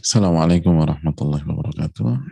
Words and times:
Assalamualaikum 0.00 0.80
warahmatullahi 0.80 1.44
wabarakatuh. 1.44 2.24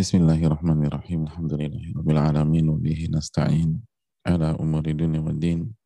Bismillahirrahmanirrahim. 0.00 1.28
Alhamdulillahirabbil 1.28 2.16
alamin 2.16 2.72
nasta'in 3.12 3.84
ala 4.24 4.56
umuri 4.56 4.96
dunya 4.96 5.20
waddin. 5.20 5.76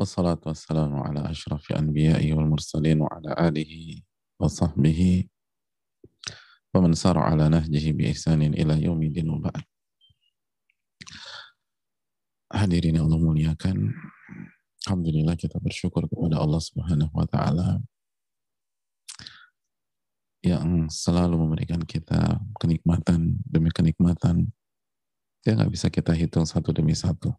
Wassalamu 0.00 1.04
ala 1.04 1.28
asyrafil 1.28 1.76
anbiya'i 1.76 2.32
wal 2.32 2.48
mursalin 2.48 3.04
wa 3.04 3.12
ala 3.20 3.36
alihi 3.52 4.00
wa 4.40 4.48
sahbihi 4.48 5.28
wa 6.72 6.88
man 6.88 6.96
ala 6.96 7.52
nahjihi 7.52 7.92
bi 7.92 8.16
ila 8.56 8.80
yaumidin 8.80 9.28
wa 9.28 9.44
ba'd. 9.44 9.60
Hadirin 12.48 12.96
Allah 12.96 13.20
muliakan. 13.20 13.92
Alhamdulillah 14.88 15.36
kita 15.36 15.60
bersyukur 15.60 16.08
kepada 16.08 16.40
Allah 16.40 16.64
Subhanahu 16.64 17.12
wa 17.12 17.28
taala 17.28 17.84
yang 20.46 20.86
selalu 20.86 21.34
memberikan 21.34 21.82
kita 21.82 22.38
kenikmatan 22.62 23.34
demi 23.42 23.74
kenikmatan 23.74 24.46
dia 25.42 25.54
nggak 25.58 25.70
bisa 25.74 25.86
kita 25.90 26.10
hitung 26.10 26.42
satu 26.42 26.74
demi 26.74 26.94
satu. 26.94 27.30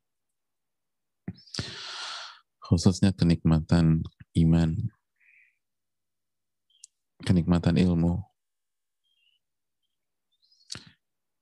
Khususnya 2.64 3.12
kenikmatan 3.16 4.04
iman 4.36 4.76
kenikmatan 7.24 7.76
ilmu 7.76 8.24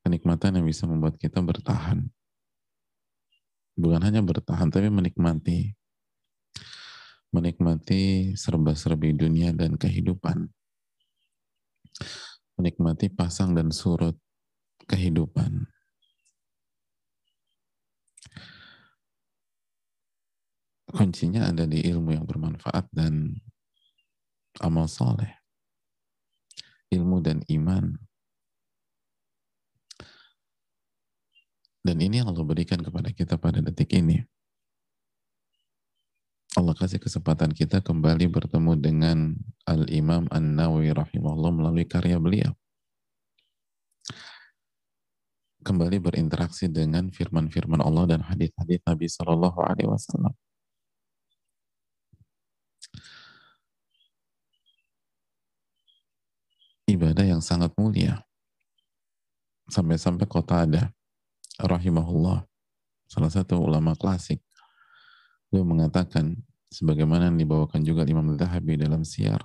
kenikmatan 0.01 0.57
yang 0.61 0.65
bisa 0.65 0.89
membuat 0.89 1.17
kita 1.21 1.41
bertahan. 1.41 2.09
Bukan 3.77 4.01
hanya 4.01 4.21
bertahan 4.25 4.69
tapi 4.69 4.89
menikmati 4.89 5.73
menikmati 7.29 8.33
serba-serbi 8.33 9.11
dunia 9.13 9.53
dan 9.53 9.77
kehidupan 9.77 10.49
menikmati 12.55 13.11
pasang 13.11 13.55
dan 13.55 13.71
surut 13.71 14.15
kehidupan. 14.87 15.67
Kuncinya 20.95 21.51
ada 21.51 21.67
di 21.67 21.83
ilmu 21.83 22.15
yang 22.15 22.23
bermanfaat 22.23 22.87
dan 22.95 23.35
amal 24.63 24.87
soleh. 24.87 25.43
Ilmu 26.87 27.19
dan 27.19 27.43
iman. 27.51 27.99
Dan 31.85 32.01
ini 32.01 32.23
yang 32.23 32.31
Allah 32.31 32.47
berikan 32.47 32.79
kepada 32.79 33.11
kita 33.11 33.35
pada 33.35 33.59
detik 33.59 33.91
ini. 33.93 34.23
Allah 36.55 36.71
kasih 36.71 37.03
kesempatan 37.03 37.51
kita 37.51 37.83
kembali 37.83 38.31
bertemu 38.31 38.79
dengan 38.79 39.35
Al-Imam 39.67 40.31
An-Nawawi 40.31 40.95
rahimahullah 40.95 41.51
melalui 41.51 41.83
karya 41.83 42.15
beliau. 42.15 42.55
Kembali 45.67 45.99
berinteraksi 45.99 46.71
dengan 46.71 47.11
firman-firman 47.11 47.83
Allah 47.83 48.15
dan 48.15 48.23
hadis-hadis 48.23 48.79
Nabi 48.87 49.07
Shallallahu 49.11 49.59
Alaihi 49.67 49.91
Wasallam. 49.91 50.31
Ibadah 56.87 57.25
yang 57.35 57.43
sangat 57.43 57.75
mulia. 57.75 58.23
Sampai-sampai 59.67 60.23
kota 60.23 60.63
ada 60.63 60.87
rahimahullah, 61.59 62.47
salah 63.11 63.31
satu 63.33 63.59
ulama 63.59 63.97
klasik, 63.97 64.39
Beliau 65.55 65.71
mengatakan 65.71 66.35
sebagaimana 66.75 67.31
yang 67.31 67.39
dibawakan 67.39 67.79
juga 67.87 68.03
Imam 68.03 68.35
Zahabi 68.35 68.75
dalam 68.75 69.07
Syiar 69.07 69.39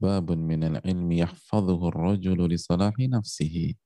babun 0.00 0.40
minal 0.40 0.80
ilmi 0.80 1.20
yahfadhuhu 1.20 1.92
ar-rajulu 1.92 2.48
li 2.48 2.56
salahi 2.56 3.12
nafsihi 3.12 3.76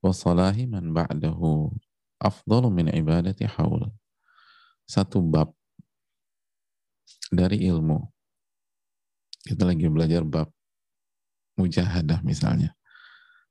wa 0.00 0.16
salahi 0.16 0.64
man 0.64 0.96
ba'dahu 0.96 1.68
afdalu 2.16 2.72
min 2.72 2.86
ibadati 2.88 3.44
haul 3.44 3.92
satu 4.88 5.22
bab 5.22 5.54
dari 7.30 7.70
ilmu. 7.70 8.10
Kita 9.46 9.62
lagi 9.62 9.86
belajar 9.86 10.26
bab 10.26 10.50
mujahadah 11.54 12.26
misalnya. 12.26 12.74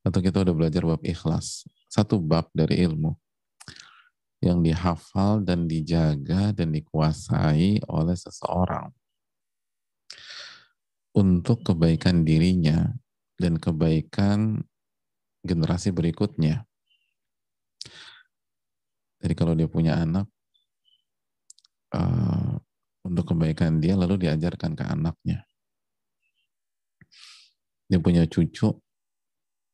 Atau 0.03 0.19
kita 0.19 0.44
udah 0.44 0.52
belajar 0.52 0.84
bab 0.84 1.00
ikhlas. 1.00 1.64
Satu 1.88 2.19
bab 2.19 2.52
dari 2.52 2.84
ilmu 2.84 3.16
yang 4.39 4.63
dihafal 4.63 5.44
dan 5.44 5.67
dijaga 5.67 6.55
dan 6.55 6.72
dikuasai 6.72 7.83
oleh 7.91 8.16
seseorang 8.16 8.88
untuk 11.16 11.67
kebaikan 11.67 12.23
dirinya 12.23 12.88
dan 13.35 13.59
kebaikan 13.59 14.63
generasi 15.44 15.91
berikutnya. 15.91 16.63
Jadi 19.19 19.33
kalau 19.35 19.51
dia 19.51 19.67
punya 19.67 20.00
anak, 20.00 20.31
uh, 21.91 22.56
untuk 23.03 23.35
kebaikan 23.35 23.83
dia 23.83 24.00
lalu 24.00 24.27
diajarkan 24.27 24.79
ke 24.79 24.83
anaknya. 24.88 25.44
Dia 27.89 28.00
punya 28.00 28.23
cucu, 28.29 28.69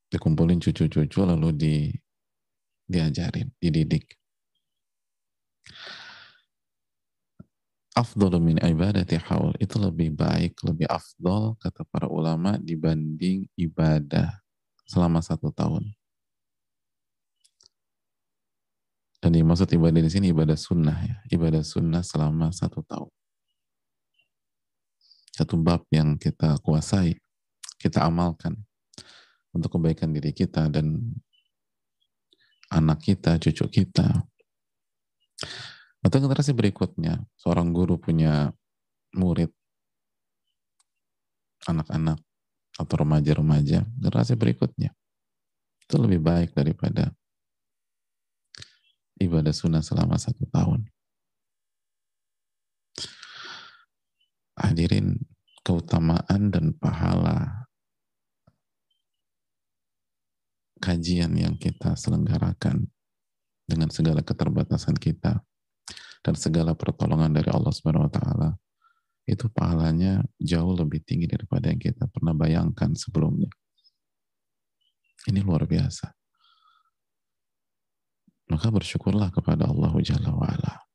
dikumpulin 0.09 0.57
cucu-cucu 0.57 1.19
lalu 1.21 1.49
di 1.53 1.75
diajarin, 2.89 3.53
dididik. 3.59 4.25
Afdol 7.95 8.43
min 8.43 8.59
ibadati 8.59 9.15
haul 9.15 9.55
itu 9.55 9.79
lebih 9.79 10.11
baik, 10.11 10.59
lebih 10.67 10.83
afdol 10.91 11.55
kata 11.63 11.87
para 11.87 12.11
ulama 12.11 12.59
dibanding 12.59 13.47
ibadah 13.55 14.43
selama 14.83 15.23
satu 15.23 15.49
tahun. 15.55 15.95
Dan 19.23 19.33
dimaksud 19.33 19.65
ibadah 19.73 20.05
di 20.05 20.11
sini 20.11 20.29
ibadah 20.29 20.59
sunnah 20.59 21.01
ya, 21.01 21.15
ibadah 21.33 21.65
sunnah 21.65 22.05
selama 22.05 22.53
satu 22.53 22.83
tahun. 22.85 23.09
Satu 25.33 25.57
bab 25.57 25.81
yang 25.89 26.19
kita 26.19 26.61
kuasai, 26.61 27.17
kita 27.81 28.05
amalkan 28.05 28.53
untuk 29.55 29.79
kebaikan 29.79 30.11
diri 30.11 30.29
kita 30.35 30.67
dan 30.69 30.99
anak 32.69 33.01
kita, 33.01 33.39
cucu 33.39 33.65
kita. 33.81 34.29
Atau 36.06 36.22
generasi 36.22 36.53
berikutnya, 36.53 37.25
seorang 37.39 37.73
guru 37.73 37.97
punya 37.97 38.53
murid, 39.17 39.50
anak-anak, 41.66 42.22
atau 42.75 42.95
remaja-remaja, 43.00 43.88
generasi 43.97 44.38
berikutnya. 44.38 44.94
Itu 45.85 45.95
lebih 45.97 46.22
baik 46.22 46.53
daripada 46.53 47.09
ibadah 49.17 49.53
sunnah 49.56 49.81
selama 49.81 50.19
satu 50.19 50.44
tahun. 50.51 50.85
Hadirin 54.56 55.19
keutamaan 55.66 56.53
dan 56.53 56.72
pahala 56.77 57.67
kajian 60.79 61.33
yang 61.35 61.57
kita 61.57 61.97
selenggarakan 61.97 62.94
dengan 63.65 63.89
segala 63.89 64.21
keterbatasan 64.21 64.95
kita 64.97 65.41
dan 66.21 66.35
segala 66.37 66.77
pertolongan 66.77 67.33
dari 67.33 67.49
Allah 67.49 67.73
Subhanahu 67.73 68.09
wa 68.09 68.13
taala 68.13 68.49
itu 69.25 69.49
pahalanya 69.49 70.21
jauh 70.37 70.77
lebih 70.77 71.01
tinggi 71.01 71.25
daripada 71.25 71.73
yang 71.73 71.81
kita 71.81 72.05
pernah 72.09 72.37
bayangkan 72.37 72.93
sebelumnya. 72.93 73.49
Ini 75.25 75.41
luar 75.41 75.65
biasa. 75.65 76.13
Maka 78.53 78.69
bersyukurlah 78.69 79.33
kepada 79.33 79.65
Allah 79.65 79.89
Jalla 80.06 80.29
wa'ala. 80.29 80.85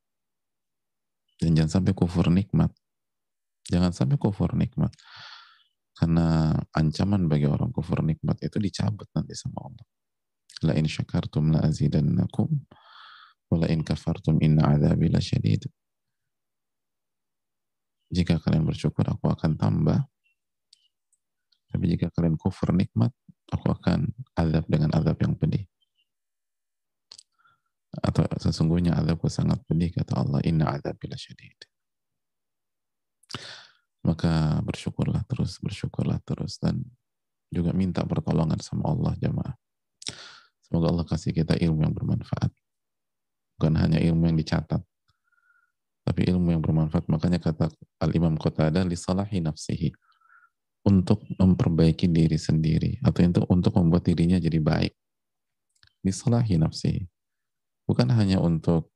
Dan 1.42 1.58
jangan 1.58 1.82
sampai 1.82 1.92
kufur 1.98 2.30
nikmat. 2.30 2.70
Jangan 3.66 3.90
sampai 3.90 4.14
kufur 4.14 4.54
nikmat. 4.54 4.94
Karena 5.98 6.54
ancaman 6.70 7.26
bagi 7.26 7.50
orang 7.50 7.74
kufur 7.74 8.06
nikmat 8.06 8.38
itu 8.46 8.62
dicabut 8.62 9.10
nanti 9.10 9.34
sama 9.34 9.66
Allah. 9.66 9.86
La 10.60 10.76
in 10.76 10.84
syakartum 10.84 11.52
la 11.52 11.64
azidannakum 11.64 12.48
Wala 13.50 13.66
in 13.66 13.82
kafartum 13.82 14.38
inna 14.38 14.62
adzabi 14.62 15.10
lasyadid. 15.10 15.66
Jika 18.10 18.38
kalian 18.38 18.62
bersyukur, 18.62 19.02
aku 19.10 19.26
akan 19.26 19.58
tambah. 19.58 19.98
Tapi 21.70 21.84
jika 21.90 22.14
kalian 22.14 22.38
kufur 22.38 22.70
nikmat, 22.70 23.10
aku 23.50 23.74
akan 23.74 24.06
azab 24.38 24.66
dengan 24.70 24.94
azab 24.94 25.18
yang 25.18 25.34
pedih. 25.34 25.66
Atau 27.90 28.22
sesungguhnya 28.38 28.94
azabku 28.94 29.26
sangat 29.26 29.66
pedih, 29.66 29.90
kata 29.98 30.14
Allah, 30.22 30.38
inna 30.46 30.70
adzabi 30.70 31.10
lasyadid. 31.10 31.58
Maka 34.06 34.62
bersyukurlah 34.62 35.26
terus, 35.26 35.58
bersyukurlah 35.58 36.22
terus, 36.22 36.62
dan 36.62 36.86
juga 37.50 37.74
minta 37.74 38.06
pertolongan 38.06 38.62
sama 38.62 38.94
Allah 38.94 39.18
jamaah. 39.18 39.54
Semoga 40.70 40.86
Allah 40.94 41.06
kasih 41.06 41.34
kita 41.34 41.58
ilmu 41.58 41.82
yang 41.82 41.90
bermanfaat 41.90 42.54
bukan 43.60 43.76
hanya 43.76 44.00
ilmu 44.00 44.32
yang 44.32 44.40
dicatat, 44.40 44.80
tapi 46.08 46.20
ilmu 46.32 46.56
yang 46.56 46.64
bermanfaat. 46.64 47.04
Makanya 47.12 47.36
kata 47.36 47.68
Al-Imam 48.00 48.40
Qatadah, 48.40 48.88
li 48.88 48.96
salahi 48.96 49.44
nafsihi. 49.44 49.92
Untuk 50.80 51.20
memperbaiki 51.36 52.08
diri 52.08 52.40
sendiri. 52.40 52.96
Atau 53.04 53.20
untuk, 53.28 53.44
untuk 53.52 53.72
membuat 53.76 54.08
dirinya 54.08 54.40
jadi 54.40 54.56
baik. 54.56 54.96
Li 56.00 56.08
salahi 56.08 56.56
nafsihi. 56.56 57.04
Bukan 57.84 58.08
hanya 58.16 58.40
untuk 58.40 58.88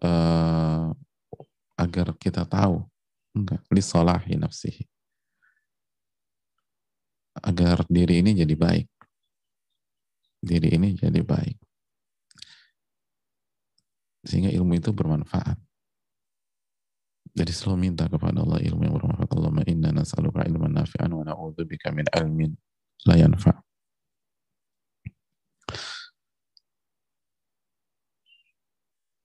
uh, 0.00 0.88
agar 1.76 2.16
kita 2.16 2.48
tahu. 2.48 2.80
Enggak. 3.36 3.60
Li 3.68 3.84
salahi 3.84 4.40
nafsihi. 4.40 4.88
Agar 7.44 7.84
diri 7.92 8.24
ini 8.24 8.32
jadi 8.32 8.56
baik. 8.56 8.88
Diri 10.46 10.78
ini 10.78 10.94
jadi 10.94 11.26
baik. 11.26 11.58
Sehingga 14.22 14.54
ilmu 14.54 14.78
itu 14.78 14.94
bermanfaat. 14.94 15.58
Jadi 17.36 17.52
selalu 17.52 17.90
minta 17.90 18.06
kepada 18.06 18.40
Allah 18.46 18.62
ilmu 18.62 18.86
yang 18.86 18.94
bermanfaat. 18.94 19.28
Allahumma 19.34 19.66
inna 19.66 19.90
nas'aluka 19.90 20.46
ilman 20.46 20.72
nafi'an 20.72 21.10
wa 21.10 21.26
na'udzubika 21.26 21.90
min 21.90 22.06
ilmin 22.14 22.54
la 23.10 23.18
yanfa'. 23.18 23.66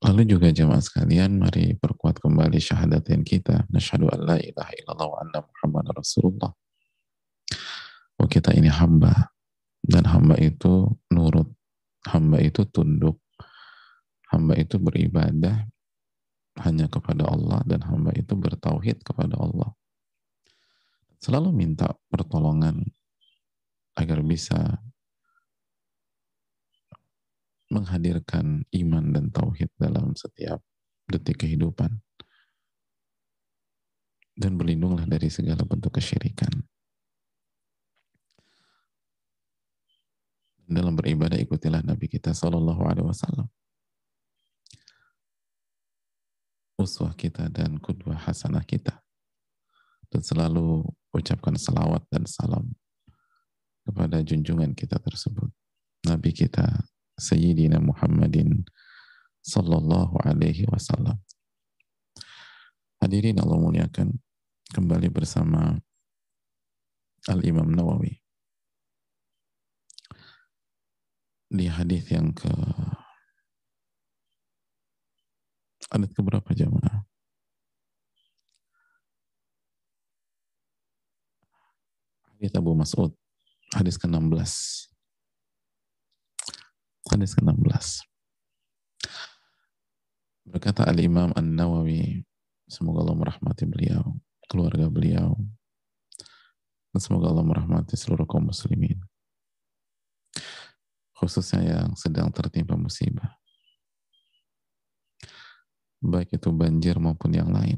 Lalu 0.01 0.33
juga 0.33 0.50
jemaah 0.50 0.81
sekalian, 0.81 1.38
mari 1.38 1.77
perkuat 1.77 2.17
kembali 2.17 2.57
syahadatin 2.57 3.21
kita. 3.21 3.69
Nasyhadu 3.69 4.09
an 4.09 4.25
la 4.25 4.38
ilaha 4.41 4.74
illallah 4.74 5.07
wa 5.07 5.17
anna 5.21 5.39
Muhammad 5.45 5.85
Rasulullah. 5.94 6.51
Oh 8.17 8.25
kita 8.25 8.51
ini 8.57 8.67
hamba. 8.67 9.29
Dan 9.81 10.05
hamba 10.05 10.37
itu 10.37 10.87
nurut. 11.09 11.49
Hamba 12.05 12.41
itu 12.41 12.65
tunduk. 12.69 13.21
Hamba 14.29 14.55
itu 14.55 14.79
beribadah 14.79 15.67
hanya 16.59 16.87
kepada 16.91 17.27
Allah 17.27 17.63
dan 17.63 17.83
hamba 17.87 18.11
itu 18.15 18.35
bertauhid 18.35 19.03
kepada 19.03 19.35
Allah. 19.39 19.71
Selalu 21.21 21.53
minta 21.53 21.93
pertolongan 22.09 22.81
agar 23.95 24.23
bisa 24.25 24.81
menghadirkan 27.71 28.67
iman 28.67 29.05
dan 29.15 29.31
tauhid 29.31 29.71
dalam 29.79 30.11
setiap 30.17 30.59
detik 31.07 31.47
kehidupan. 31.47 32.03
Dan 34.35 34.57
berlindunglah 34.57 35.07
dari 35.07 35.27
segala 35.31 35.63
bentuk 35.63 35.99
kesyirikan. 35.99 36.51
Dalam 40.71 40.95
beribadah 40.95 41.35
ikutilah 41.35 41.83
Nabi 41.83 42.07
kita 42.07 42.31
Sallallahu 42.31 42.88
Alaihi 42.88 43.07
Wasallam. 43.12 43.51
uswah 46.81 47.13
kita 47.13 47.45
dan 47.53 47.77
kudwah 47.77 48.18
hasanah 48.18 48.65
kita. 48.65 48.97
Dan 50.09 50.25
selalu 50.25 50.83
ucapkan 51.15 51.56
salawat 51.56 52.03
dan 52.12 52.27
salam 52.27 52.68
kepada 53.85 54.19
junjungan 54.25 54.73
kita 54.75 55.00
tersebut. 55.00 55.47
Nabi 56.03 56.33
kita 56.33 56.65
Sayyidina 57.15 57.79
Muhammadin 57.79 58.65
Sallallahu 59.45 60.19
Alaihi 60.25 60.67
Wasallam. 60.67 61.15
Hadirin 63.00 63.39
Allah 63.39 63.57
muliakan 63.57 64.13
kembali 64.74 65.09
bersama 65.09 65.79
Al-Imam 67.29 67.69
Nawawi 67.69 68.20
di 71.51 71.68
hadis 71.68 72.07
yang 72.07 72.31
ke 72.31 72.48
Hadis 75.92 76.15
keberapa 76.15 76.56
jamaah? 76.56 77.03
Hadis 82.31 82.56
Abu 82.56 82.71
Mas'ud. 82.71 83.12
Hadis 83.75 84.00
ke-16. 84.00 84.88
Hadis 87.12 87.36
ke-16. 87.36 88.07
Berkata 90.48 90.88
Al-Imam 90.88 91.36
An-Nawawi, 91.36 92.24
semoga 92.71 93.03
Allah 93.03 93.19
merahmati 93.19 93.68
beliau, 93.68 94.15
keluarga 94.48 94.88
beliau, 94.88 95.36
dan 96.95 97.00
semoga 97.03 97.36
Allah 97.36 97.44
merahmati 97.44 98.00
seluruh 98.00 98.24
kaum 98.24 98.48
muslimin. 98.48 99.10
Khususnya 101.21 101.62
yang 101.62 101.94
sedang 101.94 102.33
tertimpa 102.33 102.73
musibah 102.73 103.38
baik 106.01 106.33
itu 106.41 106.50
banjir 106.50 106.97
maupun 106.97 107.29
yang 107.29 107.53
lain. 107.53 107.77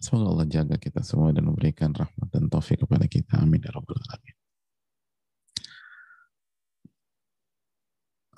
Semoga 0.00 0.36
Allah 0.36 0.48
jaga 0.48 0.76
kita 0.80 1.00
semua 1.04 1.32
dan 1.32 1.48
memberikan 1.48 1.92
rahmat 1.92 2.28
dan 2.32 2.48
taufik 2.48 2.80
kepada 2.84 3.04
kita. 3.08 3.40
Amin 3.40 3.60
ya 3.60 3.72
alamin. 3.72 4.36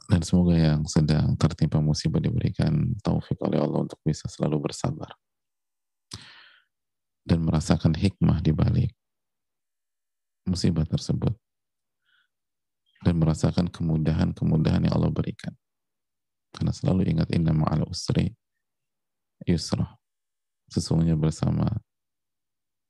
Dan 0.07 0.23
semoga 0.23 0.55
yang 0.55 0.87
sedang 0.87 1.35
tertimpa 1.35 1.83
musibah 1.83 2.23
diberikan 2.23 2.95
taufik 3.03 3.43
oleh 3.43 3.59
Allah 3.59 3.83
untuk 3.83 3.99
bisa 4.07 4.31
selalu 4.31 4.71
bersabar. 4.71 5.11
Dan 7.27 7.43
merasakan 7.43 7.99
hikmah 7.99 8.39
di 8.39 8.55
balik 8.55 8.95
musibah 10.47 10.87
tersebut. 10.87 11.35
Dan 13.05 13.21
merasakan 13.21 13.69
kemudahan-kemudahan 13.69 14.89
yang 14.89 14.95
Allah 14.97 15.13
berikan. 15.13 15.53
Karena 16.51 16.73
selalu 16.73 17.13
ingat 17.13 17.29
inna 17.37 17.53
ma'al 17.53 17.85
usri 17.85 18.33
yusra. 19.45 20.01
Sesungguhnya 20.73 21.15
bersama 21.15 21.69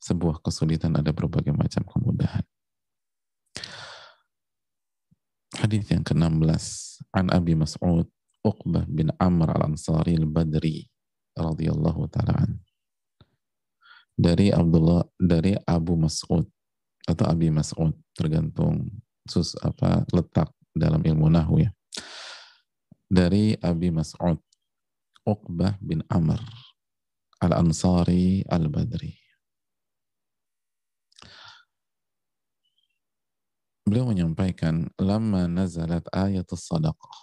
sebuah 0.00 0.41
kesulitan 0.41 0.94
ada 0.94 1.11
berbagai 1.11 1.50
macam 1.50 1.82
kemudahan. 1.82 2.47
Hadis 5.56 5.88
yang 5.91 6.05
ke-16 6.05 6.64
An 7.17 7.32
Abi 7.32 7.56
Mas'ud 7.56 8.06
Uqbah 8.47 8.87
bin 8.87 9.11
Amr 9.19 9.56
al-Ansari 9.56 10.14
al-Badri 10.14 10.87
radhiyallahu 11.35 12.06
taala 12.12 12.47
dari 14.17 14.49
Abdullah 14.49 15.05
dari 15.20 15.52
Abu 15.69 15.99
Mas'ud 15.99 16.49
atau 17.06 17.25
Abi 17.31 17.49
Mas'ud 17.55 17.95
tergantung 18.12 18.90
sus 19.26 19.54
apa 19.62 20.02
letak 20.11 20.50
dalam 20.75 21.00
ilmu 21.00 21.30
nahwu 21.30 21.62
ya 21.62 21.71
dari 23.07 23.54
Abi 23.62 23.95
Mas'ud 23.95 24.38
Uqbah 25.26 25.78
bin 25.83 26.02
Amr 26.07 26.38
Al-Ansari 27.37 28.47
Al-Badri. 28.49 29.12
Beliau 33.87 34.11
menyampaikan, 34.11 34.90
lama 34.99 35.47
nazalat 35.47 36.02
ayat 36.11 36.50
sadaqah. 36.50 37.19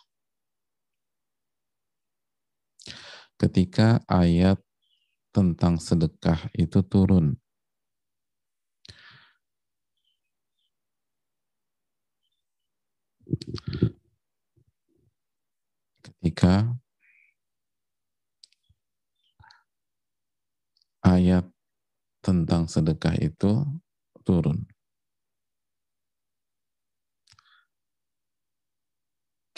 Ketika 3.36 4.00
ayat 4.07 4.63
tentang 5.36 5.75
sedekah 5.75 6.39
itu 6.55 6.79
turun, 6.88 7.36
ketika 16.03 16.72
ayat 21.03 21.44
tentang 22.24 22.72
sedekah 22.72 23.15
itu 23.20 23.68
turun. 24.24 24.63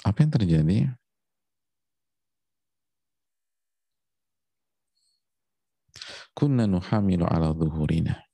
Apa 0.05 0.21
yang 0.21 0.31
terjadi? 0.33 0.77
Kunna 6.35 6.65
nuhamilu 6.69 7.25
ala 7.25 7.53
zuhurina. 7.53 8.25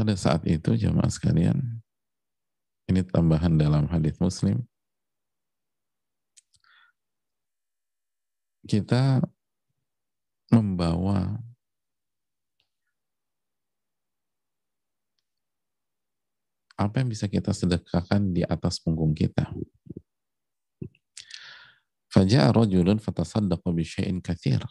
Pada 0.00 0.16
saat 0.16 0.48
itu 0.48 0.80
jemaah 0.80 1.12
sekalian, 1.12 1.60
ini 2.88 3.04
tambahan 3.04 3.52
dalam 3.60 3.84
hadis 3.92 4.16
Muslim, 4.16 4.64
kita 8.64 9.20
membawa 10.48 11.36
apa 16.80 17.04
yang 17.04 17.12
bisa 17.12 17.28
kita 17.28 17.52
sedekahkan 17.52 18.32
di 18.32 18.40
atas 18.48 18.80
punggung 18.80 19.12
kita. 19.12 19.52
Faja'a 22.08 22.48
rajulun 22.56 22.96
fatasaddaqa 22.96 23.68
bi 23.68 23.84
katsir 24.24 24.64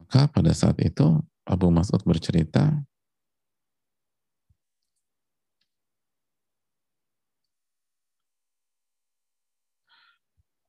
Maka 0.00 0.32
pada 0.32 0.56
saat 0.56 0.80
itu 0.80 1.20
Abu 1.50 1.66
Mas'ud 1.74 1.98
bercerita, 2.06 2.86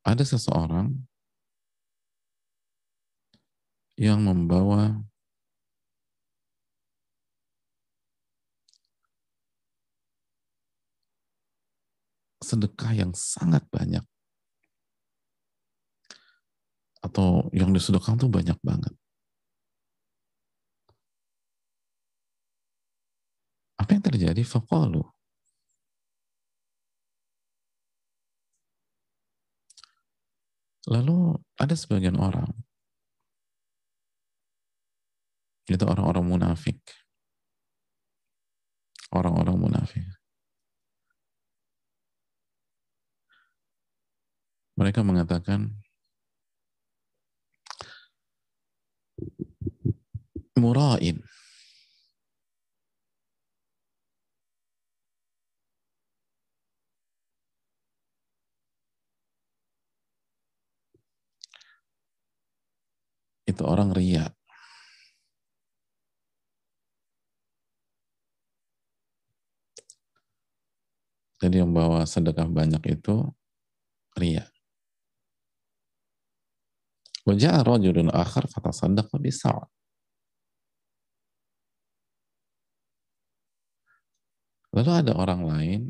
ada 0.01 0.23
seseorang 0.25 1.05
yang 3.93 4.25
membawa 4.25 5.05
sedekah 12.41 12.97
yang 12.97 13.13
sangat 13.13 13.61
banyak 13.69 14.01
atau 17.05 17.49
yang 17.53 17.69
disedekahkan 17.69 18.17
tuh 18.17 18.33
banyak 18.33 18.57
banget. 18.65 18.93
Apa 23.91 23.99
yang 23.99 24.07
terjadi? 24.07 24.41
Faqalu. 24.47 25.03
Lalu 30.87 31.35
ada 31.59 31.75
sebagian 31.75 32.15
orang, 32.15 32.47
itu 35.67 35.83
orang-orang 35.83 36.23
munafik. 36.23 36.79
Orang-orang 39.11 39.59
munafik. 39.59 40.07
Mereka 44.79 45.03
mengatakan, 45.03 45.83
mura'in. 50.55 51.19
Itu 63.51 63.67
orang 63.67 63.91
ria. 63.91 64.31
Jadi 71.43 71.59
yang 71.59 71.75
bawa 71.75 72.07
sedekah 72.07 72.47
banyak 72.47 72.79
itu 72.87 73.27
ria. 74.15 74.47
Wajah 77.27 77.59
rajulun 77.67 78.07
akhar 78.15 78.47
fatasaddaqa 78.47 79.19
bisa'. 79.19 79.67
Lalu 84.71 84.91
ada 85.03 85.13
orang 85.19 85.41
lain 85.43 85.81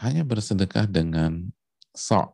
hanya 0.00 0.24
bersedekah 0.24 0.88
dengan 0.88 1.52
sok 1.92 2.32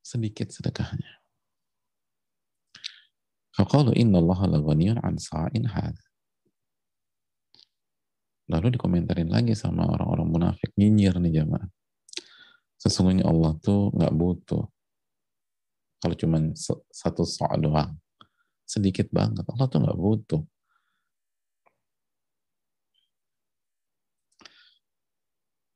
sedikit 0.00 0.48
sedekahnya. 0.54 1.18
Faqalu 3.52 3.96
inna 3.98 4.22
Allah 4.22 4.56
la 4.56 4.60
an 5.02 5.16
sa'in. 5.18 5.66
Lalu 8.46 8.78
dikomentarin 8.78 9.26
lagi 9.26 9.58
sama 9.58 9.90
orang-orang 9.90 10.28
munafik, 10.30 10.70
nyinyir 10.78 11.18
nih 11.18 11.42
jamaah. 11.42 11.66
Sesungguhnya 12.78 13.26
Allah 13.26 13.58
tuh 13.58 13.90
nggak 13.90 14.14
butuh. 14.14 14.64
Kalau 15.98 16.14
cuma 16.14 16.38
satu 16.92 17.26
soal 17.26 17.58
doang. 17.58 17.98
Sedikit 18.62 19.10
banget. 19.10 19.42
Allah 19.50 19.66
tuh 19.66 19.82
nggak 19.82 19.98
butuh. 19.98 20.42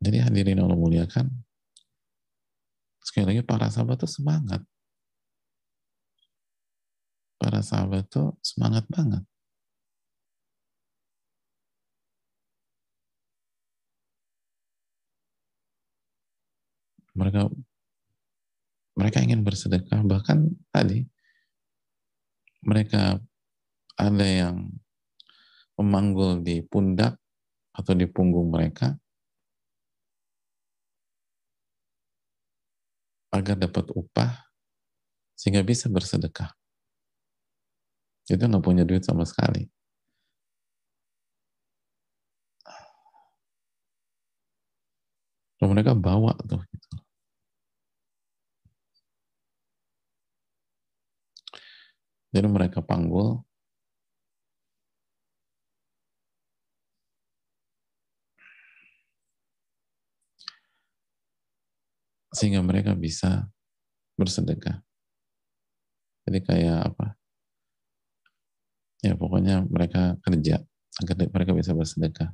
Jadi 0.00 0.16
hadirin 0.24 0.60
Allah 0.64 0.80
muliakan, 0.80 1.28
sekali 3.04 3.24
lagi 3.36 3.42
para 3.44 3.68
sahabat 3.68 4.00
tuh 4.00 4.08
semangat. 4.08 4.64
Para 7.36 7.60
sahabat 7.60 8.08
tuh 8.08 8.36
semangat 8.40 8.84
banget. 8.88 9.24
mereka 17.20 17.52
mereka 18.96 19.18
ingin 19.20 19.44
bersedekah 19.44 20.00
bahkan 20.08 20.48
tadi 20.72 21.04
mereka 22.64 23.20
ada 23.96 24.26
yang 24.26 24.72
memanggul 25.76 26.40
di 26.40 26.64
pundak 26.64 27.16
atau 27.76 27.92
di 27.92 28.08
punggung 28.08 28.52
mereka 28.52 28.96
agar 33.30 33.56
dapat 33.58 33.86
upah 33.94 34.50
sehingga 35.38 35.62
bisa 35.62 35.86
bersedekah. 35.88 36.50
Itu 38.30 38.38
nggak 38.46 38.62
punya 38.62 38.84
duit 38.86 39.02
sama 39.02 39.26
sekali. 39.26 39.66
Mereka 45.60 45.92
bawa 45.92 46.32
tuh 46.48 46.62
gitu. 46.72 47.00
Jadi 52.30 52.46
mereka 52.46 52.78
panggul 52.80 53.42
sehingga 62.40 62.64
mereka 62.64 62.96
bisa 62.96 63.44
bersedekah. 64.16 64.80
Jadi 66.24 66.40
kayak 66.40 66.88
apa? 66.88 67.20
Ya 69.04 69.12
pokoknya 69.12 69.68
mereka 69.68 70.16
kerja 70.24 70.64
agar 71.04 71.14
mereka 71.28 71.52
bisa 71.52 71.76
bersedekah. 71.76 72.32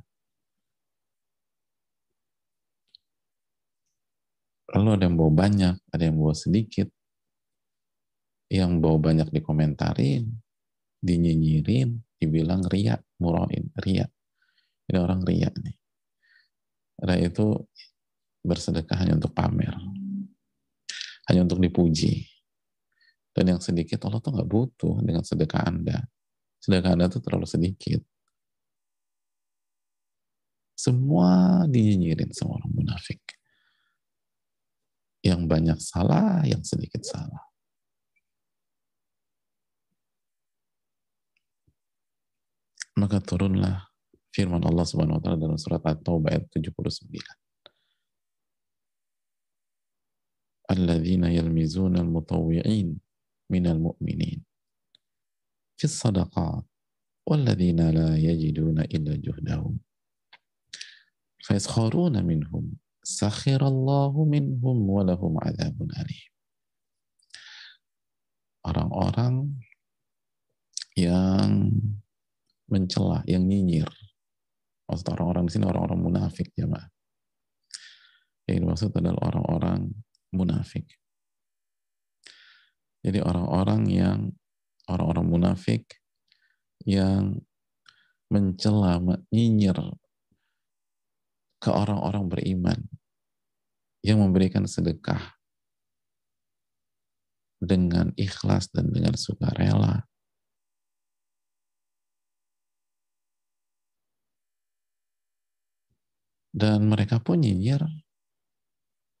Lalu 4.71 4.89
ada 4.95 5.03
yang 5.11 5.19
bawa 5.19 5.31
banyak, 5.31 5.75
ada 5.91 6.03
yang 6.07 6.15
bawa 6.15 6.35
sedikit, 6.35 6.87
yang 8.47 8.79
bawa 8.79 9.11
banyak 9.11 9.27
dikomentarin, 9.31 10.27
dinyinyirin, 11.03 11.99
dibilang 12.19 12.63
ria, 12.67 12.95
murain, 13.19 13.71
ria. 13.83 14.07
Ini 14.87 14.97
orang 15.03 15.23
ria 15.27 15.51
nih. 15.51 15.75
Ria 17.03 17.27
itu 17.27 17.67
bersedekah 18.47 18.97
hanya 19.03 19.19
untuk 19.19 19.35
pamer. 19.35 19.75
Hanya 21.27 21.43
untuk 21.43 21.59
dipuji. 21.59 22.23
Dan 23.35 23.53
yang 23.53 23.61
sedikit 23.61 24.01
Allah 24.07 24.23
tuh 24.23 24.33
nggak 24.33 24.49
butuh 24.49 25.03
dengan 25.03 25.21
sedekah 25.21 25.67
Anda. 25.67 26.07
Sedekah 26.57 26.95
Anda 26.95 27.11
tuh 27.11 27.21
terlalu 27.21 27.45
sedikit. 27.45 28.01
Semua 30.73 31.65
dinyinyirin 31.67 32.31
sama 32.31 32.57
orang 32.57 32.71
munafik. 32.71 33.21
Yang 35.21 35.41
banyak 35.45 35.79
salah, 35.83 36.41
yang 36.47 36.63
sedikit 36.63 37.03
salah. 37.03 37.47
maka 42.97 43.21
turunlah 43.21 43.85
firman 44.33 44.65
Allah 44.65 44.85
Subhanahu 44.89 45.21
wa 45.21 45.23
taala 45.23 45.37
dalam 45.37 45.57
surat 45.61 45.85
At-Taubah 45.85 46.33
ayat 46.33 46.49
79. 46.49 47.46
Alladzina 50.67 51.31
yalmizuna 51.31 52.03
al-mutawwi'in 52.03 52.91
minal 53.47 53.79
mu'minin 53.79 54.43
fi 55.79 55.85
sadaqat 55.87 56.67
walladzina 57.23 57.95
la 57.95 58.19
yajiduna 58.19 58.83
illa 58.91 59.15
juhdahum 59.15 59.79
fayaskharuna 61.47 62.19
minhum 62.19 62.75
sakhirallahu 62.99 64.27
minhum 64.27 64.77
wa 64.83 65.07
lahum 65.07 65.39
adzabun 65.39 65.87
alim 65.95 66.27
orang-orang 68.67 69.55
yang 70.97 71.71
mencela, 72.67 73.23
yang 73.29 73.47
nyinyir. 73.47 73.87
Maksud 74.87 75.07
orang-orang 75.13 75.47
di 75.47 75.51
sini 75.55 75.65
orang-orang 75.67 75.99
munafik 75.99 76.51
ya, 76.55 76.67
Mbak. 76.67 76.85
Yang 78.47 78.57
dimaksud 78.63 78.89
adalah 78.95 79.21
orang-orang 79.31 79.91
munafik. 80.33 80.87
Jadi 83.05 83.23
orang-orang 83.23 83.81
yang 83.87 84.19
orang-orang 84.87 85.25
munafik 85.27 85.83
yang 86.83 87.39
mencela, 88.27 88.99
nyinyir 89.31 89.77
ke 91.63 91.69
orang-orang 91.71 92.27
beriman 92.27 92.79
yang 94.03 94.19
memberikan 94.19 94.67
sedekah 94.67 95.35
dengan 97.57 98.13
ikhlas 98.15 98.69
dan 98.69 98.93
dengan 98.93 99.17
sukarela. 99.17 100.05
Dan 106.57 106.89
mereka 106.89 107.21
pun 107.21 107.45
nyinyir 107.45 107.85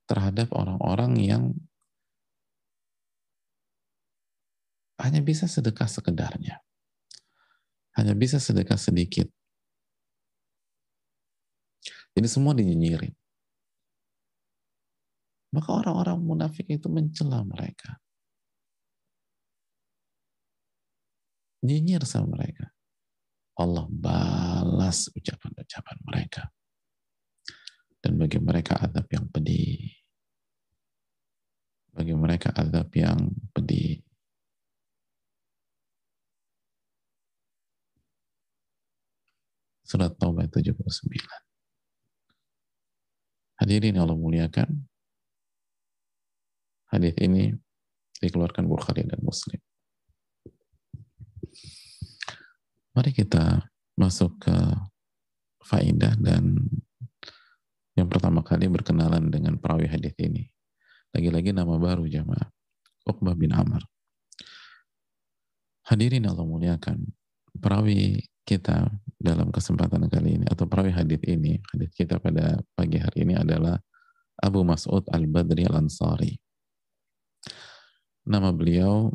terhadap 0.07 0.49
orang-orang 0.55 1.19
yang 1.19 1.43
hanya 4.97 5.21
bisa 5.21 5.45
sedekah 5.45 5.85
sekedarnya. 5.85 6.57
Hanya 7.93 8.17
bisa 8.17 8.41
sedekah 8.41 8.77
sedikit. 8.77 9.29
Jadi 12.17 12.27
semua 12.29 12.57
dinyinyirin. 12.57 13.13
Maka 15.53 15.69
orang-orang 15.69 16.17
munafik 16.21 16.65
itu 16.69 16.89
mencela 16.89 17.45
mereka. 17.45 17.97
Nyinyir 21.65 22.05
sama 22.05 22.37
mereka. 22.37 22.69
Allah 23.57 23.89
balas 23.89 25.09
ucapan-ucapan 25.13 25.97
mereka. 26.05 26.43
Dan 27.97 28.21
bagi 28.21 28.37
mereka 28.37 28.77
adab 28.77 29.09
yang 29.09 29.25
pedih. 29.33 29.96
Bagi 31.97 32.13
mereka 32.13 32.53
adab 32.53 32.93
yang 32.93 33.17
pedih. 33.57 34.05
Surat 39.81 40.13
Taubah 40.13 40.45
79. 40.45 40.77
Hadirin 43.57 43.97
yang 43.97 44.05
Allah 44.05 44.13
muliakan, 44.13 44.85
hadis 46.93 47.17
ini 47.17 47.57
dikeluarkan 48.21 48.69
Bukhari 48.69 49.01
dan 49.01 49.17
Muslim. 49.25 49.57
Mari 52.93 53.09
kita 53.09 53.65
masuk 53.97 54.37
ke 54.45 54.53
faidah 55.65 56.13
dan 56.21 56.61
yang 57.97 58.05
pertama 58.05 58.45
kali 58.45 58.69
berkenalan 58.69 59.33
dengan 59.33 59.57
perawi 59.57 59.89
hadis 59.89 60.13
ini. 60.21 60.53
Lagi-lagi 61.15 61.55
nama 61.55 61.75
baru 61.79 62.03
jamaah. 62.07 62.49
Uqbah 63.07 63.35
bin 63.39 63.55
Amr. 63.55 63.79
Hadirin 65.87 66.27
Allah 66.27 66.43
muliakan. 66.43 66.99
Perawi 67.57 68.19
kita 68.43 68.91
dalam 69.15 69.49
kesempatan 69.49 70.07
kali 70.11 70.39
ini 70.39 70.45
atau 70.51 70.67
perawi 70.67 70.91
hadis 70.91 71.19
ini, 71.23 71.59
hadis 71.71 71.91
kita 71.95 72.19
pada 72.19 72.59
pagi 72.75 72.99
hari 72.99 73.23
ini 73.23 73.33
adalah 73.39 73.79
Abu 74.37 74.61
Mas'ud 74.67 75.07
Al-Badri 75.09 75.65
Al-Ansari. 75.65 76.35
Nama 78.27 78.51
beliau, 78.51 79.07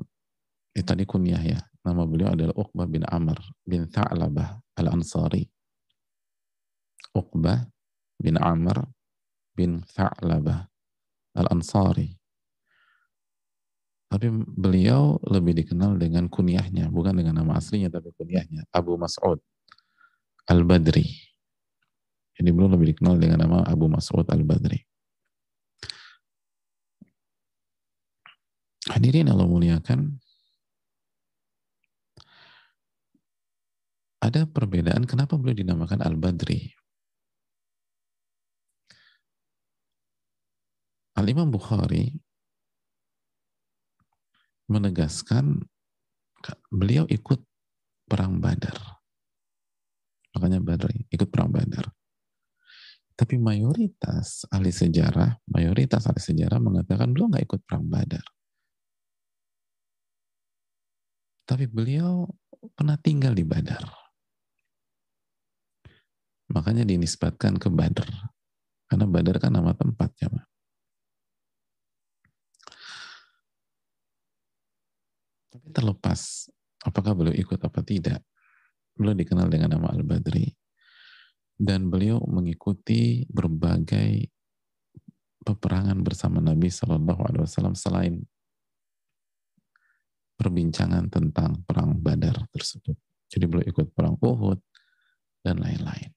eh, 0.73 0.85
tadi 0.85 1.05
kunyah 1.05 1.45
ya, 1.45 1.61
nama 1.85 2.09
beliau 2.09 2.33
adalah 2.33 2.57
Uqbah 2.57 2.89
bin 2.89 3.05
Amr 3.05 3.37
bin 3.69 3.87
Tha'labah 3.87 4.57
Al-Ansari. 4.81 5.45
Uqbah 7.13 7.69
bin 8.17 8.41
Amr 8.41 8.89
bin 9.53 9.85
Tha'labah 9.85 10.72
Al-Ansari. 11.33 12.13
Tapi 14.13 14.29
beliau 14.45 15.17
lebih 15.25 15.57
dikenal 15.57 15.97
dengan 15.97 16.29
kunyahnya, 16.29 16.93
bukan 16.93 17.17
dengan 17.17 17.41
nama 17.41 17.57
aslinya, 17.57 17.89
tapi 17.89 18.13
kunyahnya. 18.13 18.69
Abu 18.69 19.01
Mas'ud 19.01 19.41
Al-Badri. 20.53 21.09
Jadi 22.37 22.49
beliau 22.53 22.77
lebih 22.77 22.93
dikenal 22.93 23.17
dengan 23.17 23.49
nama 23.49 23.65
Abu 23.65 23.89
Mas'ud 23.89 24.29
Al-Badri. 24.29 24.85
Hadirin 28.93 29.33
Allah 29.33 29.49
muliakan, 29.49 30.21
ada 34.21 34.45
perbedaan 34.45 35.09
kenapa 35.09 35.41
beliau 35.41 35.57
dinamakan 35.57 36.05
Al-Badri. 36.05 36.82
Al-Imam 41.23 41.55
Bukhari 41.55 42.11
menegaskan 44.67 45.63
beliau 46.67 47.07
ikut 47.07 47.39
perang 48.11 48.43
Badar. 48.43 48.75
Makanya 50.35 50.59
Badri 50.59 51.07
ikut 51.15 51.31
perang 51.31 51.55
Badar. 51.55 51.95
Tapi 53.15 53.39
mayoritas 53.39 54.49
ahli 54.51 54.75
sejarah, 54.75 55.39
mayoritas 55.47 56.11
ahli 56.11 56.19
sejarah 56.19 56.59
mengatakan 56.59 57.15
beliau 57.15 57.31
nggak 57.31 57.47
ikut 57.47 57.61
perang 57.71 57.87
Badar. 57.87 58.27
Tapi 61.47 61.71
beliau 61.71 62.27
pernah 62.75 62.99
tinggal 62.99 63.39
di 63.39 63.47
Badar. 63.47 63.85
Makanya 66.51 66.83
dinisbatkan 66.83 67.63
ke 67.63 67.71
Badar. 67.71 68.11
Karena 68.91 69.07
Badar 69.07 69.39
kan 69.39 69.55
nama 69.55 69.71
tempat 69.77 70.11
Tapi 75.53 75.69
terlepas 75.69 76.49
apakah 76.81 77.13
beliau 77.13 77.37
ikut 77.37 77.61
apa 77.61 77.85
tidak, 77.85 78.25
beliau 78.97 79.13
dikenal 79.13 79.53
dengan 79.53 79.77
nama 79.77 79.93
Al-Badri. 79.93 80.49
Dan 81.53 81.93
beliau 81.93 82.19
mengikuti 82.25 83.29
berbagai 83.29 84.33
peperangan 85.45 86.01
bersama 86.01 86.41
Nabi 86.41 86.73
Shallallahu 86.73 87.23
Alaihi 87.29 87.45
Wasallam 87.45 87.77
selain 87.77 88.25
perbincangan 90.41 91.13
tentang 91.13 91.61
perang 91.69 91.95
Badar 92.01 92.49
tersebut. 92.51 92.97
Jadi 93.29 93.45
beliau 93.45 93.69
ikut 93.69 93.93
perang 93.93 94.17
Uhud 94.19 94.59
dan 95.45 95.61
lain-lain. 95.61 96.11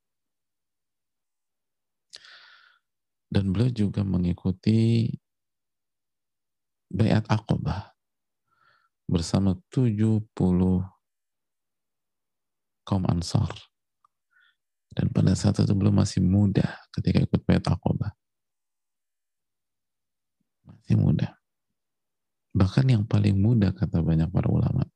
Dan 3.28 3.52
beliau 3.52 3.70
juga 3.70 4.02
mengikuti 4.08 5.12
Bayat 6.88 7.28
Aqobah 7.28 7.95
bersama 9.06 9.58
70 9.70 10.26
kaum 12.86 13.04
Ansar. 13.10 13.50
Dan 14.96 15.12
pada 15.12 15.36
saat 15.36 15.60
itu 15.60 15.76
belum 15.76 16.00
masih 16.00 16.24
muda 16.24 16.80
ketika 16.96 17.20
ikut 17.20 17.42
Bayat 17.44 17.68
Aqobah. 17.68 18.16
Masih 20.64 20.96
muda. 20.96 21.36
Bahkan 22.56 22.86
yang 22.88 23.04
paling 23.04 23.36
muda 23.36 23.76
kata 23.76 24.00
banyak 24.00 24.32
para 24.32 24.48
ulama. 24.48 24.88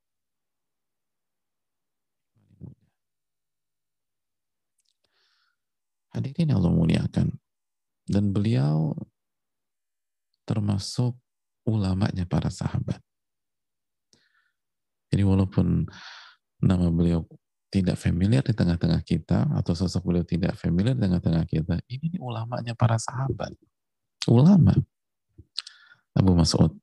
Hadirin 6.15 6.55
Allah 6.55 6.71
muliakan. 6.71 7.35
Dan 8.09 8.33
beliau 8.33 8.95
termasuk 10.47 11.13
ulamanya 11.67 12.25
para 12.25 12.49
sahabat. 12.49 13.03
Jadi 15.09 15.23
walaupun 15.25 15.89
nama 16.61 16.87
beliau 16.93 17.25
tidak 17.69 18.01
familiar 18.01 18.41
di 18.41 18.53
tengah-tengah 18.53 19.01
kita 19.05 19.45
atau 19.53 19.73
sosok 19.77 20.09
beliau 20.09 20.25
tidak 20.25 20.57
familiar 20.57 20.97
di 20.97 21.05
tengah-tengah 21.05 21.45
kita, 21.45 21.77
ini 21.89 22.17
ulamanya 22.17 22.73
para 22.73 22.97
sahabat. 22.97 23.53
Ulama. 24.25 24.73
Abu 26.17 26.33
Mas'ud. 26.33 26.73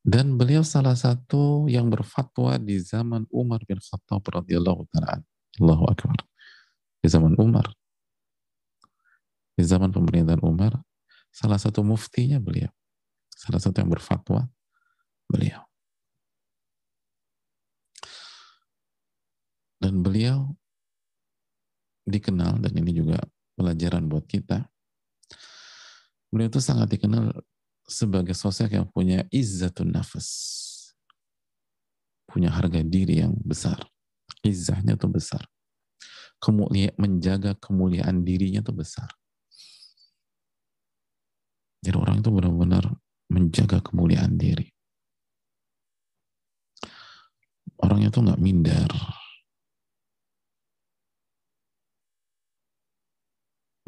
Dan 0.00 0.40
beliau 0.40 0.64
salah 0.64 0.96
satu 0.96 1.68
yang 1.68 1.92
berfatwa 1.92 2.56
di 2.56 2.80
zaman 2.80 3.28
Umar 3.28 3.60
bin 3.68 3.76
Khattab 3.76 4.24
radhiyallahu 4.24 4.88
taala. 4.92 5.20
Allahu 5.60 5.84
akbar. 5.92 6.20
Di 7.00 7.08
zaman 7.08 7.36
Umar. 7.36 7.68
Di 9.56 9.64
zaman 9.64 9.92
pemerintahan 9.92 10.40
Umar, 10.40 10.80
salah 11.28 11.60
satu 11.60 11.84
muftinya 11.84 12.40
beliau. 12.40 12.72
Salah 13.28 13.60
satu 13.60 13.76
yang 13.76 13.92
berfatwa 13.92 14.48
beliau. 15.28 15.69
Dan 19.80 20.04
beliau 20.04 20.52
dikenal, 22.04 22.60
dan 22.60 22.72
ini 22.76 22.92
juga 22.92 23.16
pelajaran 23.56 24.04
buat 24.12 24.28
kita, 24.28 24.68
beliau 26.28 26.52
itu 26.52 26.60
sangat 26.60 26.92
dikenal 26.92 27.32
sebagai 27.88 28.36
sosok 28.36 28.76
yang 28.76 28.86
punya 28.86 29.24
izzatun 29.32 29.88
nafas. 29.90 30.28
Punya 32.28 32.52
harga 32.52 32.84
diri 32.84 33.24
yang 33.24 33.34
besar. 33.40 33.82
Izzahnya 34.46 34.94
itu 34.94 35.08
besar. 35.10 35.42
Kemulia, 36.38 36.94
menjaga 36.96 37.58
kemuliaan 37.58 38.22
dirinya 38.22 38.62
itu 38.62 38.72
besar. 38.72 39.10
Jadi 41.80 41.96
orang 41.96 42.20
itu 42.20 42.28
benar-benar 42.28 42.84
menjaga 43.32 43.80
kemuliaan 43.80 44.36
diri. 44.36 44.68
Orangnya 47.80 48.12
itu 48.12 48.20
nggak 48.20 48.40
minder, 48.40 48.90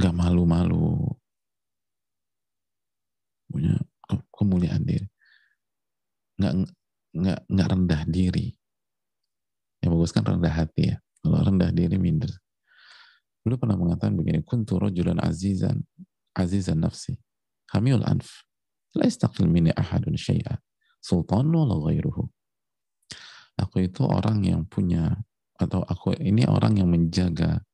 nggak 0.02 0.14
malu-malu. 0.18 0.98
Punya 3.46 3.78
kemuliaan 4.34 4.82
diri. 4.82 5.06
Nggak 6.42 6.52
nggak 7.14 7.40
nggak 7.46 7.68
rendah 7.70 8.02
diri. 8.10 8.50
Ya 9.78 9.86
bagus 9.86 10.10
kan 10.10 10.26
rendah 10.26 10.50
hati 10.50 10.90
ya. 10.90 10.96
Kalau 11.22 11.38
rendah 11.38 11.70
diri 11.70 12.02
minder. 12.02 12.34
Beliau 13.46 13.58
pernah 13.58 13.78
mengatakan 13.78 14.18
begini 14.18 14.42
kuntu 14.42 14.78
rojulan 14.78 15.18
azizan 15.18 15.82
azizan 16.38 16.78
nafsi 16.78 17.18
hamil 17.74 17.98
anf 18.06 18.46
la 18.94 19.02
istaqil 19.02 19.50
minni 19.50 19.74
ahadun 19.74 20.14
syai'a 20.14 20.62
sultan 21.02 21.50
wala 21.50 21.74
ghairuhu. 21.82 22.30
Aku 23.58 23.82
itu 23.82 24.06
orang 24.06 24.46
yang 24.46 24.62
punya 24.70 25.18
atau 25.58 25.82
aku 25.82 26.14
ini 26.18 26.46
orang 26.46 26.78
yang 26.78 26.88
menjaga 26.90 27.66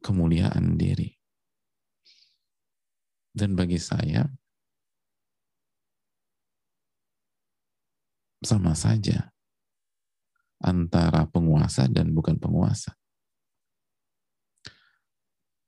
kemuliaan 0.00 0.78
diri. 0.78 1.17
Dan 3.38 3.54
bagi 3.54 3.78
saya, 3.78 4.26
sama 8.42 8.74
saja 8.74 9.30
antara 10.58 11.26
penguasa 11.30 11.86
dan 11.86 12.10
bukan 12.10 12.34
penguasa. 12.34 12.94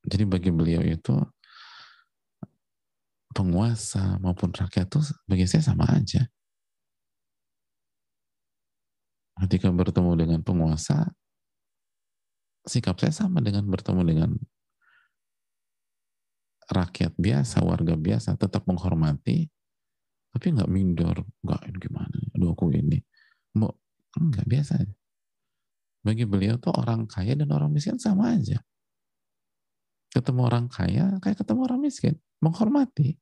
Jadi 0.02 0.24
bagi 0.26 0.50
beliau 0.50 0.83
itu 0.83 1.14
penguasa 3.30 4.18
maupun 4.18 4.50
rakyat 4.50 4.90
itu 4.90 5.00
bagi 5.30 5.46
saya 5.46 5.62
sama 5.62 5.87
aja. 5.94 6.26
Ketika 9.40 9.72
bertemu 9.72 10.12
dengan 10.20 10.40
penguasa, 10.44 11.09
sikap 12.68 13.00
saya 13.00 13.14
sama 13.14 13.40
dengan 13.40 13.64
bertemu 13.64 14.02
dengan 14.04 14.30
rakyat 16.70 17.12
biasa, 17.18 17.66
warga 17.66 17.98
biasa, 17.98 18.38
tetap 18.38 18.62
menghormati, 18.70 19.50
tapi 20.30 20.46
nggak 20.54 20.70
minder, 20.70 21.16
nggak 21.42 21.61
ini 21.66 21.78
gimana, 21.83 22.16
aduh 22.38 22.54
aku 22.54 22.70
ini, 22.70 23.02
mau 23.59 23.74
enggak 24.14 24.46
biasa 24.46 24.72
aja. 24.78 24.94
Bagi 26.00 26.24
beliau 26.24 26.56
tuh 26.56 26.72
orang 26.72 27.04
kaya 27.11 27.37
dan 27.37 27.50
orang 27.52 27.74
miskin 27.74 28.00
sama 28.00 28.38
aja. 28.38 28.62
Ketemu 30.14 30.40
orang 30.46 30.66
kaya 30.70 31.18
kayak 31.18 31.42
ketemu 31.42 31.61
orang 31.66 31.80
miskin, 31.83 32.14
menghormati, 32.38 33.18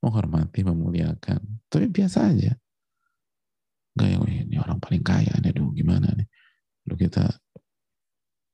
menghormati, 0.00 0.60
memuliakan, 0.64 1.40
tapi 1.68 1.86
biasa 1.92 2.32
aja. 2.32 2.56
Gak 3.92 4.08
yang 4.08 4.24
ini 4.24 4.56
orang 4.56 4.80
paling 4.80 5.04
kaya 5.04 5.36
nih, 5.44 5.52
aduh 5.52 5.68
gimana 5.76 6.08
nih, 6.16 6.28
aduh 6.88 6.96
kita 6.96 7.28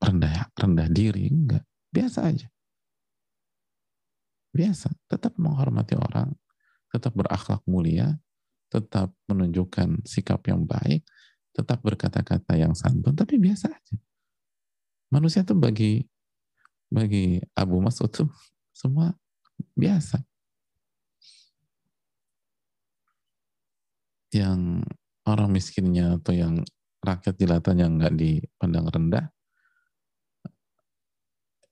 rendah 0.03 0.51
rendah 0.59 0.89
diri, 0.91 1.31
enggak, 1.31 1.63
biasa 1.95 2.27
aja. 2.27 2.51
Biasa, 4.59 4.91
tetap 5.07 5.39
menghormati 5.39 5.95
orang, 5.95 6.35
tetap 6.91 7.15
berakhlak 7.15 7.63
mulia, 7.71 8.19
tetap 8.75 9.15
menunjukkan 9.31 10.03
sikap 10.03 10.43
yang 10.51 10.67
baik, 10.67 11.07
tetap 11.55 11.79
berkata-kata 11.87 12.59
yang 12.59 12.75
santun, 12.75 13.15
tapi 13.15 13.39
biasa 13.39 13.71
aja. 13.71 13.97
Manusia 15.15 15.47
itu 15.47 15.55
bagi 15.55 16.03
bagi 16.91 17.39
Abu 17.55 17.79
Mas'ud 17.79 18.11
itu 18.11 18.25
semua 18.75 19.15
biasa. 19.79 20.21
Yang 24.35 24.85
orang 25.25 25.49
miskinnya 25.55 26.21
atau 26.21 26.35
yang 26.37 26.55
rakyat 27.01 27.35
jelata 27.39 27.73
yang 27.73 27.97
nggak 27.97 28.17
dipandang 28.17 28.91
rendah, 28.91 29.27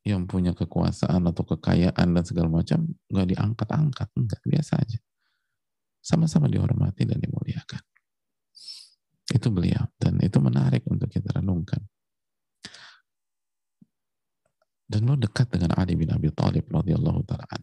yang 0.07 0.31
punya 0.31 0.55
kekuasaan 0.55 1.27
atau 1.27 1.43
kekayaan 1.43 2.15
dan 2.15 2.23
segala 2.23 2.47
macam 2.47 2.87
nggak 3.11 3.27
diangkat-angkat, 3.35 4.09
nggak 4.15 4.43
biasa 4.47 4.79
aja 4.79 4.99
sama-sama 6.07 6.47
dihormati 6.47 7.03
dan 7.03 7.19
dimuliakan. 7.19 7.83
Itu 9.27 9.51
beliau 9.51 9.91
dan 9.99 10.23
itu 10.23 10.39
menarik 10.39 10.87
untuk 10.87 11.11
kita 11.11 11.43
renungkan. 11.43 11.83
Dan 14.87 15.11
lo 15.11 15.19
dekat 15.19 15.51
dengan 15.51 15.75
Ali 15.75 15.99
bin 15.99 16.15
Abi 16.15 16.31
Thalib 16.31 16.71
radhiyallahu 16.71 17.27
taala 17.27 17.59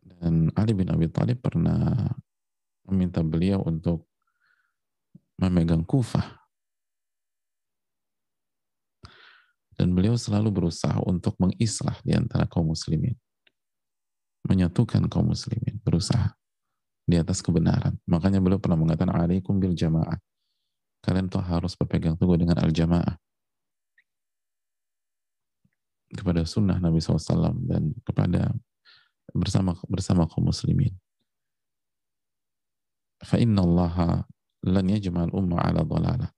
Dan 0.00 0.48
Ali 0.56 0.72
bin 0.72 0.88
Abi 0.88 1.12
Thalib 1.12 1.44
pernah 1.44 2.08
meminta 2.88 3.20
beliau 3.20 3.60
untuk 3.68 4.08
memegang 5.36 5.84
Kufah. 5.84 6.45
Dan 9.86 9.94
beliau 9.94 10.18
selalu 10.18 10.50
berusaha 10.50 10.98
untuk 11.06 11.38
mengislah 11.38 11.94
di 12.02 12.10
antara 12.18 12.50
kaum 12.50 12.74
muslimin 12.74 13.14
menyatukan 14.46 15.10
kaum 15.10 15.34
muslimin, 15.34 15.82
berusaha 15.82 16.32
di 17.04 17.18
atas 17.18 17.42
kebenaran. 17.42 17.98
Makanya 18.06 18.38
beliau 18.38 18.62
pernah 18.62 18.78
mengatakan 18.78 19.10
alaikum 19.10 19.58
bil 19.58 19.74
jamaah. 19.74 20.16
Kalian 21.02 21.30
tuh 21.30 21.42
harus 21.42 21.74
berpegang 21.74 22.14
teguh 22.18 22.38
dengan 22.38 22.58
al-jamaah. 22.62 23.18
Kepada 26.06 26.46
sunnah 26.46 26.78
Nabi 26.78 27.02
SAW 27.02 27.54
dan 27.66 27.90
kepada 28.06 28.54
bersama 29.34 29.74
bersama 29.90 30.30
kaum 30.30 30.46
muslimin. 30.46 30.94
Fa 33.26 33.42
inna 33.42 33.66
Allah 33.66 34.22
lan 34.66 34.86
yajma'al 34.86 35.34
umma 35.34 35.62
ala 35.62 35.82
dhalalah. 35.82 36.30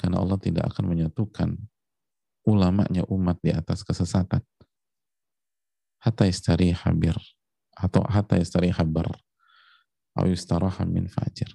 Karena 0.00 0.16
Allah 0.20 0.38
tidak 0.40 0.72
akan 0.72 0.84
menyatukan 0.88 1.48
ulamanya 2.48 3.04
umat 3.12 3.36
di 3.44 3.52
atas 3.52 3.84
kesesatan. 3.84 4.40
Hatta 6.00 6.24
yastariha 6.24 6.88
bir 6.96 7.20
atau 7.76 8.00
hatta 8.08 8.40
yastariha 8.40 8.80
bar 8.88 9.12
atau 10.16 10.86
min 10.88 11.04
fajir. 11.12 11.52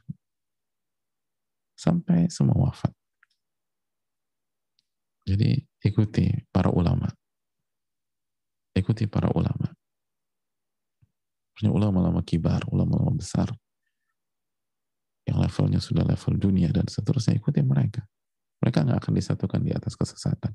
Sampai 1.74 2.30
semua 2.30 2.70
wafat. 2.70 2.94
Jadi 5.26 5.58
ikuti 5.82 6.30
para 6.54 6.70
ulama. 6.70 7.10
Ikuti 8.78 9.10
para 9.10 9.34
ulama. 9.34 9.74
Punya 11.58 11.72
ulama-ulama 11.74 12.22
kibar 12.22 12.62
ulama-ulama 12.70 13.18
besar. 13.18 13.50
Yang 15.24 15.38
levelnya 15.48 15.80
sudah 15.80 16.04
level 16.04 16.36
dunia 16.36 16.70
dan 16.70 16.88
seterusnya 16.92 17.40
ikuti 17.40 17.64
mereka. 17.64 18.04
Mereka 18.60 18.84
nggak 18.84 19.00
akan 19.00 19.14
disatukan 19.16 19.62
di 19.64 19.72
atas 19.72 19.96
kesesatan 19.96 20.52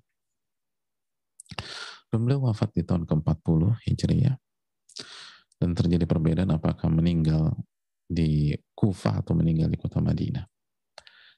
dan 2.08 2.18
beliau 2.24 2.48
wafat 2.48 2.72
di 2.72 2.82
tahun 2.84 3.04
ke-40 3.04 3.60
Hijriah. 3.84 4.36
Dan 5.58 5.74
terjadi 5.74 6.06
perbedaan 6.06 6.54
apakah 6.54 6.86
meninggal 6.86 7.50
di 8.06 8.54
Kufah 8.72 9.20
atau 9.20 9.34
meninggal 9.34 9.66
di 9.66 9.76
kota 9.76 9.98
Madinah. 9.98 10.46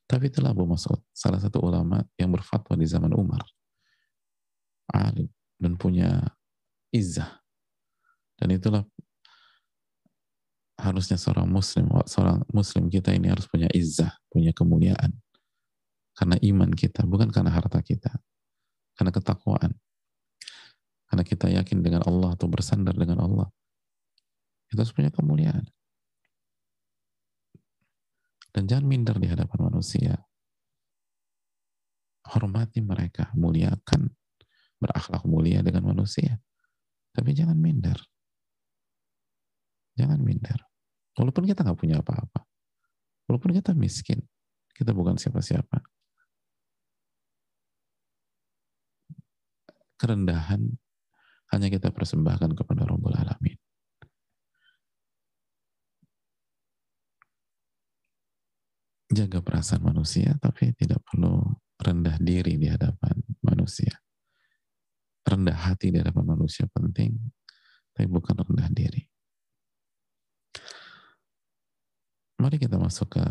Tapi 0.05 0.29
itulah 0.29 0.53
Abu 0.53 0.69
Mas'ud, 0.69 1.01
salah 1.15 1.41
satu 1.41 1.63
ulama 1.63 2.05
yang 2.21 2.29
berfatwa 2.35 2.77
di 2.77 2.85
zaman 2.85 3.15
Umar. 3.17 3.41
Alim 4.91 5.31
dan 5.57 5.79
punya 5.79 6.21
izah. 6.91 7.41
Dan 8.35 8.57
itulah 8.57 8.83
harusnya 10.81 11.21
seorang 11.21 11.47
muslim, 11.47 11.87
seorang 12.09 12.43
muslim 12.51 12.89
kita 12.89 13.13
ini 13.13 13.29
harus 13.31 13.47
punya 13.47 13.69
izah, 13.71 14.11
punya 14.33 14.51
kemuliaan. 14.51 15.13
Karena 16.17 16.37
iman 16.41 16.71
kita, 16.75 17.07
bukan 17.07 17.31
karena 17.31 17.53
harta 17.53 17.79
kita. 17.81 18.11
Karena 18.97 19.13
ketakwaan. 19.15 19.73
Karena 21.11 21.27
kita 21.27 21.51
yakin 21.51 21.83
dengan 21.83 22.07
Allah 22.07 22.39
atau 22.39 22.47
bersandar 22.47 22.95
dengan 22.95 23.27
Allah. 23.27 23.51
Kita 24.71 24.87
harus 24.87 24.95
punya 24.95 25.11
kemuliaan. 25.11 25.67
Dan 28.55 28.71
jangan 28.71 28.87
minder 28.87 29.19
di 29.19 29.27
hadapan 29.27 29.59
manusia. 29.67 30.15
Hormati 32.31 32.79
mereka, 32.79 33.35
muliakan, 33.35 34.07
berakhlak 34.79 35.27
mulia 35.27 35.67
dengan 35.67 35.91
manusia. 35.91 36.39
Tapi 37.11 37.35
jangan 37.35 37.59
minder. 37.59 37.99
Jangan 39.99 40.23
minder. 40.23 40.63
Walaupun 41.19 41.43
kita 41.51 41.67
nggak 41.67 41.79
punya 41.79 41.99
apa-apa. 41.99 42.47
Walaupun 43.27 43.51
kita 43.51 43.75
miskin. 43.75 44.23
Kita 44.71 44.95
bukan 44.95 45.19
siapa-siapa. 45.19 45.83
Kerendahan 50.01 50.80
hanya 51.51 51.69
kita 51.69 51.91
persembahkan 51.91 52.55
kepada 52.55 52.87
Rabbul 52.87 53.15
Alamin. 53.15 53.59
Jaga 59.11 59.43
perasaan 59.43 59.83
manusia, 59.83 60.39
tapi 60.39 60.71
tidak 60.79 61.03
perlu 61.03 61.43
rendah 61.83 62.15
diri 62.23 62.55
di 62.55 62.71
hadapan 62.71 63.19
manusia. 63.43 63.91
Rendah 65.27 65.59
hati 65.67 65.91
di 65.91 65.99
hadapan 65.99 66.39
manusia 66.39 66.71
penting, 66.71 67.19
tapi 67.91 68.07
bukan 68.07 68.39
rendah 68.39 68.71
diri. 68.71 69.03
Mari 72.39 72.57
kita 72.57 72.79
masuk 72.79 73.19
ke 73.19 73.25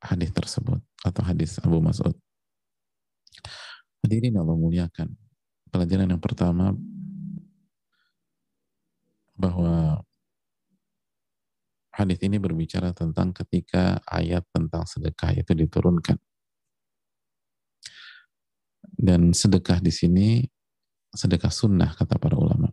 hadis 0.00 0.30
tersebut 0.32 0.80
atau 1.04 1.22
hadis 1.26 1.58
Abu 1.60 1.82
Mas'ud. 1.82 2.14
Hadirin 4.00 4.38
Allah 4.40 4.56
muliakan. 4.56 5.12
Pelajaran 5.68 6.08
yang 6.08 6.22
pertama 6.22 6.72
bahwa 9.40 10.04
hadis 11.96 12.20
ini 12.20 12.36
berbicara 12.36 12.92
tentang 12.92 13.32
ketika 13.32 14.04
ayat 14.04 14.44
tentang 14.52 14.84
sedekah 14.84 15.32
itu 15.32 15.56
diturunkan. 15.56 16.20
Dan 18.84 19.32
sedekah 19.32 19.80
di 19.80 19.88
sini 19.88 20.44
sedekah 21.16 21.48
sunnah 21.48 21.96
kata 21.96 22.20
para 22.20 22.36
ulama. 22.36 22.68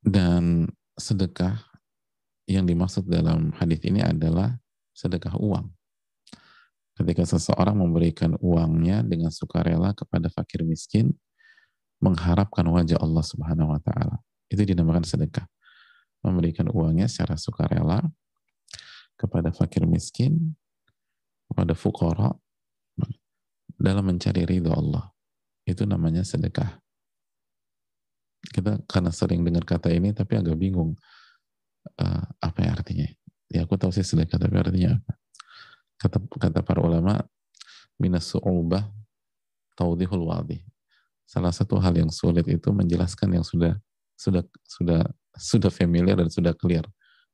Dan 0.00 0.64
sedekah 0.96 1.68
yang 2.48 2.64
dimaksud 2.64 3.04
dalam 3.04 3.52
hadis 3.60 3.84
ini 3.84 4.00
adalah 4.00 4.56
sedekah 4.96 5.36
uang. 5.36 5.68
Ketika 6.96 7.22
seseorang 7.28 7.78
memberikan 7.78 8.34
uangnya 8.42 9.06
dengan 9.06 9.30
sukarela 9.30 9.94
kepada 9.94 10.26
fakir 10.32 10.66
miskin, 10.66 11.14
mengharapkan 11.98 12.64
wajah 12.66 12.98
Allah 12.98 13.24
Subhanahu 13.24 13.74
wa 13.74 13.80
taala. 13.82 14.22
Itu 14.48 14.62
dinamakan 14.64 15.04
sedekah. 15.04 15.44
Memberikan 16.22 16.66
uangnya 16.70 17.06
secara 17.06 17.38
sukarela 17.38 18.02
kepada 19.14 19.54
fakir 19.54 19.86
miskin, 19.86 20.54
kepada 21.50 21.74
fukara 21.74 22.34
dalam 23.78 24.04
mencari 24.06 24.42
ridho 24.46 24.74
Allah. 24.74 25.10
Itu 25.62 25.86
namanya 25.86 26.26
sedekah. 26.26 26.78
Kita 28.38 28.82
karena 28.86 29.10
sering 29.10 29.42
dengar 29.42 29.66
kata 29.66 29.90
ini 29.90 30.14
tapi 30.14 30.38
agak 30.38 30.56
bingung 30.58 30.94
uh, 31.98 32.24
apa 32.38 32.58
ya 32.62 32.70
artinya. 32.74 33.06
Ya 33.50 33.66
aku 33.66 33.74
tahu 33.74 33.90
sih 33.90 34.06
sedekah 34.06 34.38
tapi 34.38 34.54
artinya 34.58 34.98
apa 34.98 35.18
kata 35.98 36.18
kata 36.38 36.60
para 36.62 36.80
ulama 36.80 37.18
minas 37.98 38.30
su'ubah 38.30 38.86
taudihul 39.74 40.30
wadih 40.30 40.62
salah 41.28 41.52
satu 41.52 41.76
hal 41.76 41.92
yang 41.92 42.08
sulit 42.08 42.48
itu 42.48 42.72
menjelaskan 42.72 43.36
yang 43.36 43.44
sudah 43.44 43.76
sudah 44.16 44.40
sudah 44.64 45.04
sudah 45.36 45.68
familiar 45.68 46.16
dan 46.16 46.32
sudah 46.32 46.56
clear 46.56 46.82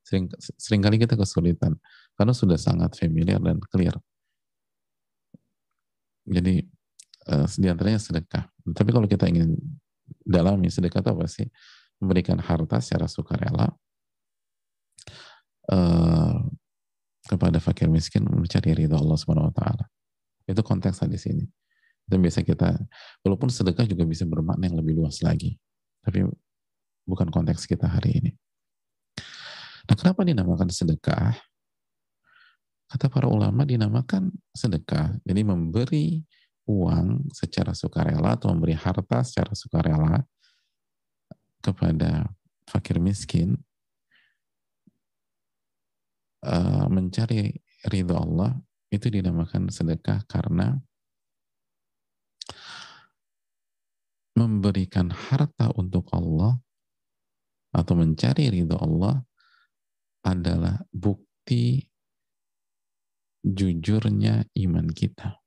sering 0.02 0.26
sering 0.58 0.82
kali 0.82 0.98
kita 0.98 1.14
kesulitan 1.14 1.78
karena 2.18 2.34
sudah 2.34 2.58
sangat 2.58 2.92
familiar 2.98 3.38
dan 3.38 3.62
clear 3.70 3.94
jadi 6.26 6.66
uh, 7.30 7.46
di 7.46 7.66
antaranya 7.70 8.02
sedekah 8.02 8.50
tapi 8.74 8.90
kalau 8.90 9.06
kita 9.06 9.30
ingin 9.30 9.54
dalami 10.26 10.68
sedekah 10.68 11.00
itu 11.00 11.10
apa 11.14 11.24
sih 11.30 11.46
memberikan 12.02 12.36
harta 12.42 12.82
secara 12.82 13.06
sukarela 13.08 13.70
uh, 15.72 16.36
kepada 17.24 17.56
fakir 17.60 17.88
miskin 17.88 18.28
mencari 18.28 18.76
ridho 18.76 19.00
Allah 19.00 19.16
Subhanahu 19.16 19.48
wa 19.48 19.54
taala. 19.54 19.84
Itu 20.44 20.60
konteks 20.60 21.08
di 21.08 21.16
sini. 21.16 21.44
Dan 22.04 22.20
biasa 22.20 22.44
kita 22.44 22.76
walaupun 23.24 23.48
sedekah 23.48 23.88
juga 23.88 24.04
bisa 24.04 24.28
bermakna 24.28 24.68
yang 24.68 24.76
lebih 24.76 25.00
luas 25.00 25.24
lagi. 25.24 25.56
Tapi 26.04 26.24
bukan 27.08 27.28
konteks 27.32 27.64
kita 27.64 27.88
hari 27.88 28.20
ini. 28.20 28.30
Nah, 29.84 29.96
kenapa 29.96 30.24
dinamakan 30.24 30.68
sedekah? 30.68 31.36
Kata 32.88 33.08
para 33.08 33.28
ulama 33.28 33.64
dinamakan 33.64 34.32
sedekah. 34.52 35.16
Jadi 35.24 35.40
memberi 35.44 36.20
uang 36.64 37.28
secara 37.32 37.76
sukarela 37.76 38.36
atau 38.36 38.52
memberi 38.52 38.72
harta 38.76 39.20
secara 39.20 39.52
sukarela 39.52 40.24
kepada 41.60 42.28
fakir 42.68 43.00
miskin 43.00 43.56
uh, 46.44 46.88
mencari 46.88 47.52
ridho 47.88 48.16
Allah 48.16 48.56
itu 48.88 49.12
dinamakan 49.12 49.68
sedekah 49.68 50.24
karena 50.24 50.80
memberikan 54.34 55.14
harta 55.14 55.70
untuk 55.78 56.10
Allah 56.10 56.58
atau 57.74 57.94
mencari 57.94 58.50
ridho 58.50 58.78
Allah 58.78 59.22
adalah 60.26 60.82
bukti 60.90 61.86
jujurnya 63.44 64.46
iman 64.66 64.86
kita 64.90 65.38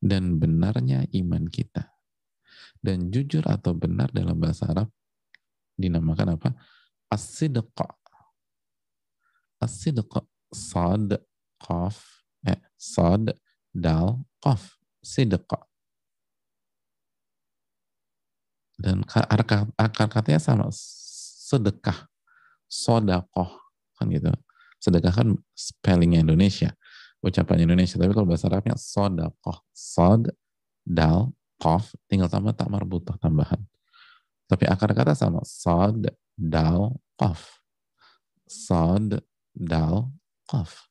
dan 0.00 0.38
benarnya 0.38 1.06
iman 1.12 1.46
kita. 1.46 1.92
Dan 2.76 3.10
jujur 3.10 3.42
atau 3.42 3.74
benar 3.74 4.12
dalam 4.14 4.38
bahasa 4.38 4.70
Arab 4.70 4.86
dinamakan 5.74 6.38
apa? 6.38 6.54
As-sidqa 7.10 7.88
As-sidq 9.58 10.12
sad 10.52 11.18
qaf 11.58 11.96
eh, 12.46 12.60
sad 12.76 13.34
dal 13.72 14.22
qaf 14.38 14.76
sidq 15.02 15.48
dan 18.76 19.00
akar, 19.08 20.08
katanya 20.08 20.40
sama 20.40 20.68
sedekah 20.72 22.08
sodakoh 22.68 23.48
kan 23.96 24.06
gitu. 24.12 24.28
Sedekah 24.76 25.12
kan 25.12 25.28
spellingnya 25.56 26.20
Indonesia 26.20 26.76
ucapan 27.24 27.66
Indonesia. 27.66 27.96
Tapi 27.96 28.12
kalau 28.12 28.28
bahasa 28.28 28.46
Arabnya 28.46 28.76
sodakoh 28.76 29.64
sod 29.72 30.30
dal 30.86 31.32
qaf 31.58 31.96
tinggal 32.06 32.28
tambah 32.28 32.52
tak 32.52 32.68
marbutah 32.68 33.16
tambahan. 33.18 33.58
Tapi 34.46 34.64
akar 34.68 34.92
kata 34.92 35.16
sama 35.16 35.42
sod 35.42 36.12
dal 36.36 36.94
qaf 37.16 37.56
sod 38.46 39.18
dal, 39.56 40.12
qaf. 40.46 40.86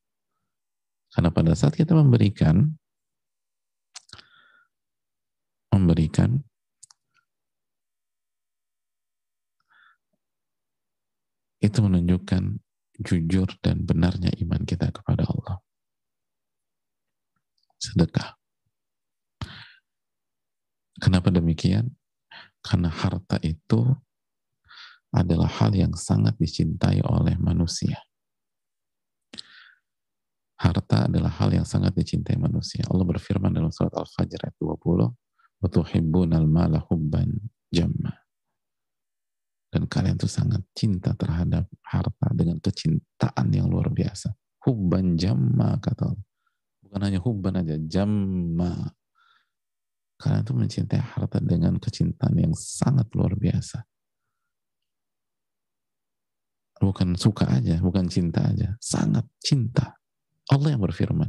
Karena 1.14 1.32
pada 1.32 1.56
saat 1.56 1.78
kita 1.78 1.96
memberikan 1.96 2.76
memberikan 5.72 6.44
itu 11.66 11.82
menunjukkan 11.82 12.62
jujur 13.02 13.50
dan 13.60 13.84
benarnya 13.84 14.32
iman 14.46 14.62
kita 14.64 14.94
kepada 14.94 15.26
Allah. 15.28 15.60
Sedekah. 17.82 18.38
Kenapa 20.96 21.28
demikian? 21.28 21.92
Karena 22.64 22.88
harta 22.88 23.36
itu 23.44 23.84
adalah 25.12 25.52
hal 25.60 25.76
yang 25.76 25.92
sangat 25.98 26.40
dicintai 26.40 27.04
oleh 27.04 27.36
manusia 27.36 28.00
harta 30.66 31.06
adalah 31.06 31.30
hal 31.30 31.54
yang 31.54 31.68
sangat 31.68 31.94
dicintai 31.94 32.40
manusia. 32.42 32.82
Allah 32.90 33.06
berfirman 33.06 33.54
dalam 33.54 33.70
surat 33.70 33.94
Al-Fajr 33.94 34.50
ayat 34.50 34.56
20, 34.58 36.34
al 36.34 36.48
mala 36.50 36.82
hubban 36.90 37.30
jamma." 37.70 38.25
Dan 39.76 39.92
kalian 39.92 40.16
tuh 40.16 40.32
sangat 40.32 40.64
cinta 40.72 41.12
terhadap 41.20 41.68
harta 41.84 42.28
dengan 42.32 42.64
kecintaan 42.64 43.52
yang 43.52 43.68
luar 43.68 43.92
biasa. 43.92 44.32
Hubban 44.64 45.20
jamma 45.20 45.76
kata 45.84 46.16
Allah. 46.16 46.26
Bukan 46.80 47.02
hanya 47.04 47.20
hubban 47.20 47.60
aja, 47.60 47.76
jamma. 47.84 48.72
Kalian 50.16 50.48
tuh 50.48 50.56
mencintai 50.56 50.96
harta 51.04 51.44
dengan 51.44 51.76
kecintaan 51.76 52.40
yang 52.40 52.56
sangat 52.56 53.12
luar 53.12 53.36
biasa. 53.36 53.84
Bukan 56.80 57.20
suka 57.20 57.60
aja, 57.60 57.76
bukan 57.84 58.08
cinta 58.08 58.48
aja, 58.48 58.80
sangat 58.80 59.28
cinta 59.44 60.00
Allah 60.48 60.72
yang 60.72 60.82
berfirman. 60.88 61.28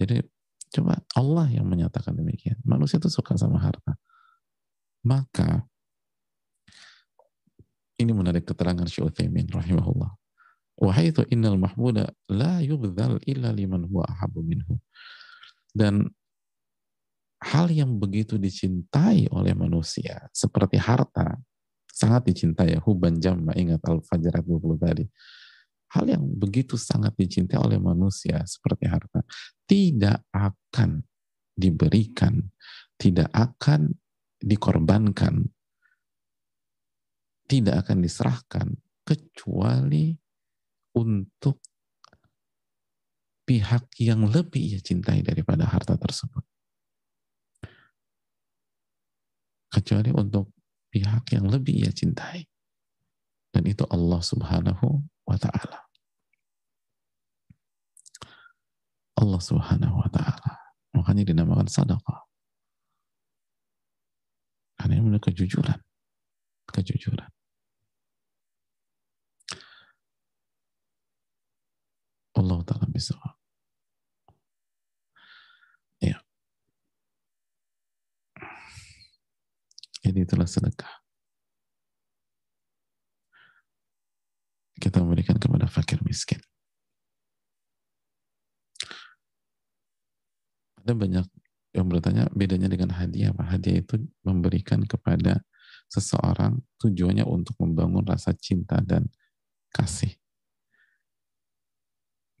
Jadi 0.00 0.24
coba 0.72 0.96
Allah 1.12 1.44
yang 1.52 1.68
menyatakan 1.68 2.16
demikian. 2.16 2.56
Manusia 2.64 2.96
itu 2.96 3.12
suka 3.12 3.36
sama 3.36 3.60
harta. 3.60 4.00
Maka 5.04 5.68
ini 8.00 8.16
menarik 8.16 8.48
keterangan 8.48 8.88
Syekh 8.88 9.12
Utsaimin 9.12 9.46
rahimahullah. 9.52 10.10
Wahai 10.80 11.12
itu 11.12 11.20
innal 11.28 11.60
mahmuda 11.60 12.08
la 12.32 12.64
yubdhal 12.64 13.20
illa 13.28 13.52
liman 13.52 13.84
huwa 13.84 14.08
ahabu 14.08 14.40
minhu. 14.40 14.80
Dan 15.76 16.08
hal 17.44 17.68
yang 17.68 18.00
begitu 18.00 18.40
dicintai 18.40 19.28
oleh 19.28 19.52
manusia 19.52 20.24
seperti 20.32 20.80
harta 20.80 21.36
sangat 21.92 22.32
dicintai 22.32 22.80
huban 22.80 23.20
jamma 23.20 23.52
ingat 23.56 23.84
al-fajr 23.84 24.40
20 24.40 24.76
tadi 24.80 25.04
hal 25.92 26.06
yang 26.06 26.22
begitu 26.22 26.78
sangat 26.78 27.16
dicintai 27.16 27.58
oleh 27.58 27.76
manusia 27.80 28.40
seperti 28.46 28.86
harta 28.86 29.20
tidak 29.66 30.22
akan 30.32 31.02
diberikan, 31.60 32.48
tidak 32.96 33.28
akan 33.36 33.92
dikorbankan, 34.40 35.50
tidak 37.50 37.82
akan 37.82 37.98
diserahkan 37.98 38.66
kecuali 39.02 40.14
untuk 40.94 41.58
pihak 43.42 43.90
yang 43.98 44.22
lebih 44.30 44.78
ia 44.78 44.78
cintai 44.78 45.26
daripada 45.26 45.66
harta 45.66 45.98
tersebut. 45.98 46.46
Kecuali 49.66 50.14
untuk 50.14 50.54
pihak 50.94 51.34
yang 51.34 51.50
lebih 51.50 51.82
ia 51.82 51.90
cintai. 51.90 52.46
Dan 53.50 53.66
itu 53.66 53.82
Allah 53.90 54.22
subhanahu 54.22 54.86
wa 55.26 55.34
ta'ala. 55.34 55.90
Allah 59.18 59.40
subhanahu 59.42 59.96
wa 59.98 60.06
ta'ala. 60.06 60.54
Makanya 60.94 61.26
dinamakan 61.26 61.66
sadaqah. 61.66 62.30
Karena 64.78 65.02
ini 65.02 65.18
kejujuran. 65.18 65.82
Kejujuran. 66.70 67.39
Allah 72.40 72.64
Ta'ala 72.64 72.88
bisa. 72.88 73.14
Ya. 76.00 76.16
Ini 80.00 80.24
itulah 80.24 80.48
sedekah. 80.48 80.90
Kita 84.80 85.04
memberikan 85.04 85.36
kepada 85.36 85.68
fakir 85.68 86.00
miskin. 86.00 86.40
Ada 90.80 90.96
banyak 90.96 91.26
yang 91.76 91.86
bertanya 91.86 92.24
bedanya 92.32 92.72
dengan 92.72 92.96
hadiah 92.96 93.30
apa? 93.30 93.44
Hadiah 93.44 93.84
itu 93.84 94.00
memberikan 94.24 94.80
kepada 94.88 95.44
seseorang 95.92 96.62
tujuannya 96.80 97.28
untuk 97.28 97.54
membangun 97.60 98.06
rasa 98.08 98.32
cinta 98.32 98.80
dan 98.80 99.06
kasih. 99.74 100.19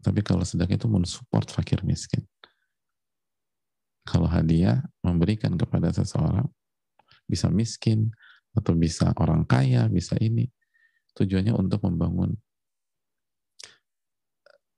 Tapi 0.00 0.20
kalau 0.24 0.44
sedekah 0.44 0.80
itu 0.80 0.88
mensupport 0.88 1.44
fakir 1.52 1.84
miskin. 1.84 2.24
Kalau 4.08 4.26
hadiah 4.26 4.80
memberikan 5.04 5.54
kepada 5.60 5.92
seseorang 5.92 6.48
bisa 7.28 7.52
miskin 7.52 8.10
atau 8.56 8.72
bisa 8.74 9.12
orang 9.20 9.44
kaya, 9.44 9.86
bisa 9.86 10.16
ini. 10.18 10.48
Tujuannya 11.14 11.52
untuk 11.52 11.84
membangun 11.84 12.34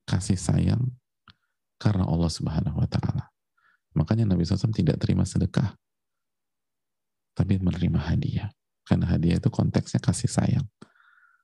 kasih 0.04 0.36
sayang 0.36 0.90
karena 1.78 2.04
Allah 2.04 2.28
Subhanahu 2.28 2.82
wa 2.82 2.88
taala. 2.90 3.30
Makanya 3.92 4.24
Nabi 4.24 4.44
SAW 4.44 4.72
tidak 4.72 4.96
terima 5.00 5.28
sedekah, 5.28 5.76
tapi 7.36 7.60
menerima 7.60 8.00
hadiah. 8.00 8.48
Karena 8.82 9.08
hadiah 9.08 9.38
itu 9.38 9.48
konteksnya 9.52 10.00
kasih 10.00 10.28
sayang. 10.28 10.66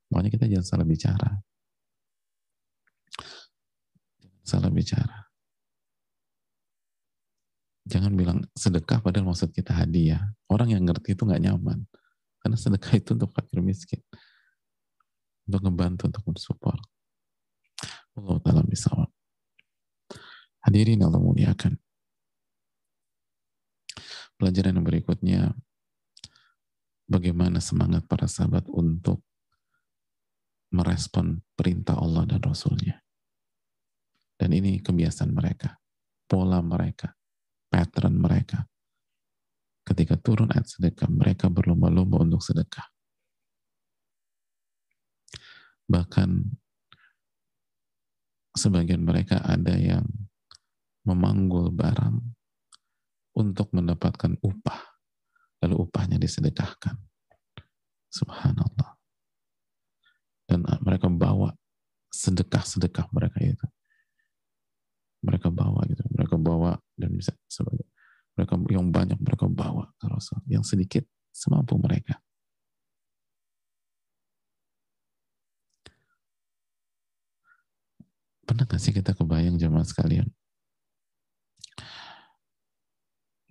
Makanya 0.08 0.30
kita 0.32 0.46
jangan 0.48 0.66
salah 0.66 0.86
bicara. 0.88 1.30
Salah 4.48 4.72
bicara. 4.72 5.28
Jangan 7.84 8.16
bilang 8.16 8.40
sedekah 8.56 9.04
padahal 9.04 9.28
maksud 9.28 9.52
kita 9.52 9.76
hadiah. 9.76 10.24
Orang 10.48 10.72
yang 10.72 10.88
ngerti 10.88 11.12
itu 11.12 11.28
nggak 11.28 11.44
nyaman. 11.44 11.84
Karena 12.40 12.56
sedekah 12.56 12.96
itu 12.96 13.12
untuk 13.12 13.28
fakir 13.36 13.60
miskin. 13.60 14.00
Untuk 15.44 15.68
ngebantu, 15.68 16.08
untuk 16.08 16.24
mensupport. 16.24 16.80
Allah 18.16 18.36
Ta'ala 18.40 18.64
bisa. 18.64 18.88
Hadirin 20.64 21.04
Allah 21.04 21.20
muliakan. 21.20 21.76
Pelajaran 24.40 24.80
yang 24.80 24.86
berikutnya, 24.86 25.40
bagaimana 27.04 27.60
semangat 27.60 28.08
para 28.08 28.24
sahabat 28.24 28.64
untuk 28.72 29.20
merespon 30.72 31.40
perintah 31.56 31.96
Allah 31.96 32.28
dan 32.28 32.40
Rasulnya. 32.44 33.07
Dan 34.38 34.54
ini 34.54 34.78
kebiasaan 34.78 35.34
mereka, 35.34 35.74
pola 36.30 36.62
mereka, 36.62 37.10
pattern 37.66 38.22
mereka. 38.22 38.62
Ketika 39.82 40.14
turun 40.14 40.54
ayat 40.54 40.70
sedekah, 40.70 41.10
mereka 41.10 41.50
berlomba-lomba 41.50 42.22
untuk 42.22 42.38
sedekah. 42.38 42.86
Bahkan 45.88 46.28
sebagian 48.54 49.02
mereka 49.02 49.42
ada 49.42 49.74
yang 49.74 50.06
memanggul 51.08 51.72
barang 51.72 52.20
untuk 53.34 53.72
mendapatkan 53.74 54.36
upah. 54.44 54.80
Lalu 55.64 55.74
upahnya 55.88 56.20
disedekahkan. 56.20 56.94
Subhanallah. 58.12 58.94
Dan 60.46 60.62
mereka 60.84 61.10
bawa 61.10 61.50
sedekah-sedekah 62.14 63.10
mereka 63.10 63.42
itu. 63.42 63.66
Mereka 65.24 65.50
bawa 65.50 65.82
gitu. 65.90 66.02
Mereka 66.14 66.36
bawa 66.38 66.78
dan 66.94 67.10
bisa 67.14 67.34
sebagai 67.50 67.86
mereka 68.38 68.54
yang 68.70 68.86
banyak 68.94 69.18
mereka 69.18 69.50
bawa 69.50 69.90
ke 69.98 70.06
Rasul. 70.06 70.38
Yang 70.46 70.74
sedikit 70.76 71.04
semampu 71.34 71.74
mereka. 71.78 72.18
Pernah 78.48 78.64
gak 78.64 78.80
sih 78.80 78.96
kita 78.96 79.12
kebayang 79.12 79.60
jemaah 79.60 79.84
sekalian? 79.84 80.32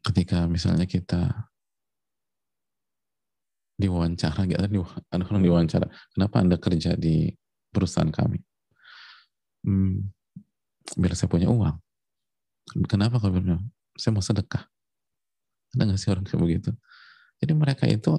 ketika 0.08 0.48
misalnya 0.48 0.88
kita 0.88 1.52
diwawancara, 3.78 4.48
ada 4.50 5.24
orang 5.28 5.44
diwawancara, 5.44 5.88
kenapa 6.16 6.36
Anda 6.42 6.58
kerja 6.58 6.98
di 6.98 7.30
perusahaan 7.70 8.10
kami? 8.10 8.42
Hmm, 9.68 10.10
biar 10.96 11.14
saya 11.18 11.28
punya 11.28 11.52
uang. 11.52 11.76
Kenapa 12.88 13.20
kalau 13.20 13.40
bilang, 13.40 13.68
saya 13.98 14.16
mau 14.16 14.24
sedekah. 14.24 14.64
Ada 15.76 15.84
nggak 15.84 16.00
sih 16.00 16.10
orang 16.14 16.24
kayak 16.24 16.40
begitu? 16.40 16.72
Jadi 17.44 17.54
mereka 17.54 17.84
itu 17.90 18.16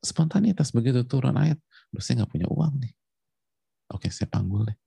spontanitas 0.00 0.72
begitu 0.72 1.04
turun 1.04 1.36
ayat, 1.36 1.58
saya 2.00 2.22
nggak 2.22 2.32
punya 2.32 2.48
uang 2.48 2.80
nih. 2.80 2.92
Oke, 3.92 4.10
saya 4.10 4.26
panggul 4.30 4.66
deh. 4.66 4.78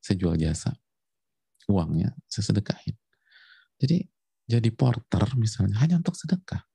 Saya 0.00 0.16
jual 0.16 0.36
jasa. 0.38 0.72
Uangnya 1.70 2.14
saya 2.26 2.50
sedekahin. 2.50 2.96
Jadi 3.78 4.02
jadi 4.50 4.68
porter 4.74 5.22
misalnya 5.38 5.78
hanya 5.78 6.02
untuk 6.02 6.18
sedekah. 6.18 6.66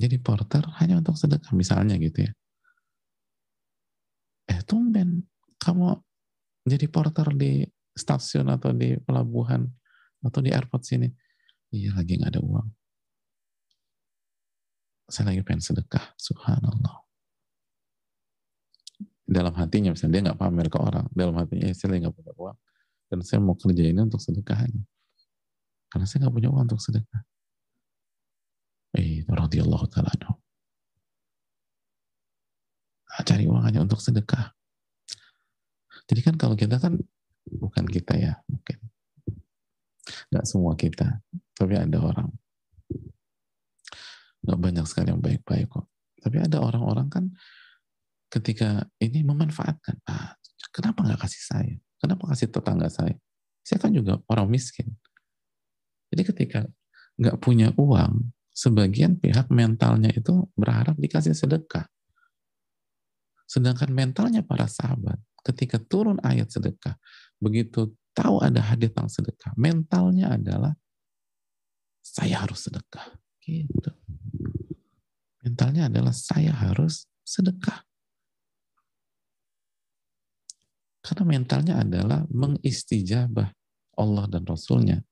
Jadi 0.00 0.16
porter 0.18 0.64
hanya 0.80 0.98
untuk 0.98 1.14
sedekah 1.20 1.52
misalnya 1.52 2.00
gitu 2.00 2.24
ya. 2.24 2.32
Eh 4.48 4.60
tumben 4.64 5.28
kamu 5.60 6.00
jadi 6.62 6.86
porter 6.86 7.28
di 7.34 7.66
stasiun 7.92 8.48
atau 8.48 8.70
di 8.72 8.94
pelabuhan 9.02 9.66
atau 10.22 10.40
di 10.40 10.50
airport 10.54 10.82
sini. 10.86 11.08
Iya 11.72 11.98
lagi 11.98 12.20
nggak 12.20 12.30
ada 12.36 12.40
uang. 12.40 12.68
Saya 15.12 15.34
lagi 15.34 15.44
pengen 15.44 15.60
sedekah, 15.60 16.14
subhanallah. 16.16 17.04
Dalam 19.22 19.52
hatinya 19.56 19.92
misalnya 19.92 20.12
dia 20.12 20.22
nggak 20.30 20.40
pamer 20.40 20.66
ke 20.68 20.78
orang, 20.78 21.06
dalam 21.12 21.34
hatinya 21.36 21.68
eh, 21.68 21.74
saya 21.76 21.96
lagi 21.96 22.08
nggak 22.08 22.16
punya 22.16 22.32
uang 22.36 22.58
dan 23.12 23.18
saya 23.24 23.38
mau 23.44 23.56
kerja 23.56 23.82
ini 23.84 24.00
untuk 24.00 24.20
sedekahnya. 24.20 24.82
Karena 25.92 26.06
saya 26.08 26.24
nggak 26.24 26.34
punya 26.34 26.48
uang 26.48 26.64
untuk 26.68 26.80
sedekah. 26.80 27.22
Eh, 28.92 29.24
radhiyallahu 29.24 29.88
ta'ala 29.88 30.12
cari 33.22 33.44
uang 33.44 33.62
hanya 33.62 33.84
untuk 33.84 34.00
sedekah. 34.00 34.56
Jadi 36.06 36.20
kan 36.20 36.34
kalau 36.36 36.54
kita 36.58 36.78
kan 36.78 36.98
bukan 37.46 37.84
kita 37.86 38.14
ya 38.18 38.32
mungkin 38.46 38.78
nggak 40.32 40.46
semua 40.48 40.74
kita, 40.74 41.22
tapi 41.54 41.78
ada 41.78 41.98
orang 42.02 42.28
nggak 44.42 44.58
banyak 44.58 44.84
sekali 44.90 45.14
yang 45.14 45.22
baik-baik 45.22 45.70
kok. 45.70 45.86
Tapi 46.22 46.36
ada 46.38 46.58
orang-orang 46.62 47.08
kan 47.10 47.24
ketika 48.30 48.86
ini 48.98 49.22
memanfaatkan, 49.22 50.02
ah, 50.08 50.34
kenapa 50.74 51.06
nggak 51.06 51.20
kasih 51.22 51.42
saya? 51.42 51.74
Kenapa 52.02 52.34
kasih 52.34 52.50
tetangga 52.50 52.90
saya? 52.90 53.14
Saya 53.62 53.78
kan 53.78 53.94
juga 53.94 54.18
orang 54.26 54.50
miskin. 54.50 54.90
Jadi 56.10 56.22
ketika 56.26 56.60
nggak 57.20 57.38
punya 57.38 57.70
uang, 57.78 58.34
sebagian 58.50 59.16
pihak 59.16 59.48
mentalnya 59.48 60.10
itu 60.10 60.50
berharap 60.58 60.98
dikasih 60.98 61.32
sedekah. 61.32 61.86
Sedangkan 63.46 63.92
mentalnya 63.92 64.42
para 64.42 64.66
sahabat, 64.66 65.20
ketika 65.42 65.78
turun 65.78 66.18
ayat 66.22 66.50
sedekah, 66.50 66.96
begitu 67.38 67.94
tahu 68.14 68.42
ada 68.42 68.62
hadis 68.62 68.90
tentang 68.94 69.10
sedekah, 69.10 69.52
mentalnya 69.58 70.34
adalah 70.34 70.72
saya 72.02 72.42
harus 72.42 72.66
sedekah. 72.66 73.06
Gitu. 73.42 73.90
Mentalnya 75.42 75.90
adalah 75.90 76.14
saya 76.14 76.54
harus 76.54 77.10
sedekah. 77.26 77.82
Karena 81.02 81.24
mentalnya 81.26 81.74
adalah 81.82 82.22
mengistijabah 82.30 83.50
Allah 83.98 84.24
dan 84.30 84.46
Rasulnya 84.46 85.02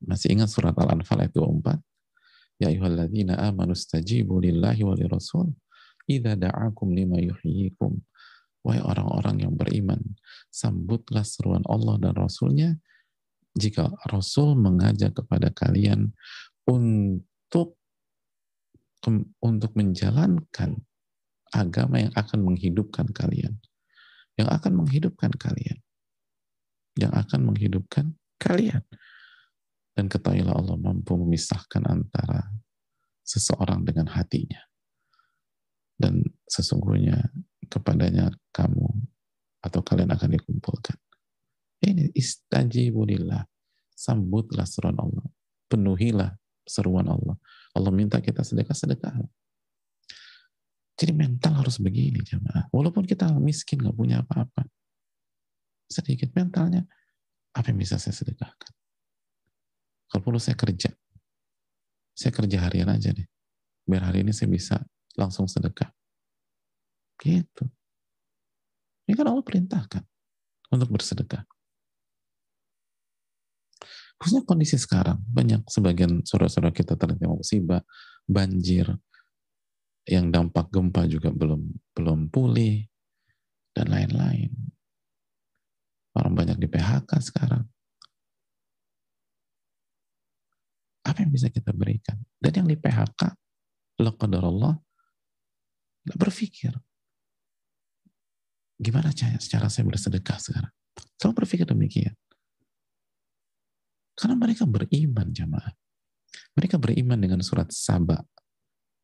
masih 0.00 0.32
ingat 0.32 0.48
surat 0.48 0.72
Al-Anfal 0.72 1.20
ayat 1.20 1.36
24? 1.36 1.76
Ya 2.60 2.72
ayyuhalladzina 2.72 3.36
amanu 3.36 3.76
stajibu 3.76 4.40
lillahi 4.40 4.80
wa 4.84 4.96
lirasul 4.96 5.52
idza 6.08 6.36
da'akum 6.36 6.92
lima 6.92 7.20
yuhyikum. 7.20 8.00
Wahai 8.60 8.84
orang-orang 8.84 9.48
yang 9.48 9.54
beriman, 9.56 10.00
sambutlah 10.52 11.24
seruan 11.24 11.64
Allah 11.64 11.96
dan 11.96 12.12
Rasulnya 12.12 12.76
jika 13.56 13.88
Rasul 14.12 14.54
mengajak 14.54 15.16
kepada 15.16 15.50
kalian 15.50 16.12
untuk 16.68 17.80
untuk 19.40 19.72
menjalankan 19.72 20.76
agama 21.56 22.04
yang 22.04 22.12
akan 22.12 22.44
menghidupkan 22.44 23.08
kalian. 23.10 23.56
Yang 24.36 24.48
akan 24.60 24.72
menghidupkan 24.84 25.32
kalian. 25.34 25.78
Yang 27.00 27.12
akan 27.16 27.40
menghidupkan 27.48 28.06
kalian. 28.36 28.84
Dan 29.96 30.06
ketahuilah 30.06 30.52
Allah 30.52 30.76
mampu 30.76 31.16
memisahkan 31.16 31.82
antara 31.88 32.44
seseorang 33.24 33.82
dengan 33.88 34.08
hatinya. 34.12 34.60
Dan 36.00 36.24
sesungguhnya 36.48 37.20
kepadanya 37.70 38.34
kamu 38.50 38.90
atau 39.62 39.80
kalian 39.80 40.10
akan 40.10 40.30
dikumpulkan. 40.34 40.98
Ini 41.80 42.12
istajibulillah. 42.12 43.46
Sambutlah 43.94 44.64
seruan 44.64 44.96
Allah. 44.96 45.24
Penuhilah 45.68 46.32
seruan 46.64 47.08
Allah. 47.08 47.36
Allah 47.76 47.92
minta 47.92 48.18
kita 48.18 48.42
sedekah-sedekah. 48.42 49.22
Jadi 51.00 51.12
mental 51.16 51.64
harus 51.64 51.80
begini 51.80 52.20
jemaah. 52.20 52.68
Walaupun 52.68 53.08
kita 53.08 53.32
miskin, 53.40 53.80
nggak 53.80 53.96
punya 53.96 54.20
apa-apa. 54.20 54.68
Sedikit 55.88 56.28
mentalnya, 56.36 56.84
apa 57.56 57.72
yang 57.72 57.80
bisa 57.80 57.96
saya 57.96 58.12
sedekahkan? 58.12 58.72
Kalau 60.12 60.20
perlu 60.20 60.36
saya 60.36 60.58
kerja. 60.58 60.92
Saya 62.12 62.32
kerja 62.36 62.68
harian 62.68 62.92
aja 62.92 63.16
deh. 63.16 63.24
Biar 63.88 64.12
hari 64.12 64.26
ini 64.26 64.36
saya 64.36 64.52
bisa 64.52 64.76
langsung 65.16 65.48
sedekah. 65.48 65.88
Gitu. 67.20 67.64
Ini 69.04 69.12
kan 69.12 69.28
Allah 69.28 69.44
perintahkan 69.44 70.02
untuk 70.72 70.88
bersedekah. 70.88 71.44
Khususnya 74.20 74.44
kondisi 74.44 74.76
sekarang, 74.76 75.20
banyak 75.28 75.64
sebagian 75.68 76.24
saudara-saudara 76.24 76.76
kita 76.76 76.96
terkena 76.96 77.32
musibah, 77.32 77.80
banjir, 78.28 78.88
yang 80.04 80.28
dampak 80.28 80.68
gempa 80.68 81.08
juga 81.08 81.32
belum 81.32 81.60
belum 81.96 82.28
pulih, 82.28 82.84
dan 83.72 83.88
lain-lain. 83.88 84.52
Orang 86.12 86.34
banyak 86.34 86.58
di 86.58 86.68
PHK 86.68 87.10
sekarang. 87.22 87.64
Apa 91.06 91.24
yang 91.24 91.32
bisa 91.32 91.48
kita 91.48 91.72
berikan? 91.72 92.18
Dan 92.36 92.60
yang 92.60 92.68
di 92.68 92.76
PHK, 92.76 93.22
Allah 94.04 94.74
berpikir. 96.04 96.76
Gimana 98.80 99.12
cara, 99.12 99.36
secara 99.36 99.68
saya 99.68 99.84
bersedekah 99.84 100.40
sekarang? 100.40 100.72
Saya 101.20 101.36
berpikir 101.36 101.68
demikian. 101.68 102.16
Karena 104.16 104.40
mereka 104.40 104.64
beriman 104.64 105.28
jamaah. 105.36 105.76
Mereka 106.56 106.80
beriman 106.80 107.20
dengan 107.20 107.44
surat 107.44 107.68
Saba 107.68 108.24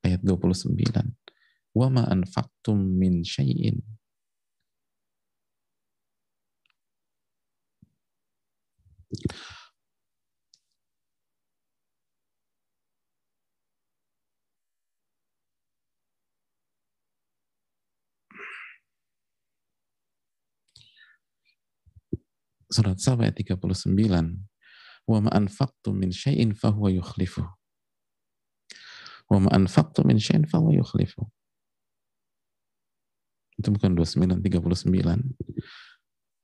ayat 0.01 0.25
29. 0.25 0.73
Wa 1.77 1.93
ma 1.93 2.09
anfaqtum 2.09 2.81
min 2.81 3.21
syai'in 3.21 3.85
Surat 22.77 23.01
Saba 23.01 23.25
ayat 23.25 23.41
39 23.41 23.73
wa 25.09 25.19
ma 25.25 25.31
anfaqtum 25.33 25.97
min 25.97 26.13
syai'in 26.13 26.53
fahuwa 26.53 26.93
yukhlifu. 26.93 27.41
Wa 29.33 29.41
ma 29.41 29.49
anfaqtum 29.57 30.05
min 30.05 30.21
syai'in 30.21 30.45
fahuwa 30.45 30.77
yukhlifu. 30.77 31.25
Itu 33.57 33.73
bukan 33.73 33.97
29 33.97 34.45
39 34.45 34.93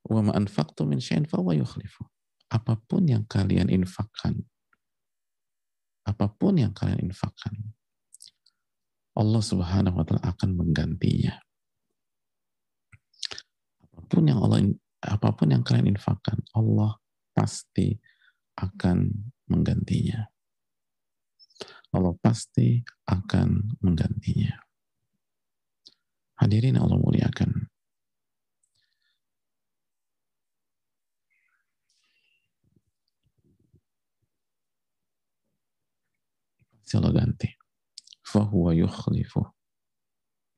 wa 0.09 0.21
ma 0.25 0.33
anfaqtum 0.33 0.89
min 0.89 1.05
syai'in 1.05 1.29
fahuwa 1.29 1.53
yukhlifu. 1.53 2.09
Apa 2.49 2.81
pun 2.89 3.05
yang 3.05 3.29
kalian 3.29 3.69
infakkan 3.69 4.41
apa 6.03 6.27
pun 6.35 6.59
yang 6.59 6.75
kalian 6.75 7.15
infakkan 7.15 7.55
Allah 9.13 9.43
Subhanahu 9.45 10.01
wa 10.01 10.05
taala 10.09 10.25
akan 10.25 10.57
menggantinya. 10.57 11.37
Apa 13.85 14.01
pun 14.09 14.25
yang 14.25 14.41
Allah 14.41 14.73
apa 15.03 15.35
pun 15.35 15.51
yang 15.51 15.67
kalian 15.67 15.99
infakkan 15.99 16.39
Allah 16.55 16.95
pasti 17.35 17.99
akan 18.55 19.11
menggantinya. 19.51 20.31
Allah 21.93 22.15
pasti 22.23 22.81
akan 23.05 23.77
menggantinya. 23.85 24.57
Hadirin 26.41 26.81
Allah 26.81 26.97
muliakan. 26.97 27.69
Pasti 36.81 36.95
Allah 36.97 37.13
ganti. 37.13 37.49
Fahuwa 38.25 38.73
yukhlifu. 38.73 39.45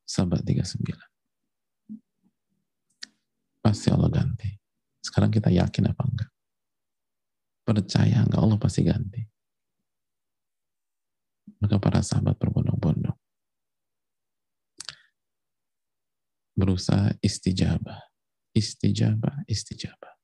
Sabat 0.07 0.47
39. 0.47 1.14
Pasti 3.65 3.89
Allah 3.89 4.12
ganti. 4.12 4.53
Sekarang 5.01 5.33
kita 5.33 5.49
yakin 5.49 5.89
apa 5.89 6.05
enggak? 6.05 6.31
percaya 7.65 8.21
enggak 8.21 8.41
Allah 8.45 8.61
pasti 8.61 8.85
ganti. 8.85 9.25
Maka 11.65 11.81
para 11.81 12.05
sahabat 12.05 12.37
berbondong-bondong 12.37 13.17
berusaha 16.55 17.11
istijabah, 17.19 17.99
istijabah, 18.55 19.43
istijabah. 19.51 20.15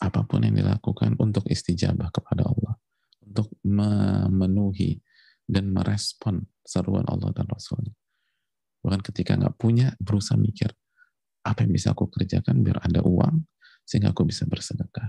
Apa 0.00 0.24
pun 0.24 0.44
yang 0.44 0.56
dilakukan 0.56 1.16
untuk 1.16 1.48
istijabah 1.48 2.12
kepada 2.12 2.44
Allah, 2.44 2.76
untuk 3.24 3.52
memenuhi 3.64 5.00
dan 5.44 5.72
merespon 5.72 6.44
seruan 6.64 7.04
Allah 7.08 7.32
dan 7.32 7.48
Rasulnya. 7.48 7.92
Bahkan 8.80 9.00
ketika 9.04 9.36
nggak 9.36 9.56
punya, 9.60 9.92
berusaha 10.00 10.40
mikir, 10.40 10.72
apa 11.40 11.64
yang 11.64 11.72
bisa 11.72 11.96
aku 11.96 12.08
kerjakan 12.12 12.60
biar 12.60 12.84
ada 12.84 13.00
uang, 13.00 13.44
sehingga 13.84 14.12
aku 14.12 14.28
bisa 14.28 14.44
bersedekah. 14.44 15.08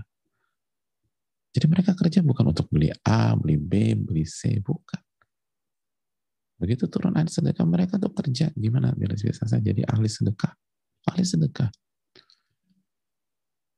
Jadi 1.52 1.66
mereka 1.68 1.92
kerja 1.92 2.24
bukan 2.24 2.48
untuk 2.48 2.72
beli 2.72 2.88
A, 3.04 3.36
beli 3.36 3.60
B, 3.60 3.92
beli 3.92 4.24
C, 4.24 4.56
bukan. 4.64 5.00
Begitu 6.56 6.88
turun 6.88 7.12
ayat 7.18 7.28
sedekah, 7.28 7.66
mereka 7.68 8.00
tuh 8.00 8.14
kerja. 8.14 8.48
Gimana 8.56 8.94
biar 8.96 9.12
bisa 9.18 9.44
saya 9.44 9.60
jadi 9.60 9.84
ahli 9.84 10.08
sedekah? 10.08 10.54
Ahli 11.12 11.26
sedekah. 11.26 11.68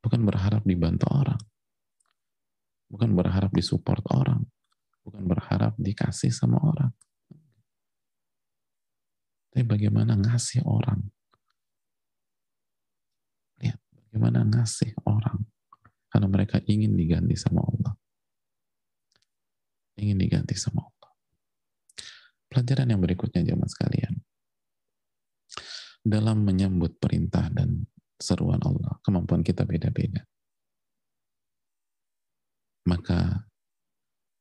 Bukan 0.05 0.21
berharap 0.23 0.63
dibantu 0.63 1.09
orang. 1.11 1.41
Bukan 2.93 3.11
berharap 3.17 3.51
disupport 3.57 4.05
orang. 4.13 4.45
Bukan 5.03 5.25
berharap 5.25 5.75
dikasih 5.81 6.31
sama 6.31 6.61
orang. 6.61 6.93
Tapi 9.51 9.65
bagaimana 9.65 10.15
ngasih 10.19 10.63
orang 10.67 11.14
Bagaimana 14.15 14.47
ngasih 14.47 14.95
orang 15.11 15.43
karena 16.07 16.31
mereka 16.31 16.63
ingin 16.71 16.95
diganti 16.95 17.35
sama 17.35 17.67
Allah. 17.67 17.99
Ingin 19.99 20.23
diganti 20.23 20.55
sama 20.55 20.87
Allah. 20.87 21.11
Pelajaran 22.47 22.95
yang 22.95 23.03
berikutnya 23.03 23.43
jemaah 23.43 23.67
sekalian. 23.67 24.15
Dalam 25.99 26.47
menyambut 26.47 26.95
perintah 27.03 27.51
dan 27.51 27.91
seruan 28.15 28.63
Allah, 28.63 29.03
kemampuan 29.03 29.43
kita 29.43 29.67
beda-beda. 29.67 30.23
Maka 32.87 33.51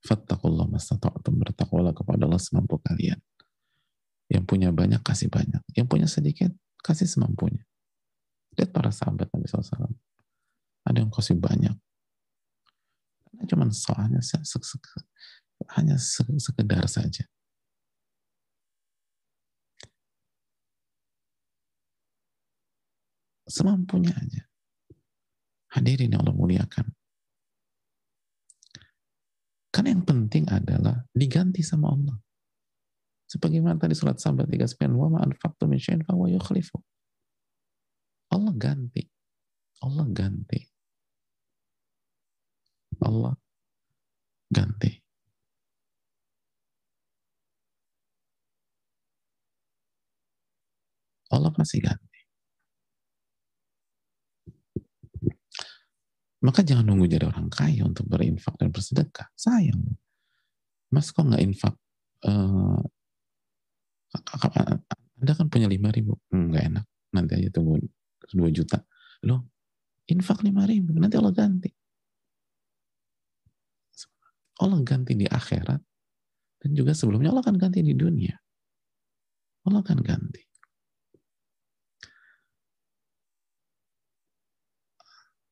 fattakullah 0.06 0.70
mastata'tum 0.70 1.34
bertakwalah 1.34 1.90
kepada 1.90 2.30
Allah 2.30 2.38
semampu 2.38 2.78
kalian. 2.78 3.18
Yang 4.30 4.44
punya 4.46 4.70
banyak 4.70 5.02
kasih 5.02 5.26
banyak, 5.26 5.66
yang 5.74 5.90
punya 5.90 6.06
sedikit 6.06 6.54
kasih 6.78 7.10
semampunya. 7.10 7.66
Lihat 8.54 8.70
para 8.70 8.90
sahabat 8.94 9.28
Nabi 9.34 9.46
SAW. 9.50 9.90
Ada 10.86 11.02
yang 11.02 11.10
kasih 11.10 11.36
banyak. 11.40 11.74
Karena 13.24 13.42
cuma 13.50 13.64
soalnya 13.74 14.22
hanya 15.74 15.96
sekedar 16.38 16.86
saja. 16.86 17.26
Semampunya 23.44 24.14
aja. 24.16 24.42
Hadirin 25.74 26.14
yang 26.14 26.22
Allah 26.22 26.38
muliakan. 26.38 26.86
Karena 29.74 29.98
yang 29.98 30.06
penting 30.06 30.46
adalah 30.46 31.02
diganti 31.10 31.66
sama 31.66 31.90
Allah. 31.90 32.14
Sebagaimana 33.26 33.74
tadi 33.82 33.98
surat 33.98 34.22
sahabat 34.22 34.46
39, 34.46 34.94
wa 34.94 35.10
ma 35.10 35.18
anfaqtu 35.26 35.66
min 35.66 35.82
syai'in 35.82 36.06
fa 36.06 36.14
yukhlifu. 36.14 36.78
Allah 38.34 38.52
ganti. 38.58 39.02
Allah 39.78 40.06
ganti. 40.10 40.60
Allah 42.98 43.34
ganti. 44.50 44.90
Allah 51.30 51.50
pasti 51.54 51.78
ganti. 51.78 52.20
Maka 56.44 56.60
jangan 56.60 56.84
nunggu 56.84 57.06
jadi 57.08 57.30
orang 57.30 57.48
kaya 57.48 57.86
untuk 57.86 58.04
berinfak 58.10 58.58
dan 58.58 58.74
bersedekah. 58.74 59.30
Sayang. 59.38 59.80
Mas 60.90 61.14
kok 61.14 61.24
nggak 61.24 61.40
infak? 61.40 61.74
Uh, 62.26 62.82
anda 65.22 65.32
kan 65.32 65.46
punya 65.48 65.70
lima 65.70 65.88
ribu. 65.94 66.18
Hmm, 66.28 66.50
nggak 66.50 66.64
enak 66.68 66.86
nanti 67.14 67.32
aja 67.38 67.50
tunggu 67.54 67.78
2 68.32 68.48
juta. 68.54 68.80
Loh, 69.24 69.44
infak 70.08 70.40
5 70.40 70.52
ribu, 70.64 70.96
nanti 70.96 71.16
Allah 71.20 71.34
ganti. 71.34 71.70
Allah 74.62 74.78
ganti 74.86 75.18
di 75.18 75.26
akhirat, 75.26 75.82
dan 76.62 76.70
juga 76.72 76.94
sebelumnya 76.94 77.34
Allah 77.34 77.42
akan 77.42 77.58
ganti 77.58 77.82
di 77.82 77.92
dunia. 77.92 78.38
Allah 79.66 79.82
akan 79.82 79.98
ganti. 80.04 80.42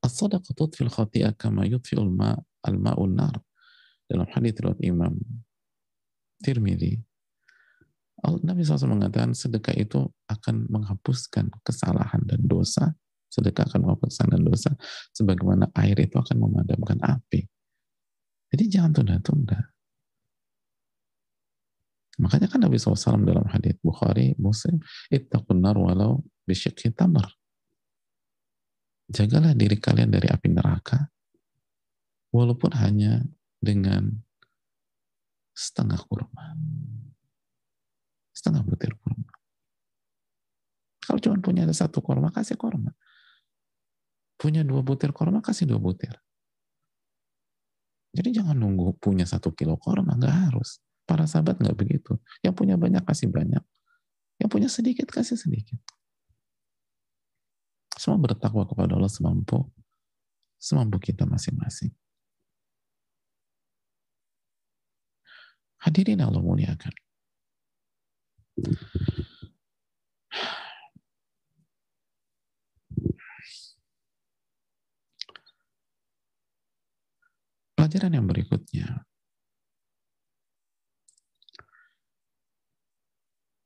As-sadaqah 0.02 0.54
tudfil 0.54 0.90
khati'ah 0.90 1.34
kama 1.34 1.66
ma 2.10 2.34
nar. 3.06 3.36
Dalam 4.06 4.26
riwayat 4.28 4.76
Imam 4.84 5.14
Tirmidzi, 6.42 7.00
Nabi 8.22 8.62
SAW 8.62 8.94
mengatakan 8.94 9.34
sedekah 9.34 9.74
itu 9.74 10.06
akan 10.30 10.70
menghapuskan 10.70 11.50
kesalahan 11.66 12.22
dan 12.22 12.38
dosa. 12.46 12.94
Sedekah 13.26 13.66
akan 13.66 13.82
menghapuskan 13.82 14.30
dan 14.30 14.46
dosa. 14.46 14.70
Sebagaimana 15.10 15.74
air 15.74 15.98
itu 15.98 16.14
akan 16.14 16.36
memadamkan 16.38 17.02
api. 17.02 17.42
Jadi 18.54 18.64
jangan 18.70 18.92
tunda-tunda. 18.94 19.58
Makanya 22.22 22.46
kan 22.46 22.62
Nabi 22.62 22.78
SAW 22.78 23.26
dalam 23.26 23.48
hadis 23.50 23.74
Bukhari, 23.82 24.36
Muslim, 24.38 24.78
ittaqun 25.10 25.58
nar 25.58 25.74
walau 25.74 26.22
bisyikhi 26.46 26.94
tamar. 26.94 27.26
Jagalah 29.10 29.56
diri 29.56 29.80
kalian 29.80 30.12
dari 30.12 30.28
api 30.30 30.52
neraka, 30.52 31.10
walaupun 32.30 32.70
hanya 32.78 33.24
dengan 33.58 34.12
setengah 35.56 36.00
kurma 36.06 36.56
setengah 38.42 38.66
butir 38.66 38.90
kurma. 38.98 39.30
Kalau 41.06 41.18
cuma 41.22 41.38
punya 41.38 41.62
satu 41.70 42.02
kurma, 42.02 42.34
kasih 42.34 42.58
kurma. 42.58 42.90
Punya 44.34 44.66
dua 44.66 44.82
butir 44.82 45.14
kurma, 45.14 45.38
kasih 45.38 45.70
dua 45.70 45.78
butir. 45.78 46.18
Jadi 48.10 48.34
jangan 48.34 48.58
nunggu 48.58 48.98
punya 48.98 49.22
satu 49.22 49.54
kilo 49.54 49.78
kurma, 49.78 50.18
nggak 50.18 50.50
harus. 50.50 50.82
Para 51.06 51.30
sahabat 51.30 51.62
nggak 51.62 51.78
begitu. 51.78 52.18
Yang 52.42 52.54
punya 52.58 52.74
banyak, 52.74 53.06
kasih 53.06 53.30
banyak. 53.30 53.62
Yang 54.42 54.50
punya 54.50 54.68
sedikit, 54.68 55.06
kasih 55.06 55.38
sedikit. 55.38 55.78
Semua 57.94 58.18
bertakwa 58.18 58.66
kepada 58.66 58.98
Allah 58.98 59.06
semampu, 59.06 59.70
semampu 60.58 60.98
kita 60.98 61.22
masing-masing. 61.22 61.94
Hadirin 65.78 66.18
Allah 66.22 66.42
muliakan. 66.42 66.94
Pelajaran 77.72 78.12
yang 78.14 78.28
berikutnya. 78.30 79.08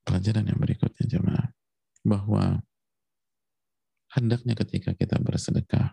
Pelajaran 0.06 0.46
yang 0.48 0.56
berikutnya 0.56 1.04
jemaah 1.04 1.50
bahwa 2.06 2.64
hendaknya 4.16 4.56
ketika 4.56 4.96
kita 4.96 5.20
bersedekah 5.20 5.92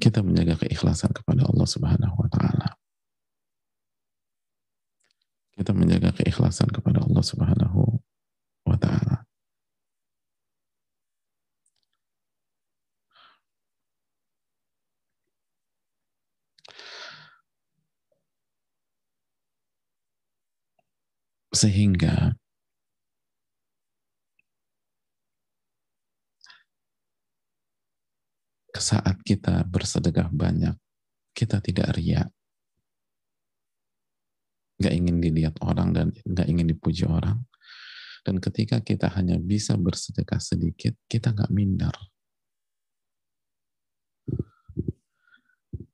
kita 0.00 0.24
menjaga 0.24 0.56
keikhlasan 0.64 1.12
kepada 1.12 1.44
Allah 1.44 1.68
Subhanahu 1.68 2.16
wa 2.16 2.30
taala 2.32 2.79
kita 5.60 5.76
menjaga 5.76 6.16
keikhlasan 6.16 6.72
kepada 6.72 7.04
Allah 7.04 7.20
Subhanahu 7.20 8.00
wa 8.64 8.76
taala. 8.80 9.28
Sehingga 21.52 22.40
saat 28.72 29.20
kita 29.28 29.60
bersedekah 29.68 30.32
banyak, 30.32 30.72
kita 31.36 31.60
tidak 31.60 31.92
riak, 32.00 32.32
nggak 34.80 34.94
ingin 34.96 35.16
dilihat 35.20 35.54
orang 35.60 35.92
dan 35.92 36.06
nggak 36.24 36.48
ingin 36.48 36.66
dipuji 36.72 37.04
orang. 37.04 37.44
Dan 38.24 38.40
ketika 38.40 38.80
kita 38.80 39.12
hanya 39.16 39.36
bisa 39.40 39.76
bersedekah 39.76 40.40
sedikit, 40.40 40.96
kita 41.08 41.32
nggak 41.36 41.52
minder. 41.52 41.92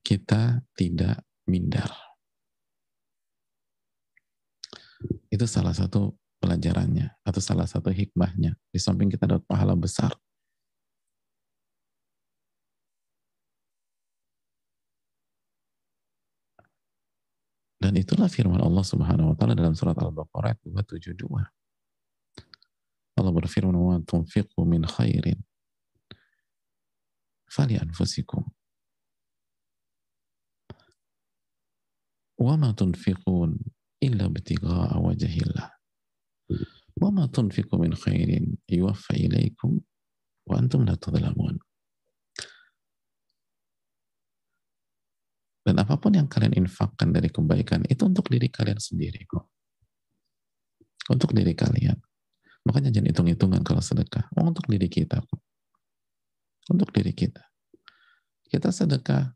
Kita 0.02 0.62
tidak 0.78 1.26
minder. 1.50 1.90
Itu 5.30 5.46
salah 5.50 5.74
satu 5.74 6.14
pelajarannya 6.38 7.22
atau 7.26 7.42
salah 7.42 7.66
satu 7.66 7.90
hikmahnya. 7.90 8.54
Di 8.70 8.78
samping 8.78 9.10
kita 9.10 9.26
dapat 9.26 9.46
pahala 9.46 9.74
besar, 9.74 10.14
Dan 17.96 18.04
itulah 18.04 18.28
firman 18.28 18.60
Allah 18.60 18.84
Subhanahu 18.84 19.32
wa 19.32 19.36
taala 19.40 19.56
dalam 19.56 19.72
surat 19.72 19.96
Al-Baqarah 19.96 20.52
272. 20.68 21.32
Allah 23.16 23.32
berfirman, 23.32 23.72
"Wa 23.72 23.96
tunfiqu 24.04 24.68
min 24.68 24.84
khairin 24.84 25.40
fali 27.48 27.80
anfusikum." 27.80 28.44
Wa 32.36 32.60
ma 32.60 32.76
tunfiqun 32.76 33.64
illa 34.04 34.28
ibtigha'a 34.28 35.00
wajhillah. 35.00 35.72
Wa 37.00 37.08
ma 37.08 37.32
tunfiqu 37.32 37.80
min 37.80 37.96
khairin 37.96 38.60
yuwaffa 38.68 39.16
ilaikum 39.16 39.80
wa 40.44 40.60
antum 40.60 40.84
la 40.84 41.00
tudlamun. 41.00 41.56
Dan 45.66 45.82
apa 45.82 45.98
pun 45.98 46.14
yang 46.14 46.30
kalian 46.30 46.54
infakkan 46.62 47.10
dari 47.10 47.26
kebaikan 47.26 47.82
itu 47.90 48.06
untuk 48.06 48.30
diri 48.30 48.46
kalian 48.46 48.78
sendiri 48.78 49.26
kok. 49.26 49.50
Untuk 51.10 51.34
diri 51.34 51.58
kalian. 51.58 51.98
Makanya 52.70 52.94
jangan 52.94 53.10
hitung-hitungan 53.10 53.62
kalau 53.66 53.82
sedekah. 53.82 54.30
Oh, 54.38 54.46
untuk 54.46 54.62
diri 54.70 54.86
kita 54.86 55.18
kok. 55.18 55.42
Untuk 56.70 56.94
diri 56.94 57.10
kita. 57.10 57.42
Kita 58.46 58.70
sedekah 58.70 59.34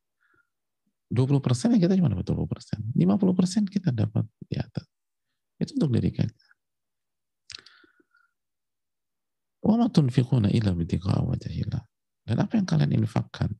20 1.10 1.42
persen 1.42 1.74
kita 1.74 1.98
cuma 1.98 2.14
dapat 2.14 2.22
20 2.30 2.46
persen. 2.46 2.78
50 2.94 3.34
persen 3.34 3.62
kita 3.66 3.90
dapat 3.90 4.22
di 4.46 4.54
atas. 4.54 4.86
Itu 5.58 5.82
untuk 5.82 5.98
diri 5.98 6.14
kita. 6.14 6.46
Wa 9.66 9.74
ma 9.74 9.90
tunfiquna 9.90 10.46
illa 10.54 10.70
wajahillah. 10.70 11.82
Dan 12.22 12.36
apa 12.38 12.54
yang 12.54 12.66
kalian 12.70 12.94
infakkan 13.02 13.50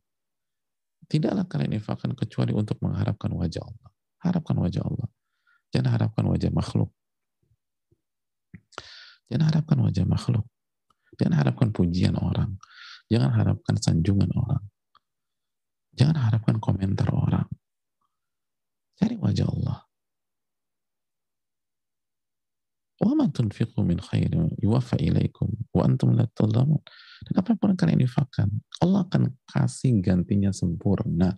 Tidaklah 1.11 1.43
kalian 1.51 1.75
infakkan 1.75 2.15
kecuali 2.15 2.55
untuk 2.55 2.79
mengharapkan 2.87 3.35
wajah 3.35 3.67
Allah. 3.67 3.91
Harapkan 4.23 4.55
wajah 4.63 4.87
Allah. 4.87 5.11
Jangan 5.75 5.91
harapkan 5.99 6.25
wajah 6.31 6.55
makhluk. 6.55 6.95
Jangan 9.27 9.45
harapkan 9.51 9.79
wajah 9.83 10.07
makhluk. 10.07 10.47
Jangan 11.19 11.35
harapkan 11.43 11.69
pujian 11.75 12.15
orang. 12.15 12.63
Jangan 13.11 13.35
harapkan 13.35 13.75
sanjungan 13.75 14.31
orang. 14.39 14.63
Jangan 15.99 16.31
harapkan 16.31 16.63
komentar 16.63 17.11
orang. 17.11 17.51
Cari 18.95 19.19
wajah 19.19 19.51
Allah. 19.51 19.90
وَمَا 23.00 23.28
تُنْفِقُوا 23.36 23.84
مِنْ 23.84 24.00
خَيْرٍ 24.00 24.32
يُوَفَّ 24.64 24.90
إِلَيْكُمْ 25.04 25.48
وَأَنْتُمْ 25.76 26.16
لَا 26.16 26.32
تُظْلَمُونَ 26.32 26.82
Dan 27.28 27.34
apapun 27.36 27.76
yang 27.76 27.80
kalian 27.80 28.00
infakkan, 28.08 28.48
Allah 28.80 29.04
akan 29.04 29.36
kasih 29.52 30.00
gantinya 30.00 30.56
sempurna, 30.56 31.36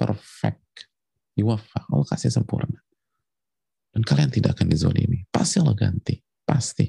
perfect. 0.00 0.88
Yuwaffa, 1.36 1.84
Allah 1.92 2.06
kasih 2.08 2.32
sempurna. 2.32 2.80
Dan 3.92 4.00
kalian 4.00 4.32
tidak 4.32 4.56
akan 4.56 4.66
dizolimi. 4.72 5.28
Pasti 5.28 5.60
Allah 5.60 5.76
ganti. 5.76 6.16
Pasti. 6.42 6.88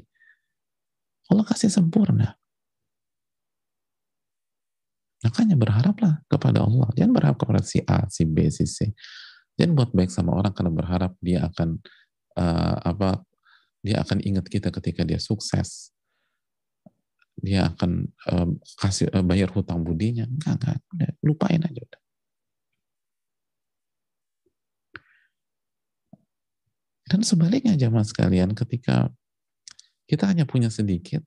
Allah 1.30 1.46
kasih 1.46 1.70
sempurna. 1.70 2.34
Makanya 5.26 5.58
berharaplah 5.58 6.22
kepada 6.30 6.62
Allah. 6.62 6.90
Jangan 6.94 7.14
berharap 7.14 7.38
kepada 7.42 7.62
si 7.66 7.82
A, 7.86 8.06
si 8.10 8.30
B, 8.30 8.50
si 8.54 8.70
C. 8.70 8.94
Jangan 9.58 9.74
buat 9.74 9.90
baik 9.90 10.14
sama 10.14 10.38
orang 10.38 10.54
karena 10.54 10.72
berharap 10.74 11.14
dia 11.18 11.50
akan 11.50 11.82
uh, 12.38 12.78
apa 12.94 13.26
dia 13.81 14.01
akan 14.05 14.21
ingat 14.21 14.47
kita 14.49 14.69
ketika 14.69 15.03
dia 15.05 15.21
sukses 15.21 15.93
dia 17.41 17.73
akan 17.73 18.05
uh, 18.29 18.49
kasih 18.77 19.09
uh, 19.13 19.25
bayar 19.25 19.49
hutang 19.53 19.81
budinya 19.81 20.29
enggak 20.29 20.61
enggak 20.61 20.79
udah 20.93 21.11
lupain 21.25 21.63
aja 21.65 21.81
udah 21.81 22.03
dan 27.11 27.21
sebaliknya 27.27 27.75
jamaah 27.75 28.07
sekalian 28.07 28.55
ketika 28.55 29.11
Kita 30.11 30.27
hanya 30.27 30.43
punya 30.43 30.67
sedikit. 30.75 31.23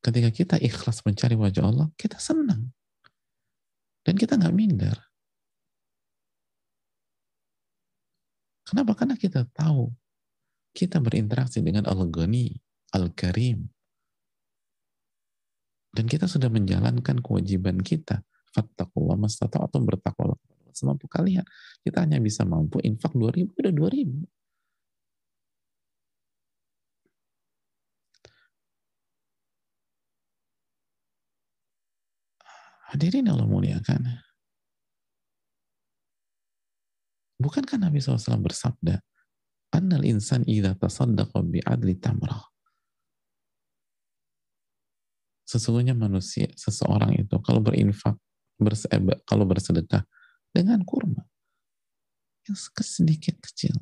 Ketika 0.00 0.32
kita 0.32 0.56
ikhlas 0.56 1.04
mencari 1.04 1.36
wajah 1.36 1.68
Allah, 1.68 1.92
kita 2.00 2.16
senang. 2.16 2.72
Dan 4.00 4.16
kita 4.16 4.40
nggak 4.40 4.56
minder. 4.56 4.96
Kenapa? 8.64 8.96
Karena 8.96 9.20
kita 9.20 9.44
tahu 9.52 9.92
kita 10.70 11.02
berinteraksi 11.02 11.60
dengan 11.60 11.86
Al-Ghani, 11.86 12.54
Al-Karim. 12.94 13.66
Dan 15.90 16.06
kita 16.06 16.30
sudah 16.30 16.46
menjalankan 16.46 17.18
kewajiban 17.18 17.82
kita. 17.82 18.22
Fattakullah 18.54 19.18
mastata'atum 19.18 19.82
bertakwa 19.86 20.38
semampu 20.70 21.10
kalian. 21.10 21.42
Kita 21.82 22.06
hanya 22.06 22.22
bisa 22.22 22.46
mampu 22.46 22.78
infak 22.82 23.10
2000, 23.14 23.50
udah 23.58 23.72
2000. 23.74 24.26
Hadirin 32.90 33.30
Allah 33.30 33.46
muliakan. 33.46 34.02
Bukankah 37.38 37.78
Nabi 37.78 38.02
SAW 38.02 38.42
bersabda, 38.42 38.98
Annal 39.70 40.02
insan 40.02 40.42
idha 40.50 40.74
tasaddaqa 40.74 41.40
bi'adli 41.46 41.94
tamrah. 41.98 42.50
Sesungguhnya 45.46 45.98
manusia, 45.98 46.46
seseorang 46.54 47.18
itu 47.18 47.34
kalau 47.42 47.58
berinfak, 47.58 48.14
berse, 48.54 48.86
kalau 49.26 49.42
bersedekah 49.46 50.06
dengan 50.54 50.82
kurma 50.86 51.26
yang 52.46 52.56
sedikit 52.82 53.38
kecil. 53.42 53.74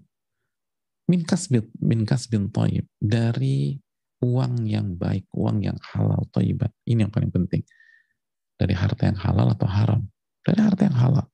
Min 1.08 1.24
kasbin, 1.24 1.64
min 1.80 2.04
kasbin 2.04 2.52
toyib. 2.52 2.84
Dari 3.00 3.76
uang 4.20 4.68
yang 4.68 4.96
baik, 4.96 5.24
uang 5.32 5.64
yang 5.64 5.78
halal, 5.92 6.28
toyibat. 6.32 6.72
Ini 6.84 7.08
yang 7.08 7.12
paling 7.12 7.32
penting 7.32 7.64
dari 8.58 8.74
harta 8.76 9.08
yang 9.08 9.16
halal 9.16 9.54
atau 9.54 9.68
haram? 9.70 10.02
Dari 10.44 10.60
harta 10.60 10.84
yang 10.84 10.98
halal. 10.98 11.26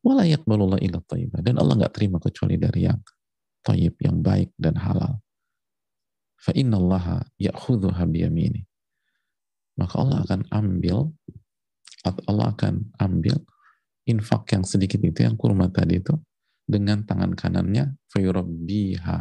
Wala 0.00 0.24
yaqbalullah 0.26 0.80
illa 0.80 0.98
tayyibah. 1.04 1.44
Dan 1.44 1.60
Allah 1.60 1.76
nggak 1.76 1.94
terima 1.94 2.16
kecuali 2.18 2.56
dari 2.56 2.88
yang 2.88 2.98
tayyib, 3.64 3.96
yang 4.00 4.20
baik 4.24 4.50
dan 4.56 4.76
halal. 4.80 5.20
Fa 6.40 6.52
inna 6.56 6.80
allaha 6.80 7.20
ya'khudhuha 7.36 8.04
biyamini. 8.08 8.64
Maka 9.76 9.94
Allah 10.00 10.18
akan 10.24 10.40
ambil, 10.52 11.12
Allah 12.04 12.46
akan 12.52 12.74
ambil 12.96 13.36
infak 14.08 14.56
yang 14.56 14.64
sedikit 14.64 15.00
itu, 15.04 15.24
yang 15.24 15.36
kurma 15.36 15.68
tadi 15.68 16.00
itu, 16.00 16.16
dengan 16.64 17.04
tangan 17.04 17.36
kanannya, 17.36 17.96
fayurabbiha. 18.12 19.16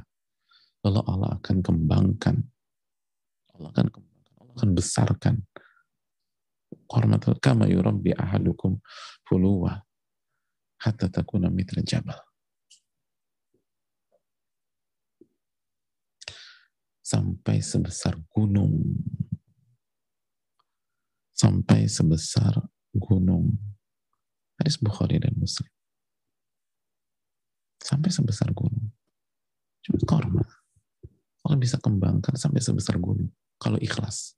Lalu 0.87 1.01
Allah 1.03 1.31
akan 1.39 1.57
kembangkan. 1.59 2.35
Allah 3.55 3.69
akan 3.75 3.87
kembangkan. 3.91 4.33
Allah 4.39 4.53
akan 4.55 4.71
besarkan 4.71 5.35
hormatul 6.89 7.37
kama 7.37 7.69
yurabbi 7.69 8.13
ahadukum 8.17 8.81
fuluwa 9.25 9.81
hatta 10.81 11.09
takuna 11.09 11.49
mitra 11.49 11.81
jabal. 11.85 12.17
Sampai 17.09 17.57
sebesar 17.65 18.13
gunung. 18.29 18.85
Sampai 21.33 21.89
sebesar 21.89 22.53
gunung. 22.93 23.57
Hadis 24.61 24.77
Bukhari 24.77 25.17
dan 25.17 25.33
Muslim. 25.33 25.73
Sampai 27.81 28.13
sebesar 28.13 28.53
gunung. 28.53 28.93
Cuma 29.81 29.97
korma. 30.05 30.45
Kalau 31.41 31.57
bisa 31.57 31.81
kembangkan 31.81 32.37
sampai 32.37 32.61
sebesar 32.61 33.01
gunung. 33.01 33.33
Kalau 33.57 33.81
ikhlas. 33.81 34.37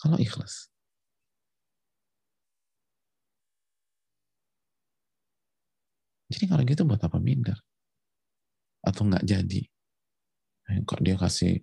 Kalau 0.00 0.16
ikhlas. 0.16 0.72
Jadi 6.32 6.44
kalau 6.48 6.64
gitu 6.64 6.88
buat 6.88 7.04
apa 7.04 7.20
minder? 7.20 7.60
Atau 8.80 9.04
nggak 9.04 9.28
jadi? 9.28 9.75
Eh, 10.70 10.82
kok 10.82 10.98
dia 11.02 11.14
kasih 11.14 11.62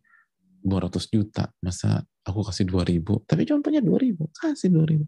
200 0.63 1.11
juta, 1.11 1.51
masa 1.59 2.03
aku 2.23 2.39
kasih 2.47 2.63
2000, 2.63 3.19
tapi 3.27 3.43
punya 3.59 3.83
2000, 3.83 4.31
kasih 4.31 4.71
2000. 4.71 5.03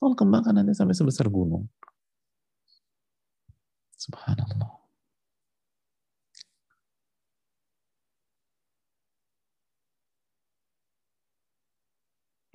Kalau 0.00 0.14
kembangkan 0.14 0.54
nanti 0.54 0.72
sampai 0.72 0.94
sebesar 0.94 1.26
gunung. 1.28 1.66
Subhanallah. 3.98 4.80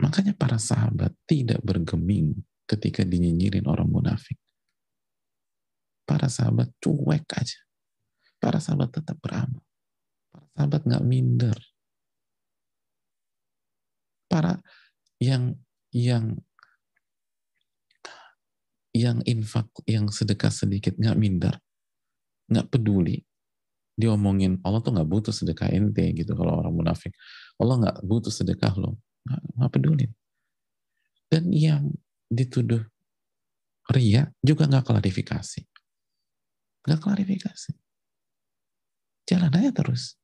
Makanya 0.05 0.37
para 0.37 0.61
sahabat 0.61 1.17
tidak 1.25 1.65
bergeming 1.65 2.37
ketika 2.69 3.01
dinyinyirin 3.01 3.65
orang 3.65 3.89
munafik. 3.89 4.37
Para 6.05 6.29
sahabat 6.29 6.69
cuek 6.77 7.25
aja. 7.33 7.59
Para 8.37 8.61
sahabat 8.61 8.93
tetap 8.93 9.17
beramal. 9.17 9.64
Sahabat 10.55 10.87
nggak 10.87 11.03
minder. 11.03 11.57
Para 14.31 14.63
yang 15.19 15.59
yang 15.91 16.39
yang 18.95 19.19
infak, 19.27 19.67
yang 19.83 20.07
sedekah 20.07 20.47
sedikit 20.47 20.95
nggak 20.95 21.19
minder, 21.19 21.59
nggak 22.47 22.71
peduli. 22.71 23.19
Dia 23.95 24.15
omongin 24.15 24.59
Allah 24.63 24.79
tuh 24.79 24.95
nggak 24.95 25.07
butuh 25.07 25.35
sedekah 25.35 25.71
ente 25.71 26.07
gitu 26.15 26.31
kalau 26.35 26.63
orang 26.63 26.71
munafik. 26.71 27.11
Allah 27.59 27.75
nggak 27.79 27.97
butuh 28.07 28.31
sedekah 28.31 28.71
lo, 28.79 28.95
nggak 29.59 29.71
peduli. 29.71 30.07
Dan 31.27 31.51
yang 31.51 31.91
dituduh 32.31 32.83
ria 33.91 34.31
juga 34.39 34.71
nggak 34.71 34.87
klarifikasi. 34.87 35.61
Nggak 36.87 36.99
klarifikasi. 37.03 37.71
Jalan 39.27 39.51
aja 39.51 39.71
terus. 39.75 40.15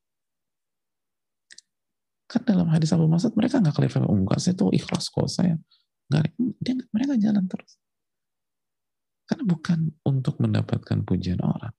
Kan 2.32 2.48
dalam 2.48 2.72
hadis 2.72 2.96
Abu 2.96 3.12
Masud 3.12 3.36
mereka 3.36 3.60
nggak 3.60 3.76
klarifikasi. 3.76 4.08
Oh, 4.08 4.16
enggak, 4.16 4.40
saya 4.40 4.56
tuh 4.56 4.72
ikhlas 4.72 5.12
kok. 5.12 5.28
Saya 5.28 5.60
nggak, 6.08 6.32
dia, 6.64 6.80
mereka 6.96 7.20
jalan 7.20 7.44
terus. 7.52 7.76
Karena 9.28 9.44
bukan 9.44 9.80
untuk 10.08 10.40
mendapatkan 10.40 11.04
pujian 11.04 11.44
orang. 11.44 11.76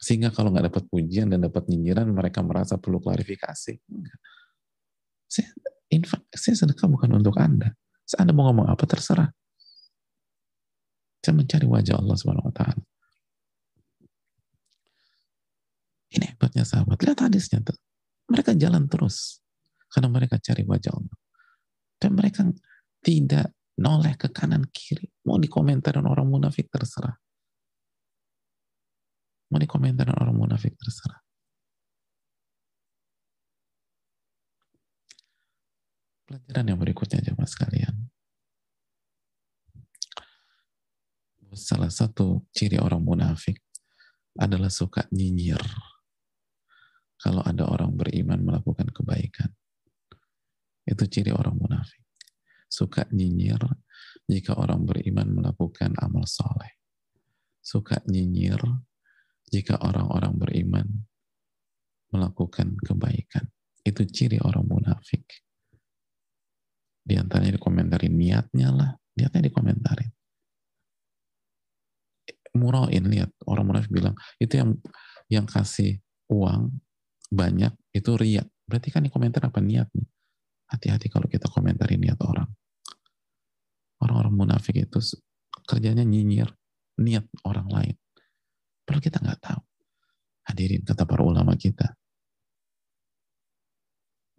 Sehingga 0.00 0.32
kalau 0.32 0.48
nggak 0.48 0.72
dapat 0.72 0.84
pujian 0.88 1.28
dan 1.28 1.44
dapat 1.44 1.68
nyinyiran, 1.68 2.08
mereka 2.08 2.40
merasa 2.40 2.80
perlu 2.80 3.04
klarifikasi. 3.04 3.76
Saya, 5.28 5.52
infak, 5.92 6.24
saya 6.32 6.56
sedekah 6.56 6.88
bukan 6.88 7.20
untuk 7.20 7.36
Anda. 7.36 7.76
Anda 8.16 8.32
mau 8.32 8.48
ngomong 8.48 8.72
apa, 8.72 8.88
terserah. 8.88 9.28
Saya 11.20 11.36
mencari 11.36 11.68
wajah 11.68 12.00
Allah 12.00 12.16
Subhanahu 12.16 12.48
wa 12.48 12.54
taala. 12.56 12.80
Ini 16.16 16.32
hebatnya 16.32 16.64
sahabat. 16.64 16.96
Lihat 17.04 17.20
hadisnya 17.28 17.60
tuh. 17.60 17.76
Mereka 18.30 18.54
jalan 18.54 18.86
terus 18.86 19.42
karena 19.90 20.08
mereka 20.08 20.38
cari 20.38 20.62
wajah 20.62 20.94
Allah. 20.94 21.18
Dan 22.00 22.16
mereka 22.16 22.46
tidak 23.02 23.52
noleh 23.76 24.14
ke 24.14 24.30
kanan 24.30 24.64
kiri. 24.70 25.10
Mau 25.26 25.36
dikomentarin 25.36 26.06
orang 26.06 26.30
munafik 26.30 26.70
terserah. 26.70 27.12
Mau 29.50 29.58
dikomentarin 29.58 30.14
orang 30.14 30.36
munafik 30.38 30.78
terserah. 30.78 31.18
Pelajaran 36.30 36.70
yang 36.70 36.78
berikutnya 36.78 37.18
jemaah 37.26 37.50
sekalian. 37.50 38.06
salah 41.50 41.90
satu 41.90 42.46
ciri 42.54 42.78
orang 42.78 43.02
munafik 43.02 43.58
adalah 44.38 44.70
suka 44.70 45.06
nyinyir. 45.10 45.58
Kalau 47.20 47.44
ada 47.44 47.68
orang 47.68 47.92
beriman 47.92 48.40
melakukan 48.40 48.88
kebaikan. 48.88 49.52
Itu 50.88 51.04
ciri 51.04 51.30
orang 51.36 51.60
munafik. 51.60 52.00
Suka 52.70 53.04
nyinyir 53.12 53.60
jika 54.24 54.56
orang 54.56 54.88
beriman 54.88 55.28
melakukan 55.28 55.92
amal 56.00 56.24
soleh. 56.24 56.80
Suka 57.60 58.00
nyinyir 58.08 58.64
jika 59.52 59.76
orang-orang 59.84 60.34
beriman 60.40 60.86
melakukan 62.08 62.80
kebaikan. 62.80 63.44
Itu 63.84 64.08
ciri 64.08 64.40
orang 64.40 64.64
munafik. 64.64 65.28
Di 67.04 67.20
antaranya 67.20 67.60
dikomentarin 67.60 68.16
niatnya 68.16 68.68
lah. 68.72 68.90
Niatnya 69.12 69.52
dikomentarin 69.52 70.08
murain 72.54 73.04
lihat 73.06 73.30
orang 73.46 73.64
munafik 73.66 73.90
bilang 73.92 74.16
itu 74.42 74.58
yang 74.58 74.70
yang 75.30 75.46
kasih 75.46 76.02
uang 76.26 76.74
banyak 77.30 77.72
itu 77.94 78.10
riak. 78.18 78.46
Berarti 78.66 78.88
kan 78.90 79.06
di 79.06 79.10
komentar 79.10 79.46
apa? 79.46 79.62
Niatnya 79.62 80.06
hati-hati 80.70 81.10
kalau 81.10 81.26
kita 81.26 81.50
komentari 81.50 81.98
niat 81.98 82.16
orang. 82.22 82.46
Orang-orang 84.00 84.32
munafik 84.32 84.78
itu 84.78 85.02
kerjanya 85.66 86.06
nyinyir 86.06 86.48
niat 87.02 87.26
orang 87.44 87.68
lain. 87.68 87.96
Padahal 88.86 89.02
kita 89.02 89.18
nggak 89.20 89.40
tahu. 89.42 89.62
Hadirin 90.46 90.82
kata 90.86 91.04
para 91.04 91.22
ulama 91.26 91.52
kita. 91.58 91.92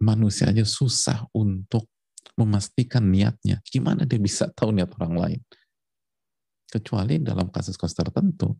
Manusia 0.02 0.50
aja 0.50 0.66
susah 0.66 1.30
untuk 1.30 1.86
memastikan 2.34 3.06
niatnya. 3.06 3.62
Gimana 3.62 4.02
dia 4.02 4.18
bisa 4.18 4.50
tahu 4.50 4.74
niat 4.74 4.90
orang 4.98 5.14
lain? 5.14 5.40
Kecuali 6.66 7.22
dalam 7.22 7.52
kasus-kasus 7.52 7.94
tertentu, 7.94 8.56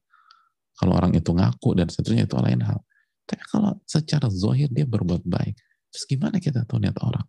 kalau 0.78 0.95
orang 0.95 1.16
itu 1.18 1.35
ngaku 1.35 1.74
dan 1.74 1.91
seterusnya 1.91 2.30
itu 2.30 2.37
lain 2.39 2.62
hal. 2.62 2.78
Tapi 3.25 3.43
kalau 3.49 3.79
secara 3.87 4.29
zohir 4.29 4.68
dia 4.68 4.85
berbuat 4.85 5.25
baik, 5.25 5.55
terus 5.93 6.05
gimana 6.09 6.43
kita 6.43 6.66
tahu 6.66 6.83
niat 6.83 6.99
orang? 7.01 7.27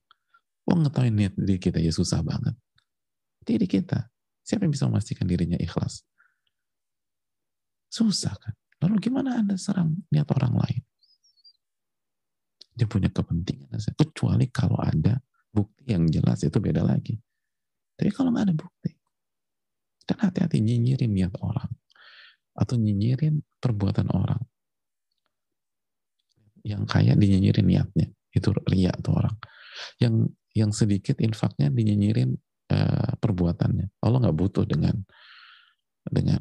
Oh 0.68 0.80
ngetahui 0.80 1.12
niat 1.12 1.34
diri 1.36 1.60
kita 1.60 1.80
ya 1.80 1.92
susah 1.92 2.24
banget. 2.24 2.56
Diri 3.44 3.68
kita. 3.68 4.08
Siapa 4.44 4.68
yang 4.68 4.74
bisa 4.76 4.88
memastikan 4.88 5.28
dirinya 5.28 5.60
ikhlas? 5.60 6.04
Susah 7.92 8.36
kan? 8.36 8.56
Lalu 8.84 9.00
gimana 9.00 9.40
Anda 9.40 9.56
serang 9.56 10.04
niat 10.12 10.28
orang 10.36 10.60
lain? 10.60 10.82
Dia 12.74 12.88
punya 12.90 13.08
kepentingan. 13.14 13.80
Kecuali 13.96 14.50
kalau 14.52 14.80
ada 14.82 15.22
bukti 15.54 15.94
yang 15.94 16.10
jelas 16.10 16.42
itu 16.44 16.58
beda 16.58 16.82
lagi. 16.84 17.16
Tapi 17.94 18.10
kalau 18.10 18.34
nggak 18.34 18.50
ada 18.50 18.56
bukti, 18.58 18.92
dan 20.04 20.18
hati-hati 20.20 20.60
nyinyirin 20.60 21.12
niat 21.16 21.34
orang 21.40 21.72
atau 22.54 22.76
nyinyirin 22.76 23.42
perbuatan 23.58 24.12
orang 24.12 24.43
yang 26.64 26.88
kaya 26.88 27.14
dinyinyirin 27.16 27.68
niatnya 27.68 28.08
itu 28.34 28.50
ria 28.68 28.92
tuh 29.04 29.20
orang 29.20 29.36
yang 30.00 30.28
yang 30.56 30.72
sedikit 30.72 31.20
infaknya 31.20 31.70
dinyinyirin 31.70 32.34
uh, 32.72 33.14
perbuatannya 33.20 33.92
Allah 34.00 34.18
nggak 34.24 34.38
butuh 34.38 34.64
dengan 34.64 34.96
dengan 36.08 36.40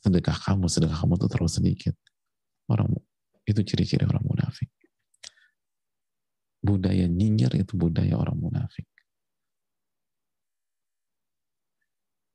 sedekah 0.00 0.36
kamu 0.36 0.66
sedekah 0.66 0.96
kamu 0.96 1.14
tuh 1.20 1.28
terlalu 1.28 1.52
sedikit 1.52 1.94
orang 2.72 2.88
itu 3.44 3.60
ciri-ciri 3.62 4.08
orang 4.08 4.24
munafik 4.24 4.70
budaya 6.60 7.08
nyinyir 7.08 7.56
itu 7.56 7.72
budaya 7.74 8.20
orang 8.20 8.36
munafik. 8.36 8.86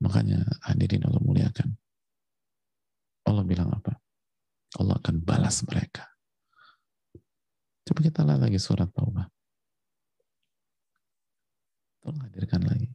Makanya 0.01 0.43
hadirin 0.65 1.05
Allah 1.07 1.21
muliakan. 1.23 1.69
Allah 3.25 3.43
bilang 3.45 3.73
apa? 3.73 3.95
Allah 4.75 4.99
akan 4.99 5.15
balas 5.23 5.63
mereka. 5.65 6.05
Coba 7.85 7.99
kita 8.01 8.25
lihat 8.25 8.41
lagi 8.41 8.57
surat 8.57 8.89
Taubah. 8.89 9.29
Tolong 12.01 12.21
hadirkan 12.25 12.65
lagi. 12.65 12.89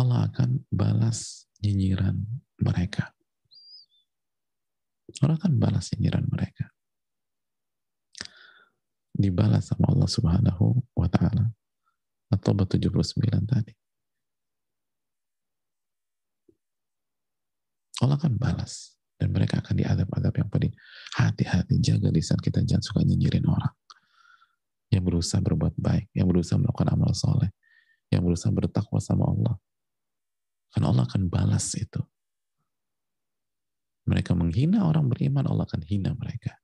Allah 0.00 0.32
akan 0.32 0.64
balas 0.72 1.44
nyinyiran 1.60 2.16
mereka. 2.56 3.12
Allah 5.20 5.36
akan 5.36 5.60
balas 5.60 5.92
nyinyiran 5.92 6.24
mereka 6.24 6.72
dibalas 9.20 9.68
sama 9.68 9.92
Allah 9.92 10.08
Subhanahu 10.08 10.80
wa 10.96 11.08
taala. 11.12 11.52
At-Taubah 12.32 12.64
79 12.64 13.44
tadi. 13.44 13.74
Allah 18.00 18.16
akan 18.16 18.40
balas 18.40 18.96
dan 19.20 19.28
mereka 19.36 19.60
akan 19.60 19.76
diadab-adab 19.76 20.32
yang 20.32 20.48
pedih. 20.48 20.72
Hati-hati 21.12 21.76
jaga 21.84 22.08
lisan 22.08 22.40
kita 22.40 22.64
jangan 22.64 22.80
suka 22.80 23.04
nyinyirin 23.04 23.44
orang. 23.44 23.76
Yang 24.88 25.02
berusaha 25.12 25.44
berbuat 25.44 25.76
baik, 25.76 26.08
yang 26.16 26.24
berusaha 26.24 26.56
melakukan 26.56 26.96
amal 26.96 27.12
soleh, 27.12 27.52
yang 28.08 28.24
berusaha 28.24 28.48
bertakwa 28.48 28.96
sama 28.96 29.28
Allah. 29.28 29.54
Karena 30.72 30.86
Allah 30.88 31.04
akan 31.04 31.28
balas 31.28 31.76
itu. 31.76 32.00
Mereka 34.08 34.32
menghina 34.32 34.88
orang 34.88 35.12
beriman, 35.12 35.44
Allah 35.44 35.68
akan 35.68 35.84
hina 35.84 36.16
mereka 36.16 36.56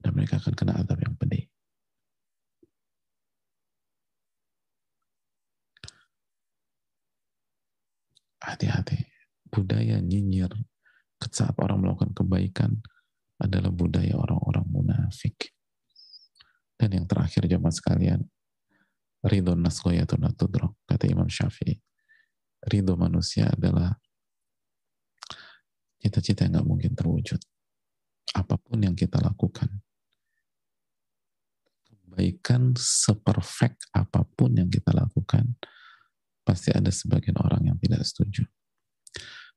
dan 0.00 0.16
mereka 0.16 0.40
akan 0.40 0.54
kena 0.56 0.80
azab 0.80 0.96
yang 1.02 1.12
pedih. 1.18 1.44
Hati-hati. 8.40 9.04
Budaya 9.52 10.00
nyinyir 10.00 10.48
saat 11.28 11.52
orang 11.60 11.84
melakukan 11.84 12.16
kebaikan 12.16 12.80
adalah 13.36 13.68
budaya 13.68 14.16
orang-orang 14.16 14.64
munafik. 14.68 15.52
Dan 16.80 16.96
yang 16.96 17.04
terakhir 17.04 17.44
jamaah 17.44 17.76
sekalian, 17.76 18.20
ridho 19.20 19.52
nasgoyatun 19.52 20.24
atudrok, 20.24 20.80
kata 20.88 21.04
Imam 21.04 21.28
Syafi'i. 21.28 21.76
Ridho 22.64 22.96
manusia 22.96 23.52
adalah 23.52 23.96
cita-cita 26.00 26.48
yang 26.48 26.60
gak 26.60 26.68
mungkin 26.68 26.92
terwujud. 26.96 27.40
Apa 28.36 28.56
pun 28.56 28.80
yang 28.80 28.96
kita 28.96 29.20
lakukan, 29.20 29.68
kebaikan 31.84 32.76
seperfect 32.76 33.88
apa 33.92 34.24
pun 34.24 34.56
yang 34.56 34.68
kita 34.68 34.92
lakukan, 34.92 35.56
pasti 36.44 36.72
ada 36.72 36.88
sebagian 36.88 37.36
orang 37.40 37.72
yang 37.72 37.76
tidak 37.80 38.04
setuju. 38.04 38.44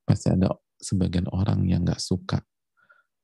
Pasti 0.04 0.32
ada 0.32 0.52
sebagian 0.84 1.32
orang 1.32 1.64
yang 1.64 1.88
nggak 1.88 2.04
suka. 2.04 2.44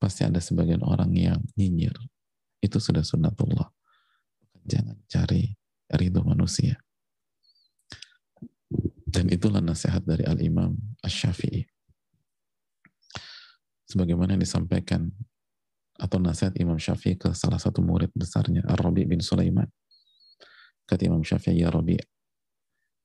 Pasti 0.00 0.24
ada 0.24 0.40
sebagian 0.40 0.80
orang 0.80 1.12
yang 1.12 1.40
nyinyir. 1.60 1.92
Itu 2.64 2.80
sudah 2.80 3.04
sunnatullah. 3.04 3.68
Jangan 4.64 4.96
cari 5.04 5.52
ridho 5.92 6.24
manusia. 6.24 6.80
Dan 9.10 9.28
itulah 9.28 9.60
nasihat 9.60 10.00
dari 10.06 10.24
Al-Imam 10.24 10.72
Ash-Syafi'i. 11.04 11.66
Sebagaimana 13.90 14.38
disampaikan 14.38 15.10
atau 15.98 16.16
nasihat 16.22 16.54
Imam 16.56 16.78
Syafi'i 16.80 17.18
ke 17.18 17.34
salah 17.36 17.58
satu 17.58 17.84
murid 17.84 18.08
besarnya 18.16 18.64
Ar-Rabi 18.64 19.04
bin 19.04 19.20
Sulaiman. 19.20 19.68
Kata 20.86 21.04
Imam 21.04 21.20
Syafi'i, 21.20 21.60
ya 21.60 21.68
Rabi, 21.68 21.98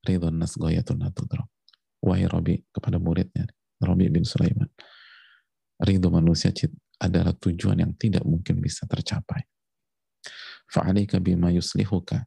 ridhon 0.05 0.37
nas 0.37 0.55
goyatun 0.55 1.01
natudro. 1.01 1.49
Wahai 1.99 2.29
Rabi, 2.29 2.61
kepada 2.69 3.01
muridnya, 3.01 3.49
Rabi 3.85 4.09
bin 4.09 4.25
Sulaiman. 4.25 4.67
Ridho 5.79 6.09
manusia 6.09 6.51
adalah 6.99 7.35
tujuan 7.35 7.77
yang 7.79 7.93
tidak 7.99 8.23
mungkin 8.23 8.63
bisa 8.63 8.87
tercapai. 8.87 9.43
Fa'alika 10.71 11.21
bima 11.21 11.51
yuslihuka. 11.53 12.25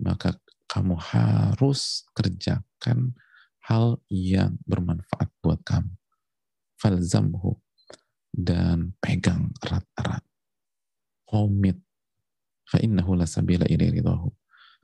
Maka 0.00 0.38
kamu 0.70 0.96
harus 0.96 2.04
kerjakan 2.16 3.16
hal 3.66 3.98
yang 4.08 4.56
bermanfaat 4.64 5.28
buat 5.42 5.60
kamu. 5.66 5.92
Falzamhu 6.78 7.58
dan 8.30 8.94
pegang 9.00 9.50
erat-erat. 9.64 10.22
Komit. 11.26 11.80
Fa'innahu 12.66 13.18
la 13.18 13.26
sabila 13.26 13.66
ridahu. 13.66 14.30